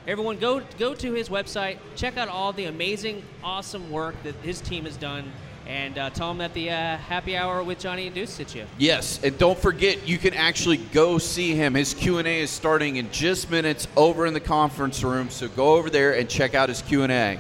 everyone, 0.09 0.39
go 0.39 0.59
go 0.79 0.95
to 0.95 1.13
his 1.13 1.29
website, 1.29 1.77
check 1.95 2.17
out 2.17 2.27
all 2.27 2.51
the 2.51 2.65
amazing, 2.65 3.21
awesome 3.43 3.91
work 3.91 4.15
that 4.23 4.33
his 4.37 4.59
team 4.59 4.85
has 4.85 4.97
done, 4.97 5.31
and 5.67 5.99
uh, 5.99 6.09
tell 6.09 6.31
him 6.31 6.39
that 6.39 6.51
the 6.55 6.67
uh, 6.71 6.97
Happy 6.97 7.37
Hour 7.37 7.63
with 7.63 7.77
Johnny 7.77 8.07
and 8.07 8.15
Deuce 8.15 8.31
sits 8.31 8.55
you. 8.55 8.65
Yes, 8.79 9.23
and 9.23 9.37
don't 9.37 9.57
forget 9.57 10.07
you 10.07 10.17
can 10.17 10.33
actually 10.33 10.77
go 10.77 11.19
see 11.19 11.53
him. 11.53 11.75
His 11.75 11.93
Q 11.93 12.17
and 12.17 12.27
A 12.27 12.39
is 12.41 12.49
starting 12.49 12.95
in 12.95 13.11
just 13.11 13.51
minutes 13.51 13.87
over 13.95 14.25
in 14.25 14.33
the 14.33 14.39
conference 14.39 15.03
room, 15.03 15.29
so 15.29 15.47
go 15.47 15.75
over 15.75 15.91
there 15.91 16.17
and 16.17 16.27
check 16.27 16.55
out 16.55 16.69
his 16.69 16.81
Q 16.81 17.03
and 17.03 17.11
A. 17.11 17.39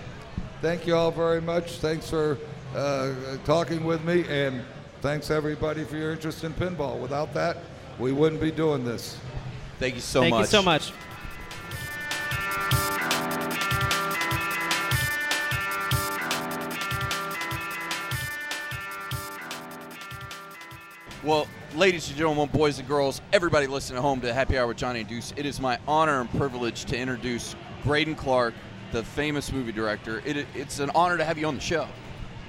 Thank 0.61 0.85
you 0.85 0.95
all 0.95 1.09
very 1.09 1.41
much. 1.41 1.79
Thanks 1.79 2.07
for 2.07 2.37
uh, 2.75 3.15
talking 3.45 3.83
with 3.83 4.03
me, 4.05 4.25
and 4.29 4.61
thanks 5.01 5.31
everybody 5.31 5.83
for 5.85 5.97
your 5.97 6.11
interest 6.11 6.43
in 6.43 6.53
pinball. 6.53 6.99
Without 6.99 7.33
that, 7.33 7.57
we 7.97 8.11
wouldn't 8.11 8.41
be 8.41 8.51
doing 8.51 8.85
this. 8.85 9.17
Thank 9.79 9.95
you 9.95 10.01
so 10.01 10.19
Thank 10.19 10.35
much. 10.35 10.49
Thank 10.49 10.51
you 10.51 10.57
so 10.59 10.61
much. 10.63 11.08
Well, 21.21 21.47
ladies 21.75 22.07
and 22.07 22.17
gentlemen, 22.17 22.47
boys 22.47 22.79
and 22.79 22.87
girls, 22.87 23.19
everybody 23.33 23.67
listening 23.67 23.97
at 23.97 24.01
home 24.01 24.21
to 24.21 24.33
Happy 24.33 24.57
Hour 24.57 24.67
with 24.67 24.77
Johnny 24.77 25.01
and 25.01 25.09
Deuce, 25.09 25.33
it 25.35 25.45
is 25.45 25.59
my 25.59 25.77
honor 25.85 26.21
and 26.21 26.31
privilege 26.31 26.85
to 26.85 26.97
introduce 26.97 27.57
Greydon 27.83 28.15
Clark, 28.15 28.53
the 28.93 29.03
famous 29.03 29.51
movie 29.51 29.73
director. 29.73 30.23
It, 30.25 30.47
it's 30.55 30.79
an 30.79 30.89
honor 30.95 31.17
to 31.17 31.25
have 31.25 31.37
you 31.37 31.45
on 31.45 31.55
the 31.55 31.61
show. 31.61 31.89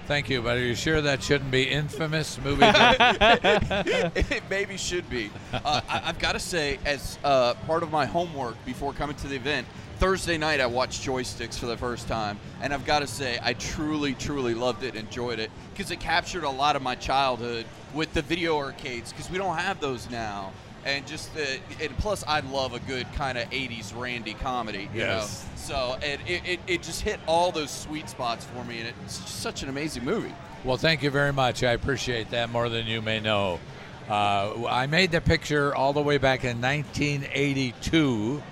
Thank 0.07 0.31
you, 0.31 0.41
but 0.41 0.57
are 0.57 0.65
you 0.65 0.77
sure 0.77 1.01
that 1.01 1.21
shouldn't 1.21 1.51
be 1.51 1.65
infamous 1.65 2.39
movie? 2.45 2.63
it 2.65 4.43
maybe 4.49 4.77
should 4.77 5.11
be. 5.11 5.33
Uh, 5.53 5.81
I, 5.89 5.99
have 5.99 6.21
got 6.21 6.33
to 6.33 6.41
say, 6.41 6.79
as 6.85 7.19
uh, 7.25 7.55
part 7.67 7.83
of 7.83 7.91
my 7.91 8.07
homework 8.07 8.55
before 8.65 8.93
coming 8.93 9.17
to 9.17 9.27
the 9.27 9.35
event, 9.35 9.67
Thursday 9.99 10.39
night 10.39 10.61
I 10.61 10.67
watched 10.67 11.05
Joysticks 11.05 11.59
for 11.59 11.67
the 11.67 11.77
first 11.77 12.07
time, 12.07 12.39
and 12.63 12.73
I've 12.73 12.87
got 12.87 13.01
to 13.01 13.09
say 13.09 13.41
I 13.43 13.55
truly, 13.55 14.15
truly 14.15 14.55
loved 14.55 14.85
it, 14.85 14.95
enjoyed 14.95 15.41
it, 15.41 15.51
because 15.73 15.91
it 15.91 15.99
captured 15.99 16.45
a 16.45 16.51
lot 16.51 16.77
of 16.77 16.83
my 16.83 16.95
childhood 16.95 17.67
with 17.95 18.13
the 18.15 18.23
video 18.23 18.57
arcades, 18.59 19.13
because 19.13 19.31
we 19.31 19.39
don't 19.39 19.57
have 19.57 19.81
those 19.81 20.09
now. 20.11 20.53
And 20.85 21.07
just 21.07 21.35
the, 21.35 21.59
and 21.83 21.97
plus 21.99 22.25
I 22.27 22.41
love 22.41 22.73
a 22.73 22.79
good 22.81 23.07
kind 23.13 23.37
of 23.37 23.51
'80s 23.51 23.95
Randy 23.95 24.33
comedy, 24.33 24.89
you 24.95 25.01
Yes. 25.01 25.45
know. 25.45 25.51
So 25.57 25.99
and 26.03 26.21
it, 26.27 26.43
it, 26.49 26.61
it 26.67 26.83
just 26.83 27.03
hit 27.03 27.21
all 27.27 27.53
those 27.53 27.71
sweet 27.71 28.09
spots 28.09 28.47
for 28.47 28.65
me, 28.65 28.81
and 28.81 28.89
it's 29.05 29.19
just 29.19 29.41
such 29.41 29.63
an 29.63 29.69
amazing 29.69 30.05
movie. 30.07 30.33
Well, 30.65 30.79
thank 30.79 31.03
you 31.03 31.11
very 31.11 31.33
much. 31.35 31.63
I 31.63 31.73
appreciate 31.73 32.31
that 32.31 32.49
more 32.51 32.71
than 32.71 32.87
you 32.87 33.03
may 33.03 33.21
know. 33.21 33.61
Uh, 34.09 34.67
I 34.69 34.87
made 34.87 35.11
the 35.13 35.21
picture 35.21 35.75
all 35.75 35.93
the 35.93 36.01
way 36.03 36.17
back 36.19 36.45
in 36.45 36.61
1982. 36.63 38.43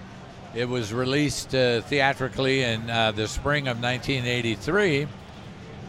It 0.54 0.68
was 0.68 0.92
released 0.92 1.54
uh, 1.54 1.80
theatrically 1.82 2.62
in 2.62 2.88
uh, 2.90 3.12
the 3.12 3.26
spring 3.28 3.68
of 3.68 3.80
1983. 3.82 5.06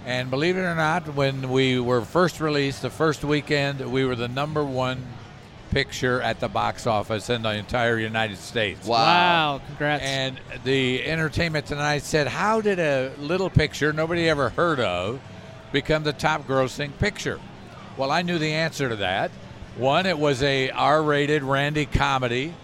And 0.09 0.31
believe 0.31 0.57
it 0.57 0.61
or 0.61 0.73
not, 0.73 1.13
when 1.13 1.51
we 1.51 1.79
were 1.79 2.01
first 2.01 2.41
released, 2.41 2.81
the 2.81 2.89
first 2.89 3.23
weekend, 3.23 3.79
we 3.91 4.05
were 4.05 4.15
the 4.15 4.27
number 4.27 4.65
one 4.65 5.05
picture 5.69 6.19
at 6.19 6.39
the 6.39 6.47
box 6.47 6.87
office 6.87 7.29
in 7.29 7.43
the 7.43 7.53
entire 7.53 7.99
United 7.99 8.39
States. 8.39 8.87
Wow, 8.87 9.61
congrats. 9.67 10.03
And 10.03 10.39
the 10.63 11.05
Entertainment 11.05 11.67
Tonight 11.67 12.01
said, 12.01 12.25
How 12.25 12.59
did 12.59 12.79
a 12.79 13.11
little 13.19 13.51
picture 13.51 13.93
nobody 13.93 14.27
ever 14.27 14.49
heard 14.49 14.79
of 14.79 15.21
become 15.71 16.01
the 16.01 16.13
top 16.13 16.47
grossing 16.47 16.97
picture? 16.97 17.39
Well, 17.95 18.09
I 18.09 18.23
knew 18.23 18.39
the 18.39 18.51
answer 18.51 18.89
to 18.89 18.95
that. 18.95 19.29
One, 19.77 20.07
it 20.07 20.17
was 20.17 20.41
a 20.41 20.71
R 20.71 21.03
rated 21.03 21.43
Randy 21.43 21.85
comedy, 21.85 22.55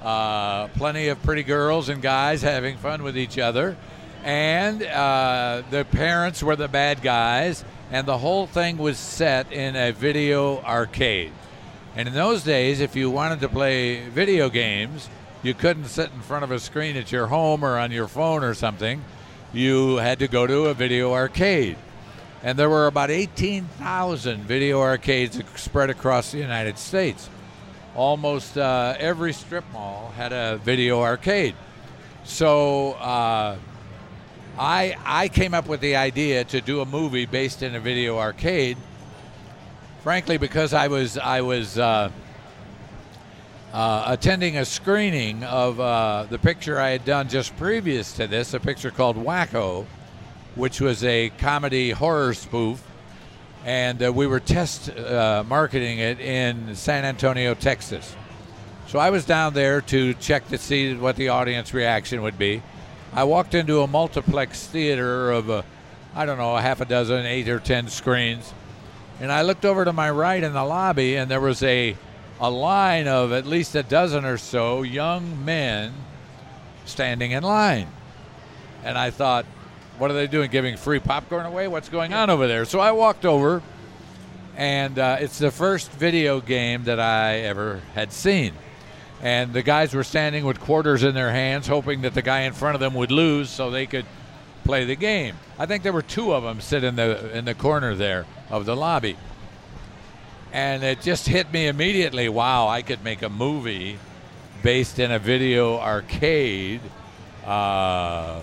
uh, 0.00 0.68
plenty 0.68 1.08
of 1.08 1.20
pretty 1.24 1.42
girls 1.42 1.88
and 1.88 2.00
guys 2.00 2.40
having 2.40 2.76
fun 2.76 3.02
with 3.02 3.18
each 3.18 3.36
other. 3.36 3.76
And 4.24 4.82
uh, 4.82 5.62
the 5.70 5.84
parents 5.84 6.42
were 6.42 6.56
the 6.56 6.66
bad 6.66 7.02
guys, 7.02 7.62
and 7.90 8.06
the 8.06 8.16
whole 8.16 8.46
thing 8.46 8.78
was 8.78 8.96
set 8.96 9.52
in 9.52 9.76
a 9.76 9.92
video 9.92 10.62
arcade. 10.62 11.30
And 11.94 12.08
in 12.08 12.14
those 12.14 12.42
days, 12.42 12.80
if 12.80 12.96
you 12.96 13.10
wanted 13.10 13.40
to 13.40 13.50
play 13.50 14.08
video 14.08 14.48
games, 14.48 15.10
you 15.42 15.52
couldn't 15.52 15.84
sit 15.84 16.10
in 16.10 16.22
front 16.22 16.42
of 16.42 16.50
a 16.50 16.58
screen 16.58 16.96
at 16.96 17.12
your 17.12 17.26
home 17.26 17.62
or 17.62 17.78
on 17.78 17.92
your 17.92 18.08
phone 18.08 18.42
or 18.42 18.54
something. 18.54 19.04
You 19.52 19.96
had 19.96 20.18
to 20.20 20.26
go 20.26 20.46
to 20.46 20.64
a 20.68 20.74
video 20.74 21.12
arcade. 21.12 21.76
And 22.42 22.58
there 22.58 22.70
were 22.70 22.86
about 22.86 23.10
18,000 23.10 24.40
video 24.44 24.80
arcades 24.80 25.38
spread 25.56 25.90
across 25.90 26.32
the 26.32 26.38
United 26.38 26.78
States. 26.78 27.28
Almost 27.94 28.56
uh, 28.56 28.96
every 28.98 29.34
strip 29.34 29.64
mall 29.70 30.14
had 30.16 30.32
a 30.32 30.58
video 30.64 31.02
arcade. 31.02 31.54
So 32.24 32.92
uh, 32.92 33.56
I, 34.58 34.96
I 35.04 35.28
came 35.28 35.54
up 35.54 35.66
with 35.66 35.80
the 35.80 35.96
idea 35.96 36.44
to 36.44 36.60
do 36.60 36.80
a 36.80 36.86
movie 36.86 37.26
based 37.26 37.62
in 37.62 37.74
a 37.74 37.80
video 37.80 38.18
arcade 38.18 38.76
frankly, 40.04 40.36
because 40.36 40.74
I 40.74 40.88
was 40.88 41.16
I 41.16 41.40
was 41.40 41.78
uh, 41.78 42.10
uh, 43.72 44.04
attending 44.06 44.58
a 44.58 44.64
screening 44.66 45.42
of 45.44 45.80
uh, 45.80 46.26
the 46.28 46.38
picture 46.38 46.78
I 46.78 46.90
had 46.90 47.06
done 47.06 47.30
just 47.30 47.56
previous 47.56 48.12
to 48.18 48.26
this, 48.26 48.52
a 48.52 48.60
picture 48.60 48.90
called 48.90 49.16
Wacko, 49.16 49.86
which 50.56 50.82
was 50.82 51.02
a 51.04 51.30
comedy 51.38 51.90
horror 51.90 52.34
spoof, 52.34 52.86
and 53.64 54.02
uh, 54.02 54.12
we 54.12 54.26
were 54.26 54.40
test 54.40 54.90
uh, 54.90 55.42
marketing 55.48 56.00
it 56.00 56.20
in 56.20 56.76
San 56.76 57.06
Antonio, 57.06 57.54
Texas. 57.54 58.14
So 58.88 58.98
I 58.98 59.08
was 59.08 59.24
down 59.24 59.54
there 59.54 59.80
to 59.80 60.12
check 60.14 60.46
to 60.48 60.58
see 60.58 60.94
what 60.94 61.16
the 61.16 61.30
audience 61.30 61.72
reaction 61.72 62.20
would 62.20 62.36
be. 62.36 62.62
I 63.14 63.24
walked 63.24 63.54
into 63.54 63.80
a 63.80 63.86
multiplex 63.86 64.66
theater 64.66 65.30
of, 65.30 65.48
uh, 65.48 65.62
I 66.14 66.26
don't 66.26 66.38
know, 66.38 66.56
a 66.56 66.60
half 66.60 66.80
a 66.80 66.84
dozen, 66.84 67.24
eight 67.24 67.48
or 67.48 67.60
ten 67.60 67.88
screens 67.88 68.52
and 69.20 69.30
I 69.30 69.42
looked 69.42 69.64
over 69.64 69.84
to 69.84 69.92
my 69.92 70.10
right 70.10 70.42
in 70.42 70.52
the 70.52 70.64
lobby, 70.64 71.16
and 71.16 71.30
there 71.30 71.40
was 71.40 71.62
a 71.62 71.96
a 72.40 72.50
line 72.50 73.06
of 73.06 73.32
at 73.32 73.46
least 73.46 73.76
a 73.76 73.82
dozen 73.82 74.24
or 74.24 74.36
so 74.36 74.82
young 74.82 75.44
men 75.44 75.94
standing 76.84 77.30
in 77.30 77.44
line. 77.44 77.86
And 78.82 78.98
I 78.98 79.10
thought, 79.10 79.46
what 79.98 80.10
are 80.10 80.14
they 80.14 80.26
doing? 80.26 80.50
Giving 80.50 80.76
free 80.76 80.98
popcorn 80.98 81.46
away? 81.46 81.68
What's 81.68 81.88
going 81.88 82.12
on 82.12 82.30
over 82.30 82.48
there? 82.48 82.64
So 82.64 82.80
I 82.80 82.90
walked 82.90 83.24
over, 83.24 83.62
and 84.56 84.98
uh, 84.98 85.18
it's 85.20 85.38
the 85.38 85.52
first 85.52 85.92
video 85.92 86.40
game 86.40 86.84
that 86.84 86.98
I 86.98 87.36
ever 87.38 87.80
had 87.94 88.12
seen. 88.12 88.52
And 89.22 89.52
the 89.52 89.62
guys 89.62 89.94
were 89.94 90.04
standing 90.04 90.44
with 90.44 90.60
quarters 90.60 91.02
in 91.02 91.14
their 91.14 91.30
hands, 91.30 91.66
hoping 91.66 92.02
that 92.02 92.14
the 92.14 92.22
guy 92.22 92.40
in 92.42 92.52
front 92.52 92.74
of 92.74 92.80
them 92.80 92.94
would 92.94 93.10
lose 93.10 93.48
so 93.48 93.70
they 93.70 93.86
could 93.86 94.04
play 94.64 94.84
the 94.84 94.96
game. 94.96 95.36
I 95.58 95.66
think 95.66 95.82
there 95.82 95.92
were 95.92 96.02
two 96.02 96.32
of 96.32 96.42
them 96.42 96.60
sitting 96.60 96.90
in 96.90 96.96
the 96.96 97.36
in 97.36 97.44
the 97.44 97.54
corner 97.54 97.94
there 97.94 98.26
of 98.50 98.66
the 98.66 98.74
lobby. 98.74 99.16
And 100.52 100.82
it 100.84 101.00
just 101.00 101.26
hit 101.26 101.52
me 101.52 101.66
immediately, 101.66 102.28
wow, 102.28 102.68
I 102.68 102.82
could 102.82 103.02
make 103.02 103.22
a 103.22 103.28
movie 103.28 103.98
based 104.62 104.98
in 104.98 105.10
a 105.10 105.18
video 105.18 105.78
arcade, 105.78 106.80
uh, 107.44 108.40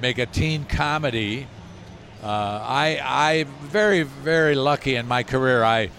make 0.00 0.18
a 0.18 0.26
teen 0.26 0.64
comedy. 0.64 1.46
Uh, 2.22 2.26
I 2.26 3.00
I 3.02 3.44
very 3.62 4.02
very 4.02 4.54
lucky 4.54 4.96
in 4.96 5.06
my 5.08 5.22
career. 5.22 5.64
I 5.64 5.90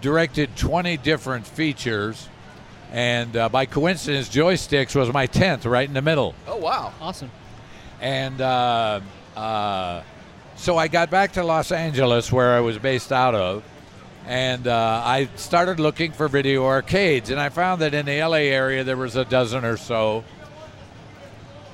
directed 0.00 0.56
20 0.56 0.98
different 0.98 1.46
features, 1.46 2.28
and 2.92 3.36
uh, 3.36 3.48
by 3.48 3.66
coincidence, 3.66 4.28
Joysticks 4.28 4.94
was 4.94 5.12
my 5.12 5.26
10th, 5.26 5.68
right 5.70 5.86
in 5.86 5.94
the 5.94 6.02
middle. 6.02 6.34
Oh 6.46 6.56
wow! 6.56 6.92
awesome. 7.00 7.30
And 8.00 8.40
uh, 8.40 9.00
uh, 9.36 10.02
so 10.56 10.76
I 10.76 10.88
got 10.88 11.10
back 11.10 11.32
to 11.32 11.44
Los 11.44 11.72
Angeles, 11.72 12.30
where 12.30 12.54
I 12.54 12.60
was 12.60 12.78
based 12.78 13.12
out 13.12 13.34
of, 13.34 13.62
and 14.26 14.66
uh, 14.66 15.02
I 15.04 15.28
started 15.36 15.80
looking 15.80 16.12
for 16.12 16.28
video 16.28 16.64
arcades. 16.64 17.30
And 17.30 17.40
I 17.40 17.48
found 17.48 17.80
that 17.82 17.94
in 17.94 18.06
the 18.06 18.22
LA 18.22 18.48
area 18.48 18.84
there 18.84 18.96
was 18.96 19.16
a 19.16 19.24
dozen 19.24 19.64
or 19.64 19.76
so. 19.76 20.24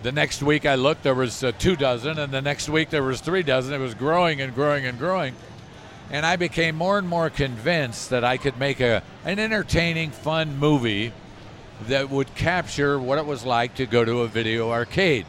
The 0.03 0.13
next 0.13 0.43
week 0.43 0.67
I 0.67 0.75
looked, 0.75 1.05
there 1.05 1.15
was 1.15 1.45
uh, 1.45 1.53
two 1.59 1.77
dozen, 1.77 2.19
and 2.19 2.33
the 2.33 2.43
next 2.43 2.69
week 2.69 2.91
there 2.91 3.05
was 3.05 3.21
three 3.21 3.43
dozen. 3.43 3.73
It 3.73 3.79
was 3.79 3.95
growing 3.95 4.41
and 4.41 4.55
growing 4.55 4.85
and 4.85 4.99
growing. 4.99 5.35
And 6.13 6.27
I 6.27 6.37
became 6.37 6.77
more 6.77 6.99
and 6.99 7.09
more 7.09 7.31
convinced 7.31 8.11
that 8.11 8.23
I 8.23 8.37
could 8.37 8.59
make 8.59 8.81
a, 8.81 9.03
an 9.25 9.39
entertaining, 9.39 10.11
fun 10.11 10.59
movie 10.59 11.11
that 11.89 12.11
would 12.11 12.35
capture 12.35 12.99
what 13.01 13.17
it 13.17 13.25
was 13.25 13.47
like 13.47 13.77
to 13.77 13.87
go 13.87 14.05
to 14.05 14.21
a 14.21 14.29
video 14.29 14.71
arcade. 14.71 15.25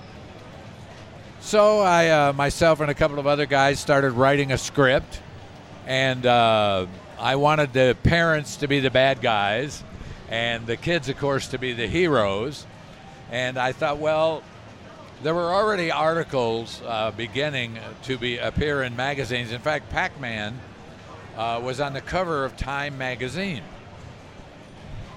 So 1.40 1.80
I, 1.80 2.10
uh, 2.10 2.34
myself 2.34 2.82
and 2.82 2.92
a 2.92 2.94
couple 2.94 3.18
of 3.18 3.26
other 3.26 3.46
guys, 3.46 3.80
started 3.80 4.12
writing 4.12 4.52
a 4.52 4.58
script, 4.58 5.22
and 5.88 6.26
uh, 6.26 6.86
I 7.18 7.38
wanted 7.38 7.72
the 7.72 7.96
parents 8.04 8.58
to 8.58 8.68
be 8.68 8.82
the 8.82 8.92
bad 8.92 9.22
guys, 9.22 9.84
and 10.30 10.68
the 10.68 10.76
kids, 10.76 11.08
of 11.08 11.18
course, 11.18 11.48
to 11.50 11.58
be 11.58 11.72
the 11.72 11.88
heroes. 11.88 12.66
And 13.32 13.58
I 13.58 13.72
thought, 13.72 14.00
well, 14.00 14.44
there 15.22 15.34
were 15.34 15.54
already 15.54 15.92
articles 15.92 16.82
uh, 16.86 17.12
beginning 17.12 17.80
to 18.04 18.18
be 18.18 18.38
appear 18.38 18.84
in 18.84 18.98
magazines. 18.98 19.54
In 19.54 19.62
fact, 19.62 19.90
Pac-Man 19.90 20.60
uh, 21.38 21.60
was 21.64 21.80
on 21.80 21.94
the 21.94 22.02
cover 22.02 22.46
of 22.46 22.56
Time 22.58 22.98
magazine 22.98 23.64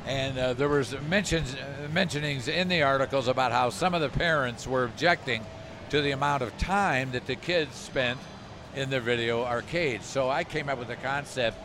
and 0.06 0.38
uh, 0.38 0.52
there 0.54 0.68
was 0.68 0.94
mentions 1.08 1.54
uh, 1.54 1.88
mentionings 1.92 2.48
in 2.48 2.68
the 2.68 2.82
articles 2.82 3.26
about 3.26 3.52
how 3.52 3.70
some 3.70 3.92
of 3.92 4.00
the 4.00 4.08
parents 4.08 4.66
were 4.66 4.84
objecting 4.84 5.44
to 5.90 6.00
the 6.00 6.12
amount 6.12 6.42
of 6.42 6.56
time 6.58 7.12
that 7.12 7.26
the 7.26 7.34
kids 7.34 7.74
spent 7.74 8.18
in 8.74 8.88
the 8.88 9.00
video 9.00 9.44
arcade. 9.44 10.02
So 10.02 10.30
I 10.30 10.44
came 10.44 10.68
up 10.68 10.78
with 10.78 10.88
the 10.88 10.96
concept 10.96 11.58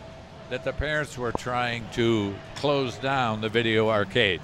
that 0.50 0.64
the 0.64 0.74
parents 0.74 1.18
were 1.18 1.32
trying 1.32 1.86
to 1.94 2.34
close 2.56 2.98
down 2.98 3.42
the 3.42 3.50
video 3.50 3.90
arcade. 3.90 4.42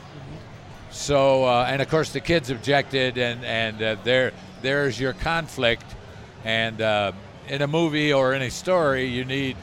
So 0.92 1.46
uh, 1.46 1.68
and 1.68 1.82
of 1.82 1.90
course 1.90 2.14
the 2.14 2.22
kids 2.22 2.50
objected, 2.52 3.18
and 3.18 3.44
and 3.44 3.82
uh, 3.82 3.96
there 4.04 4.32
there's 4.62 5.00
your 5.00 5.14
conflict. 5.14 5.86
And 6.46 6.82
uh, 6.82 7.14
in 7.50 7.62
a 7.62 7.68
movie 7.68 8.14
or 8.14 8.34
in 8.34 8.42
a 8.44 8.52
story, 8.52 9.06
you 9.06 9.26
need 9.26 9.58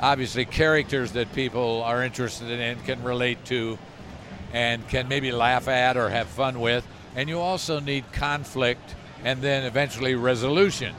obviously 0.00 0.44
characters 0.44 1.12
that 1.12 1.32
people 1.32 1.82
are 1.82 2.02
interested 2.04 2.50
in 2.50 2.80
can 2.80 3.02
relate 3.02 3.44
to 3.46 3.78
and 4.52 4.86
can 4.88 5.08
maybe 5.08 5.32
laugh 5.32 5.68
at 5.68 5.96
or 5.96 6.08
have 6.08 6.28
fun 6.28 6.60
with. 6.60 6.86
And 7.16 7.28
you 7.28 7.40
also 7.40 7.80
need 7.80 8.10
conflict 8.12 8.94
and 9.24 9.42
then 9.42 9.64
eventually 9.64 10.14
resolution. 10.14 10.94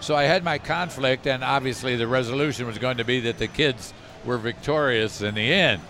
So 0.00 0.14
I 0.14 0.24
had 0.24 0.44
my 0.44 0.58
conflict, 0.58 1.26
and 1.26 1.42
obviously 1.42 1.96
the 1.96 2.06
resolution 2.06 2.66
was 2.66 2.76
going 2.76 2.98
to 2.98 3.04
be 3.04 3.20
that 3.20 3.38
the 3.38 3.46
kids 3.48 3.94
were 4.24 4.36
victorious 4.36 5.22
in 5.22 5.34
the 5.34 5.52
end. 5.52 5.80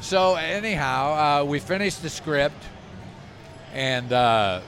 So, 0.00 0.34
anyhow, 0.34 1.42
uh, 1.42 1.44
we 1.44 1.60
finished 1.60 2.02
the 2.02 2.10
script, 2.10 2.60
and 3.72 4.12
uh, 4.12 4.60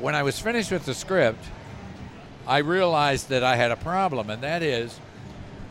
when 0.00 0.14
I 0.14 0.22
was 0.22 0.38
finished 0.38 0.72
with 0.72 0.86
the 0.86 0.94
script, 0.94 1.44
I 2.46 2.58
realized 2.58 3.28
that 3.28 3.44
I 3.44 3.56
had 3.56 3.70
a 3.70 3.76
problem, 3.76 4.30
and 4.30 4.42
that 4.42 4.62
is 4.62 4.98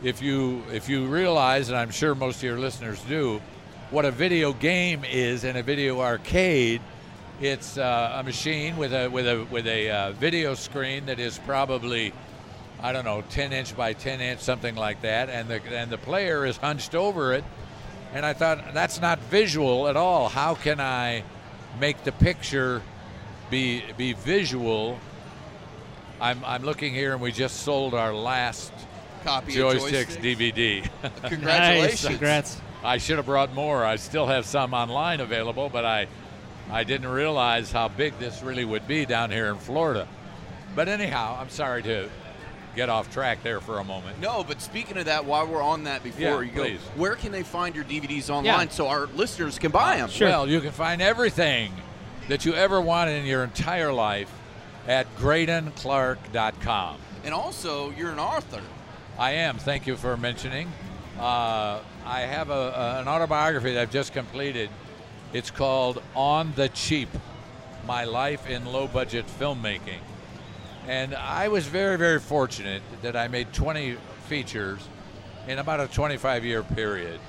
if 0.02 0.22
you 0.22 0.62
if 0.72 0.88
you 0.88 1.06
realize, 1.06 1.68
and 1.68 1.76
I'm 1.76 1.90
sure 1.90 2.14
most 2.14 2.36
of 2.36 2.42
your 2.42 2.58
listeners 2.58 3.00
do, 3.02 3.40
what 3.90 4.04
a 4.04 4.10
video 4.10 4.52
game 4.52 5.04
is 5.04 5.44
in 5.44 5.56
a 5.56 5.62
video 5.62 6.00
arcade, 6.00 6.80
It's 7.40 7.78
uh, 7.78 8.12
a 8.16 8.22
machine 8.22 8.76
with 8.76 8.92
a 8.92 9.08
with 9.08 9.26
a 9.26 9.44
with 9.50 9.66
a 9.66 9.90
uh, 9.90 10.12
video 10.12 10.54
screen 10.54 11.06
that 11.06 11.18
is 11.18 11.38
probably 11.38 12.12
I 12.82 12.92
don't 12.92 13.04
know 13.04 13.22
10 13.30 13.52
inch 13.52 13.76
by 13.76 13.92
10 13.92 14.20
inch 14.20 14.40
something 14.40 14.74
like 14.74 15.02
that, 15.02 15.28
and 15.28 15.48
the 15.48 15.62
and 15.70 15.90
the 15.90 15.98
player 15.98 16.46
is 16.46 16.56
hunched 16.56 16.94
over 16.94 17.34
it. 17.34 17.44
And 18.12 18.26
I 18.26 18.32
thought 18.32 18.74
that's 18.74 19.00
not 19.00 19.20
visual 19.30 19.86
at 19.86 19.96
all. 19.96 20.28
How 20.28 20.54
can 20.54 20.80
I 20.80 21.22
make 21.78 22.04
the 22.04 22.12
picture 22.12 22.82
be 23.50 23.82
be 23.96 24.14
visual? 24.14 24.98
I'm 26.20 26.42
I'm 26.44 26.62
looking 26.62 26.94
here, 26.94 27.12
and 27.12 27.20
we 27.20 27.32
just 27.32 27.60
sold 27.60 27.94
our 27.94 28.14
last 28.14 28.72
Copy 29.24 29.52
joysticks 29.52 30.16
of 30.16 30.22
joysticks. 30.22 30.52
DVD. 30.52 30.88
Congratulations. 31.28 32.04
Nice. 32.04 32.06
Congrats. 32.06 32.60
I 32.82 32.98
should 32.98 33.16
have 33.16 33.26
brought 33.26 33.54
more. 33.54 33.84
I 33.84 33.96
still 33.96 34.26
have 34.26 34.46
some 34.46 34.72
online 34.72 35.20
available, 35.20 35.68
but 35.68 35.84
I, 35.84 36.06
I 36.70 36.84
didn't 36.84 37.08
realize 37.08 37.70
how 37.70 37.88
big 37.88 38.18
this 38.18 38.42
really 38.42 38.64
would 38.64 38.86
be 38.88 39.04
down 39.04 39.30
here 39.30 39.48
in 39.48 39.56
Florida. 39.56 40.08
But 40.74 40.88
anyhow, 40.88 41.36
I'm 41.38 41.50
sorry 41.50 41.82
to 41.82 42.08
get 42.76 42.88
off 42.88 43.12
track 43.12 43.42
there 43.42 43.60
for 43.60 43.80
a 43.80 43.84
moment. 43.84 44.20
No, 44.20 44.44
but 44.44 44.62
speaking 44.62 44.96
of 44.96 45.04
that, 45.06 45.24
while 45.24 45.46
we're 45.46 45.62
on 45.62 45.84
that, 45.84 46.02
before 46.02 46.20
Yeah, 46.22 46.40
you 46.40 46.52
go, 46.52 46.62
please. 46.62 46.80
where 46.96 47.16
can 47.16 47.32
they 47.32 47.42
find 47.42 47.74
your 47.74 47.84
DVDs 47.84 48.30
online 48.30 48.70
so 48.70 48.86
our 48.88 49.06
listeners 49.08 49.58
can 49.58 49.72
buy 49.72 49.96
them? 49.96 50.08
Sure. 50.08 50.28
Well, 50.28 50.48
you 50.48 50.60
can 50.60 50.70
find 50.72 51.02
everything 51.02 51.72
that 52.28 52.44
you 52.44 52.54
ever 52.54 52.80
wanted 52.80 53.12
in 53.18 53.26
your 53.26 53.42
entire 53.44 53.92
life 53.92 54.32
at 54.86 55.12
GreydonClark.com. 55.16 56.96
And 57.24 57.34
also, 57.34 57.90
you're 57.90 58.12
an 58.12 58.18
author. 58.18 58.62
I 59.20 59.32
am. 59.32 59.58
Thank 59.58 59.86
you 59.86 59.96
for 59.96 60.16
mentioning. 60.16 60.72
Uh, 61.18 61.80
I 62.06 62.20
have 62.22 62.48
a, 62.48 62.52
a- 62.54 63.00
an 63.02 63.06
autobiography 63.08 63.74
that 63.74 63.82
I've 63.82 63.90
just 63.92 64.14
completed. 64.14 64.70
It's 65.34 65.50
called 65.50 66.02
On 66.16 66.54
the 66.56 66.70
Cheap 66.70 67.10
My 67.86 68.04
Life 68.04 68.48
in 68.48 68.64
Low 68.64 68.88
Budget 68.88 69.26
Filmmaking. 69.26 70.00
And 70.88 71.14
I 71.14 71.48
was 71.48 71.66
very, 71.66 71.98
very 71.98 72.18
fortunate 72.18 72.80
that 73.02 73.14
I 73.14 73.28
made 73.28 73.52
20 73.52 73.98
features 74.26 74.80
in 75.46 75.58
about 75.58 75.80
a 75.80 75.86
25 75.86 76.42
year 76.46 76.62
period, 76.62 77.20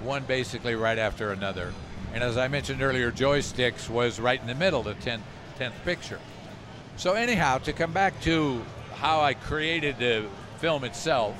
one 0.00 0.22
basically 0.22 0.76
right 0.76 0.96
after 0.98 1.32
another. 1.32 1.74
And 2.14 2.22
as 2.22 2.36
I 2.36 2.46
mentioned 2.46 2.82
earlier, 2.82 3.10
Joysticks 3.10 3.90
was 3.90 4.20
right 4.20 4.40
in 4.40 4.46
the 4.46 4.54
middle, 4.54 4.84
the 4.84 4.94
10th, 4.94 5.22
10th 5.58 5.72
picture. 5.84 6.20
So, 6.96 7.14
anyhow, 7.14 7.58
to 7.58 7.72
come 7.72 7.90
back 7.90 8.20
to 8.20 8.62
how 8.94 9.20
I 9.22 9.34
created 9.34 9.98
the 9.98 10.26
film 10.62 10.84
itself, 10.84 11.34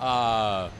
uh, 0.00 0.70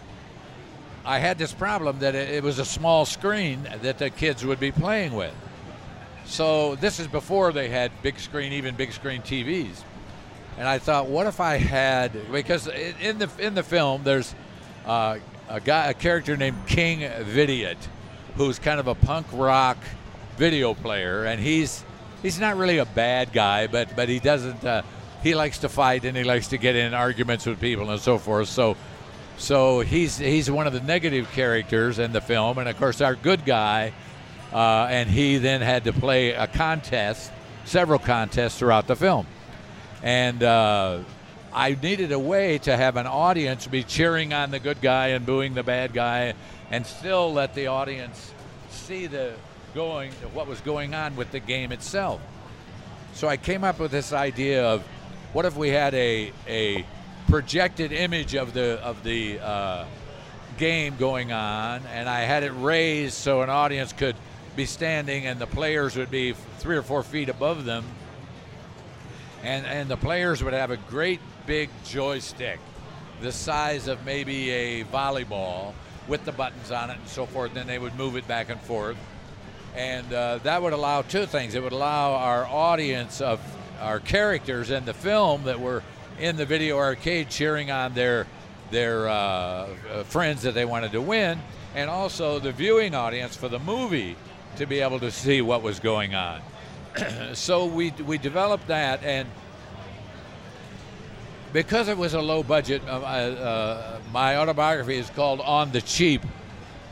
I 1.04 1.18
had 1.18 1.36
this 1.36 1.52
problem 1.52 1.98
that 1.98 2.14
it, 2.14 2.30
it 2.30 2.42
was 2.42 2.58
a 2.58 2.64
small 2.64 3.04
screen 3.04 3.68
that 3.82 3.98
the 3.98 4.08
kids 4.08 4.42
would 4.46 4.58
be 4.58 4.72
playing 4.72 5.12
with. 5.12 5.34
So 6.24 6.76
this 6.76 6.98
is 6.98 7.08
before 7.08 7.52
they 7.52 7.68
had 7.68 7.92
big 8.02 8.18
screen, 8.18 8.54
even 8.54 8.74
big 8.74 8.92
screen 8.92 9.20
TVs. 9.20 9.82
And 10.56 10.66
I 10.66 10.78
thought, 10.78 11.08
what 11.08 11.26
if 11.26 11.40
I 11.40 11.56
had 11.58 12.32
because 12.32 12.68
in 12.68 13.18
the 13.18 13.28
in 13.38 13.54
the 13.54 13.62
film 13.62 14.02
there's 14.02 14.34
uh, 14.86 15.18
a 15.50 15.60
guy, 15.60 15.90
a 15.90 15.94
character 15.94 16.38
named 16.38 16.56
King 16.66 17.00
Vidiot, 17.00 17.76
who's 18.36 18.58
kind 18.58 18.80
of 18.80 18.86
a 18.86 18.94
punk 18.94 19.26
rock 19.32 19.76
video 20.38 20.72
player, 20.72 21.24
and 21.24 21.38
he's 21.38 21.84
he's 22.22 22.40
not 22.40 22.56
really 22.56 22.78
a 22.78 22.86
bad 22.86 23.34
guy, 23.34 23.66
but 23.66 23.94
but 23.94 24.08
he 24.08 24.20
doesn't 24.20 24.64
uh, 24.64 24.82
he 25.22 25.34
likes 25.34 25.58
to 25.58 25.68
fight 25.68 26.04
and 26.04 26.16
he 26.16 26.24
likes 26.24 26.48
to 26.48 26.58
get 26.58 26.76
in 26.76 26.94
arguments 26.94 27.46
with 27.46 27.60
people 27.60 27.90
and 27.90 28.00
so 28.00 28.18
forth. 28.18 28.48
So 28.48 28.76
so 29.40 29.80
he's 29.80 30.18
he's 30.18 30.50
one 30.50 30.66
of 30.66 30.74
the 30.74 30.80
negative 30.80 31.30
characters 31.32 31.98
in 31.98 32.12
the 32.12 32.20
film, 32.20 32.58
and 32.58 32.68
of 32.68 32.76
course 32.76 33.00
our 33.00 33.14
good 33.14 33.46
guy, 33.46 33.94
uh, 34.52 34.86
and 34.90 35.08
he 35.08 35.38
then 35.38 35.62
had 35.62 35.84
to 35.84 35.94
play 35.94 36.32
a 36.32 36.46
contest, 36.46 37.32
several 37.64 37.98
contests 37.98 38.58
throughout 38.58 38.86
the 38.86 38.96
film, 38.96 39.26
and 40.02 40.42
uh, 40.42 40.98
I 41.54 41.74
needed 41.82 42.12
a 42.12 42.18
way 42.18 42.58
to 42.58 42.76
have 42.76 42.98
an 42.98 43.06
audience 43.06 43.66
be 43.66 43.82
cheering 43.82 44.34
on 44.34 44.50
the 44.50 44.58
good 44.58 44.82
guy 44.82 45.08
and 45.08 45.24
booing 45.24 45.54
the 45.54 45.62
bad 45.62 45.94
guy, 45.94 46.34
and 46.70 46.86
still 46.86 47.32
let 47.32 47.54
the 47.54 47.68
audience 47.68 48.34
see 48.68 49.06
the 49.06 49.32
going 49.74 50.12
what 50.34 50.48
was 50.48 50.60
going 50.60 50.94
on 50.94 51.16
with 51.16 51.30
the 51.30 51.40
game 51.40 51.72
itself. 51.72 52.20
So 53.14 53.26
I 53.26 53.38
came 53.38 53.64
up 53.64 53.78
with 53.78 53.90
this 53.90 54.12
idea 54.12 54.66
of 54.66 54.84
what 55.32 55.44
if 55.44 55.56
we 55.56 55.68
had 55.68 55.94
a 55.94 56.32
a 56.48 56.84
projected 57.28 57.92
image 57.92 58.34
of 58.34 58.52
the 58.52 58.80
of 58.82 59.02
the 59.04 59.38
uh, 59.40 59.84
game 60.58 60.96
going 60.96 61.32
on, 61.32 61.82
and 61.92 62.08
I 62.08 62.20
had 62.20 62.42
it 62.42 62.50
raised 62.50 63.14
so 63.14 63.42
an 63.42 63.50
audience 63.50 63.92
could 63.92 64.16
be 64.56 64.66
standing 64.66 65.26
and 65.26 65.38
the 65.40 65.46
players 65.46 65.96
would 65.96 66.10
be 66.10 66.34
three 66.58 66.76
or 66.76 66.82
four 66.82 67.02
feet 67.02 67.28
above 67.28 67.64
them, 67.64 67.84
and 69.42 69.64
and 69.66 69.88
the 69.88 69.96
players 69.96 70.42
would 70.42 70.54
have 70.54 70.70
a 70.70 70.76
great 70.76 71.20
big 71.46 71.70
joystick, 71.84 72.58
the 73.20 73.32
size 73.32 73.86
of 73.86 74.04
maybe 74.04 74.50
a 74.50 74.84
volleyball, 74.84 75.72
with 76.08 76.24
the 76.24 76.32
buttons 76.32 76.70
on 76.70 76.90
it 76.90 76.98
and 76.98 77.08
so 77.08 77.26
forth. 77.26 77.54
Then 77.54 77.66
they 77.66 77.78
would 77.78 77.94
move 77.94 78.16
it 78.16 78.26
back 78.26 78.50
and 78.50 78.60
forth 78.60 78.96
and 79.76 80.12
uh, 80.12 80.38
that 80.42 80.60
would 80.62 80.72
allow 80.72 81.02
two 81.02 81.26
things. 81.26 81.54
It 81.54 81.62
would 81.62 81.72
allow 81.72 82.14
our 82.14 82.44
audience 82.44 83.20
of 83.20 83.40
our 83.80 84.00
characters 84.00 84.70
in 84.70 84.84
the 84.84 84.94
film 84.94 85.44
that 85.44 85.60
were 85.60 85.82
in 86.18 86.36
the 86.36 86.46
video 86.46 86.78
arcade 86.78 87.30
cheering 87.30 87.70
on 87.70 87.94
their 87.94 88.26
their 88.70 89.08
uh, 89.08 89.12
uh, 89.12 90.04
friends 90.04 90.42
that 90.42 90.54
they 90.54 90.64
wanted 90.64 90.92
to 90.92 91.00
win, 91.00 91.40
and 91.74 91.90
also 91.90 92.38
the 92.38 92.52
viewing 92.52 92.94
audience 92.94 93.36
for 93.36 93.48
the 93.48 93.58
movie 93.58 94.16
to 94.56 94.66
be 94.66 94.80
able 94.80 95.00
to 95.00 95.10
see 95.10 95.42
what 95.42 95.62
was 95.62 95.80
going 95.80 96.14
on. 96.14 96.40
so 97.34 97.66
we 97.66 97.90
we 98.06 98.18
developed 98.18 98.68
that, 98.68 99.02
and 99.02 99.28
because 101.52 101.88
it 101.88 101.98
was 101.98 102.14
a 102.14 102.20
low 102.20 102.42
budget, 102.42 102.82
uh, 102.86 102.98
uh, 102.98 104.00
my 104.12 104.36
autobiography 104.36 104.96
is 104.96 105.10
called 105.10 105.40
On 105.40 105.72
the 105.72 105.80
Cheap 105.80 106.22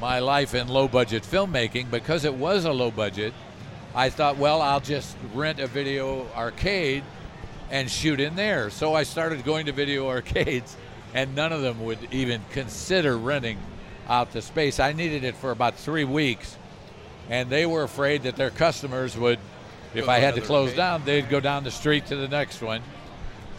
My 0.01 0.19
Life 0.19 0.55
in 0.55 0.69
Low 0.69 0.89
Budget 0.89 1.23
Filmmaking. 1.23 1.91
Because 1.91 2.25
it 2.25 2.35
was 2.35 2.65
a 2.65 2.73
low 2.73 2.91
budget, 2.91 3.33
I 3.95 4.11
thought, 4.11 4.37
well, 4.37 4.61
I'll 4.61 4.81
just 4.81 5.17
rent 5.35 5.61
a 5.61 5.67
video 5.67 6.27
arcade 6.37 7.03
and 7.71 7.91
shoot 7.91 8.21
in 8.21 8.37
there. 8.37 8.71
So 8.71 8.95
I 8.95 9.03
started 9.03 9.45
going 9.45 9.67
to 9.67 9.73
video 9.73 10.09
arcades, 10.09 10.77
and 11.15 11.35
none 11.35 11.53
of 11.53 11.63
them 11.63 11.85
would 11.85 11.99
even 12.13 12.43
consider 12.51 13.17
renting 13.17 13.59
out 14.09 14.33
the 14.33 14.43
space. 14.43 14.81
I 14.81 14.93
needed 14.93 15.25
it 15.25 15.37
for 15.37 15.51
about 15.51 15.75
three 15.77 16.05
weeks, 16.05 16.57
and 17.29 17.51
they 17.51 17.67
were 17.67 17.83
afraid 17.83 18.23
that 18.23 18.37
their 18.37 18.51
customers 18.51 19.17
would, 19.17 19.39
if 19.95 20.07
Go 20.07 20.11
I 20.11 20.19
had 20.19 20.35
to 20.35 20.41
close 20.41 20.69
arcade. 20.69 20.77
down, 20.77 21.05
they'd 21.05 21.29
go 21.29 21.41
down 21.41 21.65
the 21.65 21.71
street 21.71 22.07
to 22.07 22.17
the 22.17 22.29
next 22.29 22.63
one. 22.63 22.83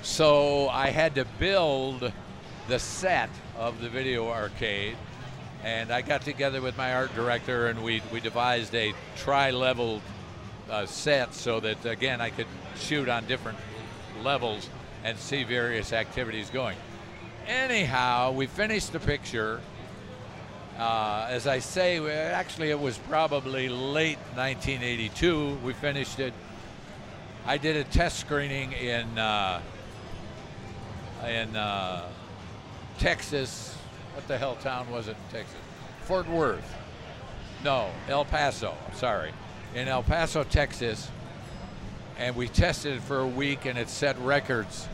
So 0.01 0.69
I 0.69 0.89
had 0.89 1.15
to 1.15 1.25
build 1.39 2.11
the 2.67 2.79
set 2.79 3.29
of 3.57 3.81
the 3.81 3.89
video 3.89 4.29
arcade, 4.29 4.95
and 5.63 5.91
I 5.91 6.01
got 6.01 6.21
together 6.21 6.61
with 6.61 6.77
my 6.77 6.93
art 6.93 7.13
director, 7.15 7.67
and 7.67 7.83
we 7.83 8.01
we 8.11 8.19
devised 8.21 8.73
a 8.75 8.93
tri-level 9.17 10.01
uh, 10.69 10.85
set 10.85 11.33
so 11.33 11.59
that 11.59 11.85
again 11.85 12.21
I 12.21 12.29
could 12.29 12.47
shoot 12.77 13.09
on 13.09 13.25
different 13.25 13.57
levels 14.23 14.69
and 15.03 15.17
see 15.17 15.43
various 15.43 15.93
activities 15.93 16.49
going. 16.49 16.77
Anyhow, 17.47 18.31
we 18.31 18.45
finished 18.47 18.93
the 18.93 18.99
picture. 18.99 19.61
Uh, 20.77 21.27
as 21.29 21.47
I 21.47 21.59
say, 21.59 21.99
actually, 22.31 22.69
it 22.69 22.79
was 22.79 22.97
probably 22.97 23.69
late 23.69 24.17
1982. 24.35 25.57
We 25.63 25.73
finished 25.73 26.19
it. 26.19 26.33
I 27.45 27.57
did 27.57 27.75
a 27.75 27.83
test 27.85 28.19
screening 28.19 28.73
in 28.73 29.17
uh, 29.17 29.61
in 31.27 31.55
uh, 31.55 32.07
Texas. 32.99 33.75
What 34.13 34.27
the 34.27 34.37
hell 34.37 34.55
town 34.55 34.89
was 34.91 35.07
it 35.07 35.11
in 35.11 35.39
Texas? 35.39 35.57
Fort 36.03 36.27
Worth. 36.27 36.75
No, 37.63 37.89
El 38.07 38.25
Paso. 38.25 38.75
Sorry. 38.93 39.31
In 39.75 39.87
El 39.87 40.03
Paso, 40.03 40.43
Texas. 40.43 41.09
And 42.17 42.35
we 42.35 42.47
tested 42.47 42.95
it 42.95 43.01
for 43.01 43.19
a 43.19 43.27
week 43.27 43.65
and 43.65 43.77
it 43.77 43.89
set 43.89 44.19
records. 44.19 44.87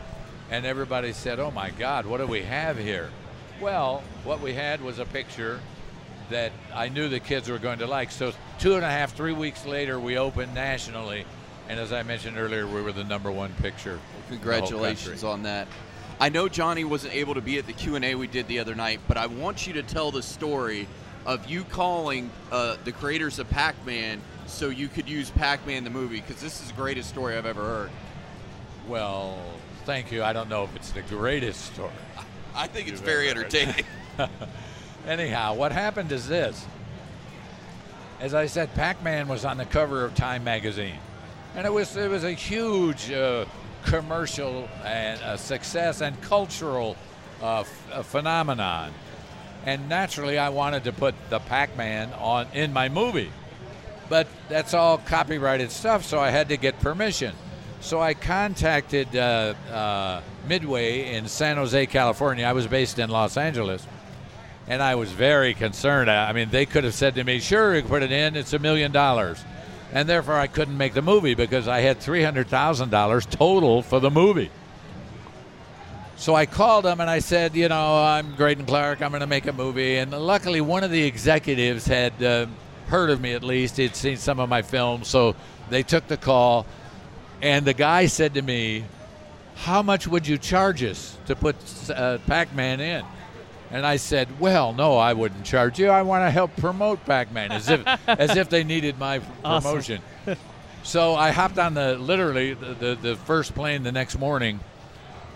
And 0.50 0.64
everybody 0.64 1.12
said, 1.12 1.40
oh 1.40 1.50
my 1.50 1.70
God, 1.70 2.06
what 2.06 2.18
do 2.18 2.26
we 2.26 2.42
have 2.42 2.78
here? 2.78 3.10
Well, 3.60 4.02
what 4.22 4.40
we 4.40 4.52
had 4.52 4.80
was 4.80 4.98
a 4.98 5.06
picture 5.06 5.60
that 6.30 6.52
I 6.74 6.88
knew 6.88 7.08
the 7.08 7.20
kids 7.20 7.48
were 7.48 7.58
going 7.58 7.78
to 7.78 7.86
like. 7.86 8.10
So, 8.10 8.32
two 8.58 8.74
and 8.74 8.84
a 8.84 8.90
half, 8.90 9.16
three 9.16 9.32
weeks 9.32 9.64
later, 9.64 9.98
we 9.98 10.18
opened 10.18 10.54
nationally. 10.54 11.24
And 11.68 11.80
as 11.80 11.92
I 11.92 12.02
mentioned 12.02 12.38
earlier, 12.38 12.66
we 12.66 12.82
were 12.82 12.92
the 12.92 13.04
number 13.04 13.32
one 13.32 13.52
picture. 13.54 13.98
Congratulations 14.28 15.24
on 15.24 15.42
that. 15.44 15.66
I 16.20 16.28
know 16.28 16.48
Johnny 16.48 16.84
wasn't 16.84 17.14
able 17.14 17.34
to 17.34 17.40
be 17.40 17.58
at 17.58 17.66
the 17.66 17.72
Q 17.72 17.96
and 17.96 18.04
A 18.04 18.14
we 18.14 18.26
did 18.26 18.46
the 18.46 18.58
other 18.58 18.74
night, 18.74 19.00
but 19.08 19.16
I 19.16 19.26
want 19.26 19.66
you 19.66 19.72
to 19.74 19.82
tell 19.82 20.10
the 20.10 20.22
story 20.22 20.86
of 21.24 21.48
you 21.50 21.64
calling 21.64 22.30
uh, 22.52 22.76
the 22.84 22.92
creators 22.92 23.38
of 23.38 23.50
Pac-Man 23.50 24.20
so 24.46 24.68
you 24.68 24.88
could 24.88 25.08
use 25.08 25.30
Pac-Man 25.30 25.84
the 25.84 25.90
movie 25.90 26.20
because 26.20 26.40
this 26.40 26.60
is 26.60 26.68
the 26.68 26.74
greatest 26.74 27.08
story 27.08 27.36
I've 27.36 27.46
ever 27.46 27.62
heard. 27.62 27.90
Well, 28.88 29.38
thank 29.84 30.12
you. 30.12 30.22
I 30.22 30.32
don't 30.32 30.48
know 30.48 30.64
if 30.64 30.74
it's 30.76 30.90
the 30.92 31.02
greatest 31.02 31.72
story. 31.74 31.90
I 32.54 32.66
think 32.66 32.88
it's 32.88 33.00
very 33.00 33.28
entertaining. 33.28 33.84
Anyhow, 35.06 35.54
what 35.54 35.72
happened 35.72 36.10
is 36.12 36.26
this. 36.26 36.64
as 38.20 38.34
I 38.34 38.46
said, 38.46 38.72
Pac-Man 38.74 39.28
was 39.28 39.44
on 39.44 39.56
the 39.58 39.66
cover 39.66 40.04
of 40.04 40.14
Time 40.14 40.42
magazine, 40.42 40.98
and 41.54 41.66
it 41.66 41.72
was 41.72 41.96
it 41.96 42.10
was 42.10 42.24
a 42.24 42.32
huge 42.32 43.10
uh, 43.10 43.44
commercial 43.84 44.68
and 44.84 45.20
a 45.22 45.36
success 45.38 46.00
and 46.00 46.20
cultural 46.22 46.96
uh, 47.42 47.60
f- 47.60 47.88
a 47.92 48.02
phenomenon. 48.02 48.92
And 49.64 49.88
naturally, 49.88 50.38
I 50.38 50.48
wanted 50.48 50.84
to 50.84 50.92
put 50.92 51.14
the 51.28 51.40
Pac-Man 51.40 52.12
on 52.14 52.46
in 52.54 52.72
my 52.72 52.88
movie, 52.88 53.30
but 54.08 54.26
that's 54.48 54.74
all 54.74 54.98
copyrighted 54.98 55.70
stuff, 55.70 56.04
so 56.04 56.18
I 56.18 56.30
had 56.30 56.48
to 56.50 56.56
get 56.56 56.78
permission. 56.80 57.34
So 57.80 58.00
I 58.00 58.14
contacted 58.14 59.14
uh, 59.14 59.54
uh, 59.70 60.20
Midway 60.48 61.14
in 61.14 61.28
San 61.28 61.56
Jose, 61.56 61.86
California. 61.86 62.44
I 62.44 62.52
was 62.52 62.66
based 62.66 62.98
in 62.98 63.10
Los 63.10 63.36
Angeles, 63.36 63.86
and 64.66 64.82
I 64.82 64.94
was 64.94 65.12
very 65.12 65.54
concerned. 65.54 66.10
I 66.10 66.32
mean, 66.32 66.50
they 66.50 66.66
could 66.66 66.84
have 66.84 66.94
said 66.94 67.14
to 67.16 67.24
me, 67.24 67.38
"Sure, 67.40 67.76
you 67.76 67.82
put 67.82 68.02
it 68.02 68.12
in. 68.12 68.36
It's 68.36 68.52
a 68.52 68.58
million 68.58 68.92
dollars," 68.92 69.44
and 69.92 70.08
therefore 70.08 70.34
I 70.34 70.46
couldn't 70.46 70.76
make 70.76 70.94
the 70.94 71.02
movie 71.02 71.34
because 71.34 71.68
I 71.68 71.80
had 71.80 71.98
three 71.98 72.22
hundred 72.22 72.48
thousand 72.48 72.90
dollars 72.90 73.26
total 73.26 73.82
for 73.82 74.00
the 74.00 74.10
movie. 74.10 74.50
So 76.18 76.34
I 76.34 76.46
called 76.46 76.86
them 76.86 77.00
and 77.00 77.10
I 77.10 77.18
said, 77.18 77.54
you 77.54 77.68
know, 77.68 78.02
I'm 78.02 78.34
Greydon 78.36 78.66
Clark. 78.66 79.02
I'm 79.02 79.10
going 79.10 79.20
to 79.20 79.26
make 79.26 79.46
a 79.46 79.52
movie. 79.52 79.96
And 79.96 80.12
luckily, 80.12 80.62
one 80.62 80.82
of 80.82 80.90
the 80.90 81.02
executives 81.02 81.86
had 81.86 82.22
uh, 82.22 82.46
heard 82.88 83.10
of 83.10 83.20
me 83.20 83.32
at 83.32 83.42
least. 83.42 83.76
He'd 83.76 83.96
seen 83.96 84.16
some 84.16 84.40
of 84.40 84.48
my 84.48 84.62
films, 84.62 85.08
so 85.08 85.34
they 85.70 85.82
took 85.82 86.06
the 86.08 86.16
call. 86.16 86.66
And 87.42 87.64
the 87.66 87.74
guy 87.74 88.06
said 88.06 88.34
to 88.34 88.42
me, 88.42 88.84
"How 89.56 89.82
much 89.82 90.06
would 90.06 90.26
you 90.26 90.38
charge 90.38 90.82
us 90.82 91.16
to 91.26 91.36
put 91.36 91.56
uh, 91.90 92.18
Pac-Man 92.26 92.80
in?" 92.80 93.04
And 93.70 93.84
I 93.84 93.96
said, 93.96 94.40
"Well, 94.40 94.72
no, 94.72 94.96
I 94.96 95.12
wouldn't 95.12 95.44
charge 95.44 95.78
you. 95.78 95.88
I 95.88 96.02
want 96.02 96.22
to 96.26 96.30
help 96.30 96.56
promote 96.56 97.04
Pac-Man, 97.04 97.52
as 97.52 97.68
if 97.68 97.86
as 98.08 98.36
if 98.36 98.48
they 98.48 98.64
needed 98.64 98.98
my 98.98 99.20
Awesome. 99.44 99.70
promotion." 99.70 100.02
so 100.82 101.14
I 101.14 101.30
hopped 101.32 101.58
on 101.58 101.74
the 101.74 101.96
literally 101.98 102.54
the, 102.54 102.74
the, 102.74 102.94
the 102.94 103.16
first 103.16 103.54
plane 103.54 103.82
the 103.82 103.92
next 103.92 104.18
morning, 104.18 104.60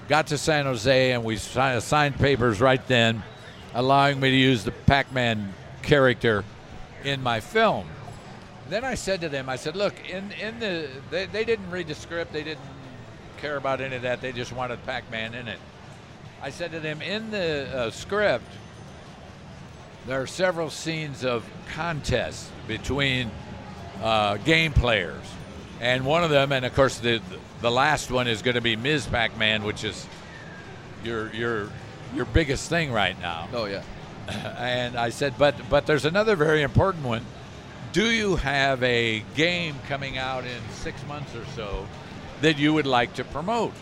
got 0.08 0.28
to 0.28 0.38
San 0.38 0.64
Jose, 0.64 1.12
and 1.12 1.24
we 1.24 1.36
signed 1.36 2.16
papers 2.18 2.60
right 2.60 2.84
then, 2.86 3.22
allowing 3.74 4.20
me 4.20 4.30
to 4.30 4.36
use 4.36 4.64
the 4.64 4.70
Pac-Man 4.72 5.52
character 5.82 6.44
in 7.04 7.22
my 7.22 7.40
film. 7.40 7.86
Then 8.68 8.84
I 8.84 8.94
said 8.94 9.20
to 9.22 9.28
them, 9.28 9.48
I 9.48 9.56
said, 9.56 9.74
"Look, 9.74 9.94
in 10.08 10.30
in 10.32 10.60
the 10.60 10.88
they, 11.10 11.26
they 11.26 11.44
didn't 11.44 11.70
read 11.70 11.88
the 11.88 11.94
script. 11.94 12.32
They 12.32 12.44
didn't 12.44 12.60
care 13.38 13.56
about 13.56 13.80
any 13.80 13.96
of 13.96 14.02
that. 14.02 14.20
They 14.20 14.32
just 14.32 14.52
wanted 14.52 14.84
Pac-Man 14.86 15.34
in 15.34 15.48
it." 15.48 15.58
I 16.42 16.50
said 16.50 16.70
to 16.72 16.80
them, 16.80 17.02
"In 17.02 17.30
the 17.30 17.68
uh, 17.74 17.90
script, 17.90 18.46
there 20.06 20.22
are 20.22 20.26
several 20.26 20.70
scenes 20.70 21.24
of 21.24 21.44
contests 21.72 22.50
between 22.68 23.30
uh, 24.02 24.36
game 24.36 24.72
players, 24.72 25.24
and 25.80 26.04
one 26.04 26.22
of 26.22 26.30
them, 26.30 26.52
and 26.52 26.64
of 26.64 26.74
course 26.74 26.98
the 26.98 27.20
the 27.60 27.70
last 27.70 28.10
one 28.10 28.28
is 28.28 28.40
going 28.40 28.54
to 28.54 28.60
be 28.60 28.76
Ms. 28.76 29.06
Pac-Man, 29.06 29.64
which 29.64 29.82
is 29.82 30.06
your 31.02 31.32
your 31.34 31.70
your 32.14 32.24
biggest 32.26 32.68
thing 32.68 32.92
right 32.92 33.20
now." 33.20 33.48
Oh 33.52 33.64
yeah. 33.64 33.82
and 34.58 34.96
I 34.96 35.10
said, 35.10 35.34
but 35.38 35.56
but 35.68 35.86
there's 35.86 36.04
another 36.04 36.36
very 36.36 36.62
important 36.62 37.04
one. 37.04 37.24
Do 37.92 38.10
you 38.10 38.36
have 38.36 38.82
a 38.82 39.24
game 39.34 39.74
coming 39.88 40.16
out 40.16 40.44
in 40.44 40.60
six 40.70 41.04
months 41.06 41.34
or 41.34 41.44
so 41.56 41.86
that 42.40 42.56
you 42.58 42.72
would 42.72 42.86
like 42.86 43.14
to 43.14 43.24
promote? 43.24 43.72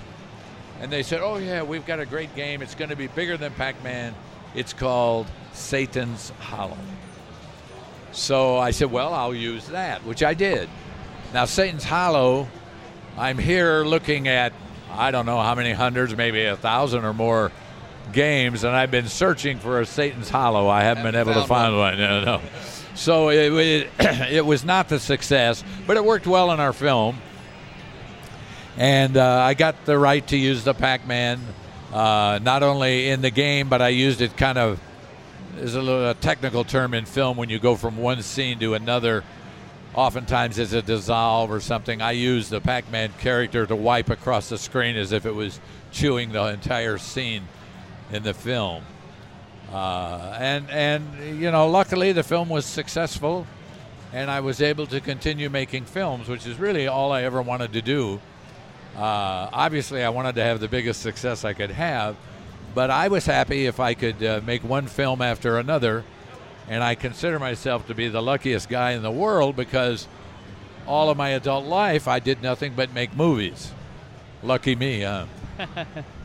And 0.80 0.90
they 0.90 1.03
said, 1.03 1.20
oh 1.20 1.36
yeah, 1.36 1.62
we've 1.62 1.84
got 1.84 2.01
a 2.01 2.07
great 2.07 2.34
game. 2.34 2.62
It's 2.62 2.74
going 2.74 2.90
to 2.90 2.96
be 2.96 3.09
bigger 3.09 3.36
than 3.36 3.53
Pac-Man. 3.53 4.14
It's 4.55 4.72
called 4.72 5.26
Satan's 5.53 6.30
Hollow. 6.40 6.78
So 8.12 8.57
I 8.57 8.70
said, 8.70 8.90
well, 8.90 9.12
I'll 9.12 9.34
use 9.34 9.66
that, 9.68 10.05
which 10.05 10.22
I 10.22 10.34
did. 10.34 10.70
Now 11.34 11.44
Satan's 11.44 11.84
Hollow, 11.84 12.49
I'm 13.18 13.36
here 13.36 13.84
looking 13.84 14.28
at 14.28 14.53
I 14.90 15.11
don't 15.11 15.26
know 15.26 15.40
how 15.40 15.55
many 15.55 15.72
hundreds, 15.72 16.16
maybe 16.16 16.44
a 16.44 16.57
thousand 16.57 17.05
or 17.05 17.12
more 17.12 17.53
games, 18.12 18.64
and 18.64 18.74
I've 18.74 18.90
been 18.90 19.09
searching 19.09 19.59
for 19.59 19.80
a 19.80 19.86
Satan's 19.86 20.28
Hollow. 20.28 20.68
I 20.68 20.82
haven't 20.82 21.04
been 21.04 21.14
able 21.14 21.34
to 21.34 21.46
find 21.46 21.76
one. 21.76 21.98
No, 22.09 22.24
no. 22.24 22.40
So 22.94 23.28
it, 23.30 23.52
it, 23.52 23.90
it 24.32 24.44
was 24.44 24.64
not 24.64 24.88
the 24.88 24.98
success, 24.98 25.62
but 25.86 25.96
it 25.96 26.04
worked 26.04 26.26
well 26.26 26.50
in 26.52 26.61
our 26.61 26.72
film. 26.72 27.18
And 28.76 29.16
uh, 29.16 29.40
I 29.40 29.54
got 29.54 29.84
the 29.84 29.98
right 29.98 30.26
to 30.28 30.36
use 30.36 30.64
the 30.64 30.74
Pac-Man, 30.74 31.40
uh, 31.92 32.38
not 32.42 32.62
only 32.62 33.09
in 33.09 33.20
the 33.20 33.30
game, 33.30 33.68
but 33.68 33.82
I 33.82 33.88
used 33.88 34.20
it 34.20 34.36
kind 34.36 34.59
of. 34.59 34.80
There's 35.56 35.74
a 35.74 35.82
little 35.82 36.11
a 36.11 36.14
technical 36.14 36.62
term 36.62 36.94
in 36.94 37.04
film 37.04 37.36
when 37.36 37.48
you 37.48 37.59
go 37.59 37.74
from 37.74 37.96
one 37.96 38.22
scene 38.22 38.59
to 38.61 38.74
another. 38.74 39.24
Oftentimes, 39.94 40.59
it's 40.59 40.72
a 40.72 40.82
dissolve 40.82 41.50
or 41.50 41.59
something. 41.59 42.00
I 42.00 42.12
use 42.12 42.48
the 42.48 42.61
Pac-Man 42.61 43.12
character 43.18 43.66
to 43.66 43.74
wipe 43.74 44.11
across 44.11 44.48
the 44.48 44.59
screen 44.59 44.96
as 44.96 45.11
if 45.11 45.26
it 45.26 45.34
was 45.34 45.59
chewing 45.90 46.30
the 46.30 46.44
entire 46.44 46.98
scene 46.98 47.42
in 48.12 48.22
the 48.22 48.34
film. 48.34 48.84
Uh, 49.72 50.36
and 50.38 50.70
and 50.70 51.40
you 51.40 51.50
know, 51.50 51.68
luckily 51.68 52.12
the 52.12 52.22
film 52.22 52.48
was 52.48 52.64
successful, 52.64 53.46
and 54.12 54.30
I 54.30 54.40
was 54.40 54.62
able 54.62 54.86
to 54.86 55.00
continue 55.00 55.50
making 55.50 55.84
films, 55.84 56.28
which 56.28 56.46
is 56.46 56.59
really 56.59 56.86
all 56.86 57.12
I 57.12 57.22
ever 57.24 57.42
wanted 57.42 57.72
to 57.74 57.82
do. 57.82 58.20
Uh, 58.96 59.48
obviously, 59.52 60.02
I 60.02 60.09
wanted 60.09 60.34
to 60.36 60.42
have 60.42 60.61
the 60.61 60.68
biggest 60.68 61.02
success 61.02 61.44
I 61.44 61.52
could 61.52 61.70
have, 61.70 62.16
but 62.74 62.90
I 62.90 63.09
was 63.09 63.26
happy 63.26 63.66
if 63.66 63.78
I 63.78 63.94
could 63.94 64.22
uh, 64.22 64.40
make 64.44 64.64
one 64.64 64.86
film 64.86 65.20
after 65.20 65.59
another, 65.59 66.02
and 66.66 66.82
I 66.82 66.94
consider 66.94 67.38
myself 67.38 67.86
to 67.88 67.94
be 67.94 68.09
the 68.09 68.22
luckiest 68.22 68.70
guy 68.70 68.92
in 68.92 69.02
the 69.02 69.11
world 69.11 69.54
because 69.54 70.09
all 70.86 71.11
of 71.11 71.18
my 71.18 71.30
adult 71.30 71.66
life 71.66 72.09
I 72.09 72.18
did 72.18 72.42
nothing 72.42 72.72
but 72.74 72.94
make 72.94 73.14
movies. 73.14 73.70
Lucky 74.42 74.74
me, 74.74 75.02
huh? 75.02 75.26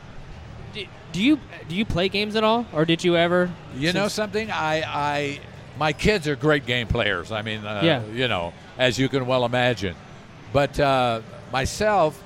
Do, 1.14 1.22
you 1.22 1.38
do 1.68 1.76
you 1.76 1.84
play 1.84 2.08
games 2.08 2.34
at 2.34 2.42
all, 2.42 2.66
or 2.72 2.84
did 2.84 3.04
you 3.04 3.16
ever? 3.16 3.48
You 3.76 3.92
know 3.92 4.08
something? 4.08 4.50
I, 4.50 4.82
I, 4.82 5.40
my 5.78 5.92
kids 5.92 6.26
are 6.26 6.34
great 6.34 6.66
game 6.66 6.88
players. 6.88 7.30
I 7.30 7.42
mean, 7.42 7.64
uh, 7.64 7.82
Yeah. 7.84 8.04
you 8.12 8.26
know, 8.26 8.52
as 8.78 8.98
you 8.98 9.08
can 9.08 9.24
well 9.24 9.44
imagine. 9.44 9.94
But 10.52 10.78
uh, 10.80 11.20
myself, 11.52 12.20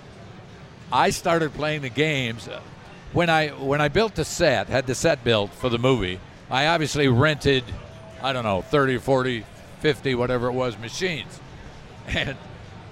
I 0.90 1.10
started 1.10 1.52
playing 1.52 1.82
the 1.82 1.90
games 1.90 2.48
uh, 2.48 2.60
when 3.12 3.28
I 3.28 3.48
when 3.48 3.82
I 3.82 3.88
built 3.88 4.14
the 4.14 4.24
set, 4.24 4.68
had 4.68 4.86
the 4.86 4.94
set 4.94 5.22
built 5.22 5.52
for 5.52 5.68
the 5.68 5.78
movie. 5.78 6.18
I 6.50 6.68
obviously 6.68 7.08
rented, 7.08 7.64
I 8.22 8.32
don't 8.32 8.44
know, 8.44 8.62
30, 8.62 8.96
40, 8.98 9.44
50, 9.80 10.14
whatever 10.14 10.46
it 10.48 10.52
was, 10.52 10.78
machines. 10.78 11.40
And 12.08 12.36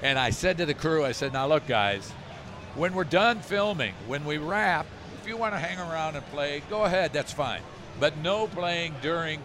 and 0.02 0.18
I 0.18 0.28
said 0.28 0.58
to 0.58 0.66
the 0.66 0.74
crew, 0.74 1.06
I 1.06 1.12
said, 1.12 1.32
now 1.32 1.46
look, 1.46 1.66
guys, 1.66 2.10
when 2.74 2.92
we're 2.92 3.04
done 3.04 3.40
filming, 3.40 3.94
when 4.06 4.26
we 4.26 4.36
wrap, 4.36 4.84
if 5.26 5.30
you 5.30 5.36
want 5.36 5.54
to 5.54 5.58
hang 5.58 5.76
around 5.80 6.14
and 6.14 6.24
play, 6.26 6.62
go 6.70 6.84
ahead, 6.84 7.12
that's 7.12 7.32
fine. 7.32 7.60
But 7.98 8.16
no 8.18 8.46
playing 8.46 8.94
during 9.02 9.40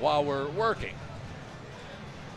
while 0.00 0.24
we're 0.24 0.48
working. 0.48 0.96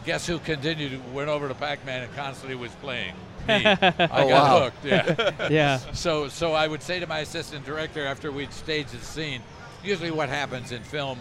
Guess 0.06 0.28
who 0.28 0.38
continued 0.38 1.02
went 1.16 1.30
over 1.30 1.48
to 1.48 1.56
Pac-Man 1.56 2.04
and 2.04 2.16
constantly 2.16 2.54
was 2.54 2.72
playing? 2.74 3.16
Me. 3.48 3.66
I 3.66 3.76
oh, 3.76 3.80
got 3.80 4.12
Oh, 4.12 4.28
wow. 4.28 4.60
hooked. 4.60 4.86
Yeah. 4.86 5.32
Yeah. 5.50 5.78
So, 5.94 6.28
so 6.28 6.54
I 6.54 6.68
would 6.68 6.84
say 6.84 7.00
to 7.00 7.08
my 7.08 7.20
assistant 7.22 7.66
director 7.66 8.06
after 8.06 8.32
we'd 8.32 8.54
stage 8.54 8.92
the 8.92 9.04
scene, 9.04 9.42
usually 9.84 10.12
what 10.12 10.30
happens 10.30 10.72
in 10.72 10.84
film, 10.84 11.18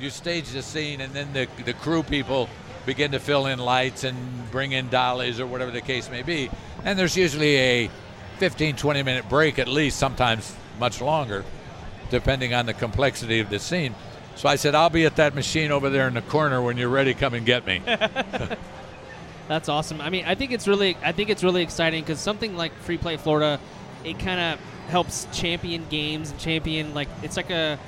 you 0.00 0.08
stage 0.08 0.48
the 0.52 0.62
scene 0.62 1.02
and 1.02 1.12
then 1.12 1.34
the, 1.34 1.48
the 1.66 1.74
crew 1.74 2.02
people 2.02 2.48
begin 2.86 3.12
to 3.12 3.20
fill 3.20 3.44
in 3.44 3.58
lights 3.58 4.04
and 4.04 4.50
bring 4.50 4.72
in 4.72 4.88
dollies 4.88 5.38
or 5.38 5.46
whatever 5.46 5.70
the 5.70 5.82
case 5.82 6.08
may 6.10 6.22
be. 6.22 6.50
And 6.82 6.98
there's 6.98 7.14
usually 7.14 7.56
a 7.58 7.90
15, 8.40 8.76
20 8.76 9.02
minute 9.02 9.28
break 9.28 9.58
at 9.58 9.68
least, 9.68 9.98
sometimes 9.98 10.56
much 10.78 11.02
longer, 11.02 11.44
depending 12.08 12.54
on 12.54 12.64
the 12.64 12.72
complexity 12.72 13.38
of 13.38 13.50
the 13.50 13.58
scene. 13.58 13.94
So 14.34 14.48
I 14.48 14.56
said, 14.56 14.74
I'll 14.74 14.88
be 14.88 15.04
at 15.04 15.16
that 15.16 15.34
machine 15.34 15.70
over 15.70 15.90
there 15.90 16.08
in 16.08 16.14
the 16.14 16.22
corner 16.22 16.62
when 16.62 16.78
you're 16.78 16.88
ready, 16.88 17.12
come 17.12 17.34
and 17.34 17.44
get 17.44 17.66
me. 17.66 17.82
That's 19.48 19.68
awesome. 19.68 20.00
I 20.00 20.08
mean, 20.08 20.24
I 20.24 20.36
think 20.36 20.52
it's 20.52 20.66
really, 20.66 20.96
I 21.04 21.12
think 21.12 21.28
it's 21.28 21.44
really 21.44 21.62
exciting 21.62 22.02
because 22.02 22.18
something 22.18 22.56
like 22.56 22.72
Free 22.76 22.96
Play 22.96 23.18
Florida, 23.18 23.60
it 24.04 24.18
kind 24.18 24.40
of 24.40 24.60
helps 24.88 25.26
champion 25.38 25.84
games 25.90 26.30
and 26.30 26.40
champion 26.40 26.94
like 26.94 27.08
it's 27.22 27.36
like 27.36 27.50
a, 27.50 27.78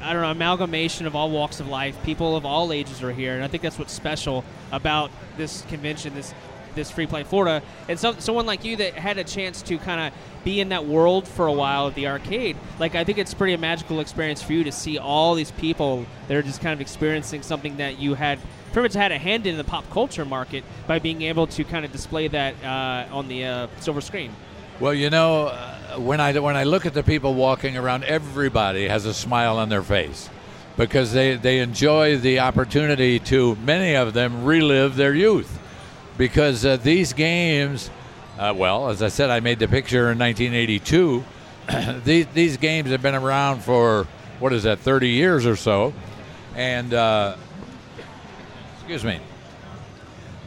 I 0.00 0.14
don't 0.14 0.22
know, 0.22 0.30
amalgamation 0.30 1.06
of 1.06 1.14
all 1.14 1.30
walks 1.30 1.60
of 1.60 1.68
life. 1.68 2.02
People 2.04 2.36
of 2.36 2.46
all 2.46 2.72
ages 2.72 3.02
are 3.02 3.12
here, 3.12 3.34
and 3.34 3.44
I 3.44 3.48
think 3.48 3.62
that's 3.62 3.78
what's 3.78 3.92
special 3.92 4.46
about 4.72 5.10
this 5.36 5.60
convention, 5.68 6.14
this 6.14 6.32
this 6.74 6.90
Free 6.90 7.06
Play 7.06 7.24
Florida, 7.24 7.62
and 7.88 7.98
so, 7.98 8.14
someone 8.18 8.46
like 8.46 8.64
you 8.64 8.76
that 8.76 8.94
had 8.94 9.18
a 9.18 9.24
chance 9.24 9.62
to 9.62 9.78
kind 9.78 10.00
of 10.00 10.44
be 10.44 10.60
in 10.60 10.70
that 10.70 10.86
world 10.86 11.28
for 11.28 11.46
a 11.46 11.52
while 11.52 11.88
at 11.88 11.94
the 11.94 12.06
arcade. 12.06 12.56
Like, 12.78 12.94
I 12.94 13.04
think 13.04 13.18
it's 13.18 13.34
pretty 13.34 13.52
a 13.54 13.58
magical 13.58 14.00
experience 14.00 14.42
for 14.42 14.52
you 14.54 14.64
to 14.64 14.72
see 14.72 14.98
all 14.98 15.34
these 15.34 15.50
people 15.50 16.06
that 16.28 16.36
are 16.36 16.42
just 16.42 16.60
kind 16.62 16.72
of 16.72 16.80
experiencing 16.80 17.42
something 17.42 17.76
that 17.76 17.98
you 17.98 18.14
had 18.14 18.38
pretty 18.72 18.84
much 18.84 18.94
had 18.94 19.12
a 19.12 19.18
hand 19.18 19.46
in 19.46 19.56
the 19.56 19.64
pop 19.64 19.88
culture 19.90 20.24
market 20.24 20.64
by 20.86 20.98
being 20.98 21.22
able 21.22 21.46
to 21.48 21.64
kind 21.64 21.84
of 21.84 21.92
display 21.92 22.28
that 22.28 22.54
uh, 22.64 23.14
on 23.14 23.28
the 23.28 23.44
uh, 23.44 23.66
silver 23.80 24.00
screen. 24.00 24.32
Well, 24.78 24.94
you 24.94 25.10
know, 25.10 25.48
uh, 25.48 25.98
when 25.98 26.20
I 26.20 26.38
when 26.38 26.56
I 26.56 26.62
look 26.64 26.86
at 26.86 26.94
the 26.94 27.02
people 27.02 27.34
walking 27.34 27.76
around, 27.76 28.04
everybody 28.04 28.88
has 28.88 29.04
a 29.04 29.12
smile 29.12 29.58
on 29.58 29.68
their 29.68 29.82
face. 29.82 30.30
because 30.80 31.12
they, 31.12 31.36
they 31.36 31.58
enjoy 31.58 32.16
the 32.16 32.40
opportunity 32.40 33.18
to, 33.18 33.54
many 33.56 33.94
of 33.94 34.14
them, 34.14 34.46
relive 34.46 34.96
their 34.96 35.14
youth. 35.14 35.59
Because 36.20 36.66
uh, 36.66 36.76
these 36.76 37.14
games, 37.14 37.88
uh, 38.38 38.52
well, 38.54 38.90
as 38.90 39.02
I 39.02 39.08
said, 39.08 39.30
I 39.30 39.40
made 39.40 39.58
the 39.58 39.66
picture 39.66 40.12
in 40.12 40.18
1982. 40.18 41.24
these, 42.04 42.26
these 42.34 42.56
games 42.58 42.90
have 42.90 43.00
been 43.00 43.14
around 43.14 43.62
for, 43.62 44.06
what 44.38 44.52
is 44.52 44.64
that, 44.64 44.80
30 44.80 45.08
years 45.08 45.46
or 45.46 45.56
so. 45.56 45.94
And, 46.54 46.92
uh, 46.92 47.38
excuse 48.74 49.02
me, 49.02 49.18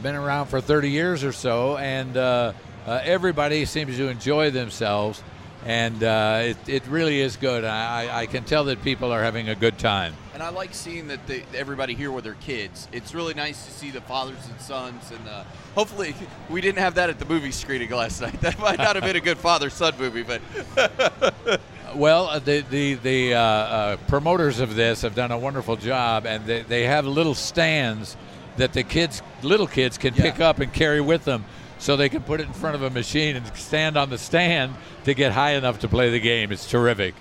been 0.04 0.14
around 0.14 0.46
for 0.46 0.62
30 0.62 0.92
years 0.92 1.24
or 1.24 1.32
so, 1.32 1.76
and 1.78 2.18
uh, 2.18 2.54
uh, 2.86 3.00
everybody 3.02 3.66
seems 3.66 3.98
to 3.98 4.10
enjoy 4.10 4.52
themselves, 4.52 5.24
and 5.66 6.04
uh, 6.04 6.40
it, 6.44 6.58
it 6.68 6.88
really 6.88 7.22
is 7.22 7.38
good. 7.38 7.64
I, 7.64 8.22
I 8.22 8.26
can 8.26 8.44
tell 8.44 8.66
that 8.66 8.84
people 8.84 9.12
are 9.12 9.24
having 9.24 9.50
a 9.50 9.56
good 9.56 9.78
time. 9.78 10.14
And 10.34 10.42
I 10.42 10.50
like 10.50 10.74
seeing 10.74 11.08
that 11.08 11.26
they, 11.28 11.44
everybody 11.56 11.94
here 11.94 12.12
with 12.12 12.24
their 12.24 12.34
kids. 12.36 12.88
It's 12.92 13.14
really 13.14 13.34
nice 13.34 13.66
to 13.66 13.72
see 13.72 13.92
the 13.92 14.02
fathers 14.02 14.46
and 14.50 14.60
sons, 14.60 15.12
and 15.12 15.28
uh, 15.28 15.44
hopefully 15.76 16.16
we 16.50 16.62
didn't 16.62 16.80
have 16.80 16.96
that 16.96 17.10
at 17.10 17.20
the 17.20 17.26
movie 17.26 17.52
screening 17.52 17.92
last 17.92 18.22
night. 18.22 18.34
That 18.42 18.60
might 18.60 18.78
not 18.78 18.96
have 18.96 19.06
been 19.06 19.16
a 19.16 19.22
good 19.22 19.38
father-son 19.38 19.94
movie, 19.98 20.24
but 20.24 20.42
Well, 21.96 22.28
uh, 22.28 22.40
the 22.40 22.62
the, 22.62 22.96
the 22.96 23.36
uh, 23.36 23.40
uh, 23.40 23.98
promoters 24.08 24.60
of 24.60 24.76
this 24.76 25.04
have 25.04 25.14
done 25.14 25.32
a 25.32 25.38
wonderful 25.38 25.76
job, 25.76 26.26
and 26.26 26.46
they, 26.46 26.62
they 26.64 26.84
have 26.84 27.06
little 27.06 27.36
stands 27.36 28.18
that 28.58 28.74
the 28.74 28.84
kids, 28.84 29.22
little 29.44 29.68
kids, 29.68 29.98
can 29.98 30.14
pick 30.14 30.40
up 30.40 30.60
and 30.60 30.74
carry 30.74 31.02
with 31.02 31.24
them, 31.26 31.46
so 31.84 31.98
they 31.98 32.08
can 32.08 32.24
put 32.24 32.40
it 32.40 32.48
in 32.48 32.54
front 32.54 32.76
of 32.76 32.82
a 32.82 32.90
machine 32.90 33.36
and 33.36 33.46
stand 33.58 33.98
on 33.98 34.10
the 34.10 34.18
stand 34.18 34.74
to 35.04 35.14
get 35.14 35.34
high 35.34 35.52
enough 35.52 35.80
to 35.80 35.90
play 35.90 36.10
the 36.10 36.20
game. 36.20 36.50
It's 36.50 36.70
terrific. 36.70 37.14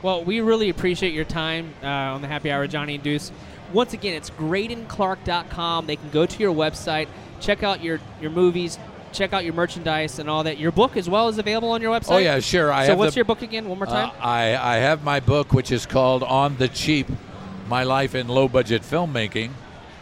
Well, 0.00 0.24
we 0.24 0.40
really 0.40 0.70
appreciate 0.70 1.12
your 1.12 1.26
time 1.26 1.74
uh, 1.82 1.86
on 1.86 2.22
the 2.22 2.28
Happy 2.28 2.50
Hour, 2.50 2.66
Johnny 2.68 2.94
and 2.94 3.04
Deuce. 3.04 3.30
Once 3.70 3.92
again, 3.92 4.14
it's 4.14 4.30
greydonclark.com. 4.30 5.86
They 5.86 5.96
can 5.96 6.08
go 6.08 6.24
to 6.24 6.38
your 6.38 6.54
website, 6.54 7.08
check 7.40 7.62
out 7.62 7.82
your, 7.82 8.00
your 8.18 8.30
movies, 8.30 8.78
check 9.12 9.34
out 9.34 9.44
your 9.44 9.52
merchandise 9.52 10.18
and 10.18 10.30
all 10.30 10.42
that. 10.44 10.56
Your 10.56 10.72
book 10.72 10.96
as 10.96 11.06
well 11.10 11.28
is 11.28 11.36
available 11.36 11.70
on 11.72 11.82
your 11.82 11.92
website. 11.92 12.12
Oh 12.12 12.16
yeah, 12.16 12.40
sure. 12.40 12.72
I 12.72 12.86
so 12.86 12.96
what's 12.96 13.12
the, 13.12 13.18
your 13.18 13.26
book 13.26 13.42
again? 13.42 13.68
One 13.68 13.76
more 13.76 13.86
time. 13.86 14.08
Uh, 14.08 14.24
I 14.24 14.76
I 14.76 14.76
have 14.76 15.04
my 15.04 15.20
book, 15.20 15.52
which 15.52 15.70
is 15.70 15.84
called 15.84 16.22
On 16.22 16.56
the 16.56 16.68
Cheap: 16.68 17.08
My 17.68 17.82
Life 17.82 18.14
in 18.14 18.28
Low 18.28 18.48
Budget 18.48 18.80
Filmmaking, 18.80 19.50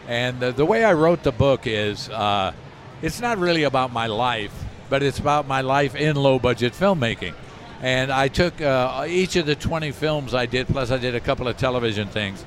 and 0.07 0.41
uh, 0.41 0.51
the 0.51 0.65
way 0.65 0.85
I 0.85 0.93
wrote 0.93 1.23
the 1.23 1.33
book 1.33 1.67
is, 1.67 2.07
uh, 2.09 2.53
it's 3.01 3.21
not 3.21 3.37
really 3.37 3.63
about 3.63 3.91
my 3.91 4.07
life, 4.07 4.53
but 4.89 5.03
it's 5.03 5.19
about 5.19 5.47
my 5.47 5.61
life 5.61 5.95
in 5.95 6.15
low 6.15 6.39
budget 6.39 6.73
filmmaking. 6.73 7.33
And 7.81 8.11
I 8.11 8.27
took 8.27 8.59
uh, 8.59 9.05
each 9.07 9.35
of 9.35 9.45
the 9.45 9.55
20 9.55 9.91
films 9.91 10.33
I 10.33 10.47
did, 10.47 10.67
plus 10.67 10.89
I 10.89 10.97
did 10.97 11.13
a 11.13 11.19
couple 11.19 11.47
of 11.47 11.57
television 11.57 12.07
things, 12.07 12.43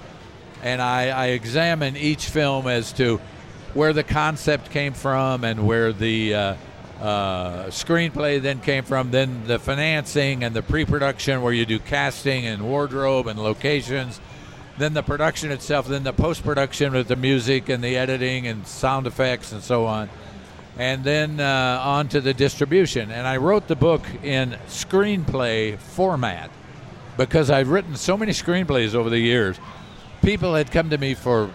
and 0.62 0.82
I, 0.82 1.08
I 1.10 1.26
examined 1.28 1.96
each 1.96 2.26
film 2.26 2.66
as 2.66 2.92
to 2.94 3.20
where 3.74 3.92
the 3.92 4.02
concept 4.02 4.70
came 4.70 4.92
from 4.92 5.44
and 5.44 5.66
where 5.66 5.92
the 5.92 6.34
uh, 6.34 6.54
uh, 7.00 7.66
screenplay 7.66 8.42
then 8.42 8.60
came 8.60 8.84
from, 8.84 9.12
then 9.12 9.46
the 9.46 9.60
financing 9.60 10.42
and 10.42 10.54
the 10.54 10.62
pre 10.62 10.84
production, 10.84 11.42
where 11.42 11.52
you 11.52 11.64
do 11.64 11.78
casting 11.78 12.46
and 12.46 12.62
wardrobe 12.62 13.28
and 13.28 13.38
locations, 13.38 14.20
then 14.78 14.94
the 14.94 15.02
production 15.02 15.52
itself, 15.52 15.86
then 15.86 16.02
the 16.02 16.12
post 16.12 16.42
production 16.42 16.92
with 16.92 17.06
the 17.06 17.16
music 17.16 17.68
and 17.68 17.84
the 17.84 17.96
editing 17.96 18.46
and 18.46 18.66
sound 18.66 19.06
effects 19.06 19.52
and 19.52 19.62
so 19.62 19.86
on. 19.86 20.08
And 20.80 21.04
then 21.04 21.40
uh, 21.40 21.78
on 21.84 22.08
to 22.08 22.22
the 22.22 22.32
distribution. 22.32 23.10
And 23.10 23.26
I 23.26 23.36
wrote 23.36 23.68
the 23.68 23.76
book 23.76 24.00
in 24.22 24.56
screenplay 24.66 25.76
format 25.76 26.50
because 27.18 27.50
I've 27.50 27.68
written 27.68 27.96
so 27.96 28.16
many 28.16 28.32
screenplays 28.32 28.94
over 28.94 29.10
the 29.10 29.18
years. 29.18 29.58
People 30.22 30.54
had 30.54 30.70
come 30.70 30.88
to 30.88 30.96
me 30.96 31.12
for 31.12 31.50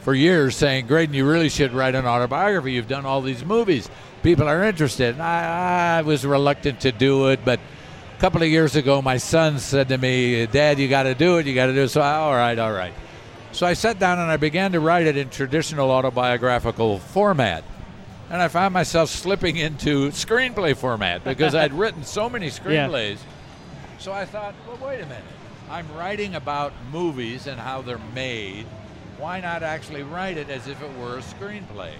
for 0.00 0.12
years 0.12 0.56
saying, 0.56 0.88
Greydon, 0.88 1.14
you 1.14 1.24
really 1.24 1.48
should 1.48 1.72
write 1.72 1.94
an 1.94 2.04
autobiography. 2.04 2.72
You've 2.72 2.88
done 2.88 3.06
all 3.06 3.22
these 3.22 3.44
movies. 3.44 3.88
People 4.24 4.48
are 4.48 4.64
interested. 4.64 5.14
And 5.14 5.22
I, 5.22 5.98
I 5.98 6.02
was 6.02 6.26
reluctant 6.26 6.80
to 6.80 6.90
do 6.90 7.28
it, 7.28 7.44
but 7.44 7.60
a 8.16 8.20
couple 8.20 8.42
of 8.42 8.48
years 8.48 8.74
ago, 8.74 9.00
my 9.00 9.18
son 9.18 9.60
said 9.60 9.88
to 9.90 9.98
me, 9.98 10.46
Dad, 10.46 10.80
you 10.80 10.88
got 10.88 11.04
to 11.04 11.14
do 11.14 11.38
it. 11.38 11.46
You 11.46 11.54
got 11.54 11.66
to 11.66 11.74
do 11.74 11.82
it. 11.82 11.90
So, 11.90 12.02
all 12.02 12.34
right, 12.34 12.58
all 12.58 12.72
right. 12.72 12.94
So 13.52 13.68
I 13.68 13.74
sat 13.74 14.00
down 14.00 14.18
and 14.18 14.32
I 14.32 14.36
began 14.36 14.72
to 14.72 14.80
write 14.80 15.06
it 15.06 15.16
in 15.16 15.30
traditional 15.30 15.92
autobiographical 15.92 16.98
format. 16.98 17.62
And 18.28 18.42
I 18.42 18.48
found 18.48 18.74
myself 18.74 19.08
slipping 19.10 19.56
into 19.56 20.08
screenplay 20.08 20.76
format 20.76 21.22
because 21.22 21.54
I'd 21.54 21.72
written 21.78 22.04
so 22.04 22.28
many 22.28 22.48
screenplays. 22.48 23.18
So 23.98 24.12
I 24.12 24.24
thought, 24.24 24.54
well, 24.66 24.78
wait 24.88 25.00
a 25.00 25.06
minute. 25.06 25.24
I'm 25.70 25.86
writing 25.94 26.34
about 26.34 26.72
movies 26.92 27.46
and 27.46 27.58
how 27.58 27.82
they're 27.82 28.00
made. 28.14 28.66
Why 29.18 29.40
not 29.40 29.62
actually 29.62 30.02
write 30.02 30.36
it 30.36 30.50
as 30.50 30.68
if 30.68 30.80
it 30.82 30.98
were 30.98 31.18
a 31.18 31.22
screenplay? 31.22 31.92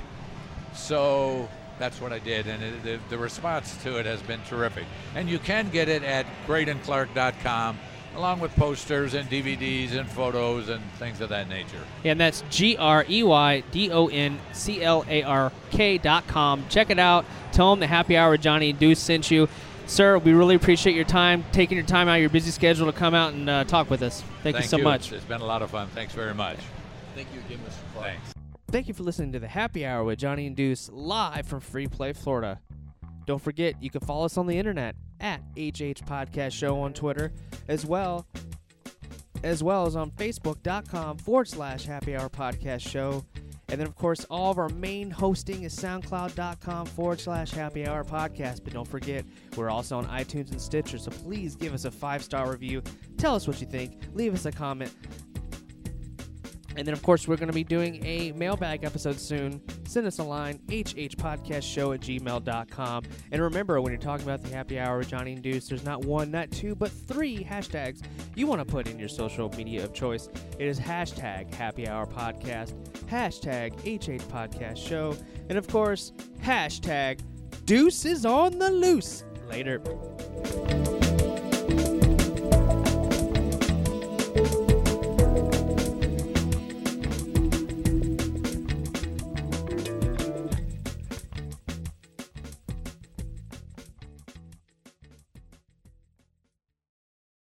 So 0.74 1.48
that's 1.78 2.00
what 2.00 2.12
I 2.12 2.18
did, 2.18 2.46
and 2.46 2.62
it, 2.62 2.82
the, 2.82 2.98
the 3.08 3.18
response 3.18 3.76
to 3.82 3.98
it 3.98 4.06
has 4.06 4.22
been 4.22 4.40
terrific. 4.48 4.84
And 5.14 5.28
you 5.28 5.38
can 5.38 5.68
get 5.70 5.88
it 5.88 6.02
at 6.02 6.26
greydonclark.com, 6.46 7.78
along 8.16 8.40
with 8.40 8.54
posters 8.56 9.14
and 9.14 9.28
DVDs 9.28 9.92
and 9.92 10.08
photos 10.08 10.68
and 10.68 10.82
things 10.92 11.20
of 11.20 11.28
that 11.28 11.48
nature. 11.48 11.80
and 12.04 12.18
that's 12.18 12.42
G 12.50 12.76
R 12.76 13.04
E 13.08 13.22
Y 13.22 13.62
D 13.70 13.90
O 13.90 14.06
N 14.08 14.38
C 14.52 14.82
L 14.82 15.04
A 15.08 15.22
R 15.22 15.52
K 15.70 15.98
dot 15.98 16.26
com. 16.26 16.64
Check 16.68 16.90
it 16.90 16.98
out. 16.98 17.24
Tell 17.52 17.70
them 17.70 17.80
the 17.80 17.86
Happy 17.86 18.16
Hour 18.16 18.32
with 18.32 18.40
Johnny 18.40 18.70
and 18.70 18.78
Deuce 18.78 18.98
sent 18.98 19.30
you. 19.30 19.48
Sir, 19.86 20.18
we 20.18 20.32
really 20.32 20.56
appreciate 20.56 20.96
your 20.96 21.04
time, 21.04 21.44
taking 21.52 21.76
your 21.76 21.86
time 21.86 22.08
out 22.08 22.16
of 22.16 22.20
your 22.20 22.30
busy 22.30 22.50
schedule 22.50 22.86
to 22.86 22.92
come 22.92 23.14
out 23.14 23.34
and 23.34 23.48
uh, 23.48 23.64
talk 23.64 23.88
with 23.88 24.02
us. 24.02 24.24
Thank, 24.42 24.56
you 24.56 24.62
so 24.64 24.78
much. 24.78 25.12
It's 25.12 25.24
been 25.24 25.40
a 25.40 25.46
lot 25.46 25.62
of 25.62 25.70
fun. 25.70 25.86
Thanks 25.94 26.12
very 26.12 26.34
much. 26.34 26.58
thank 27.14 27.28
you 27.32 27.40
again, 27.40 27.58
Mr. 27.58 27.94
Clark. 27.94 28.06
Thanks. 28.08 28.32
Thank 28.68 28.88
you 28.88 28.94
for 28.94 29.04
listening 29.04 29.32
to 29.32 29.38
the 29.38 29.46
Happy 29.46 29.86
Hour 29.86 30.02
with 30.02 30.18
Johnny 30.18 30.48
and 30.48 30.56
Deuce 30.56 30.90
live 30.92 31.46
from 31.46 31.60
Free 31.60 31.86
Play, 31.86 32.12
Florida. 32.12 32.60
Don't 33.26 33.40
forget, 33.40 33.80
you 33.80 33.90
can 33.90 34.00
follow 34.00 34.24
us 34.24 34.36
on 34.36 34.48
the 34.48 34.58
internet 34.58 34.96
at 35.20 35.40
HH 35.56 36.04
Podcast 36.04 36.52
Show 36.52 36.80
on 36.80 36.92
Twitter, 36.92 37.32
as 37.68 37.86
well 37.86 38.26
as 39.44 39.62
well 39.62 39.86
as 39.86 39.96
on 39.96 40.10
Facebook.com 40.12 41.18
forward 41.18 41.48
slash 41.48 41.84
Happy 41.84 42.16
Hour 42.16 42.28
Podcast 42.28 42.88
Show. 42.88 43.24
And 43.68 43.80
then, 43.80 43.86
of 43.88 43.96
course, 43.96 44.24
all 44.30 44.52
of 44.52 44.58
our 44.58 44.68
main 44.68 45.10
hosting 45.10 45.64
is 45.64 45.74
SoundCloud.com 45.76 46.86
forward 46.86 47.20
slash 47.20 47.50
Happy 47.50 47.86
Hour 47.86 48.04
Podcast. 48.04 48.62
But 48.62 48.72
don't 48.72 48.86
forget, 48.86 49.24
we're 49.56 49.70
also 49.70 49.98
on 49.98 50.06
iTunes 50.06 50.52
and 50.52 50.60
Stitcher, 50.60 50.98
so 50.98 51.10
please 51.10 51.56
give 51.56 51.74
us 51.74 51.84
a 51.84 51.90
five 51.90 52.22
star 52.22 52.50
review. 52.50 52.82
Tell 53.18 53.34
us 53.34 53.48
what 53.48 53.60
you 53.60 53.66
think. 53.66 53.98
Leave 54.14 54.34
us 54.34 54.46
a 54.46 54.52
comment. 54.52 54.92
And 56.76 56.86
then, 56.86 56.92
of 56.92 57.02
course, 57.02 57.26
we're 57.26 57.36
going 57.36 57.48
to 57.48 57.54
be 57.54 57.64
doing 57.64 58.04
a 58.04 58.32
mailbag 58.32 58.84
episode 58.84 59.18
soon. 59.18 59.60
Send 59.86 60.06
us 60.06 60.18
a 60.18 60.22
line, 60.22 60.58
hhpodcastshow 60.66 61.94
at 61.94 62.00
gmail.com. 62.00 63.04
And 63.32 63.42
remember, 63.42 63.80
when 63.80 63.92
you're 63.92 64.00
talking 64.00 64.26
about 64.26 64.42
the 64.42 64.54
happy 64.54 64.78
hour 64.78 64.98
with 64.98 65.08
Johnny 65.08 65.32
and 65.32 65.42
Deuce, 65.42 65.68
there's 65.68 65.84
not 65.84 66.04
one, 66.04 66.30
not 66.30 66.50
two, 66.50 66.74
but 66.74 66.90
three 66.90 67.38
hashtags 67.38 68.02
you 68.34 68.46
want 68.46 68.60
to 68.60 68.64
put 68.64 68.88
in 68.88 68.98
your 68.98 69.08
social 69.08 69.48
media 69.56 69.84
of 69.84 69.94
choice. 69.94 70.28
It 70.58 70.66
is 70.66 70.78
hashtag 70.78 71.52
happy 71.54 71.88
hour 71.88 72.06
podcast, 72.06 72.74
hashtag 73.06 73.72
HH 73.80 74.22
podcast 74.28 74.76
show, 74.76 75.16
and 75.48 75.56
of 75.56 75.66
course, 75.68 76.12
hashtag 76.42 77.20
Deuce 77.64 78.04
is 78.04 78.24
on 78.24 78.58
the 78.58 78.70
loose. 78.70 79.24
Later. 79.48 79.80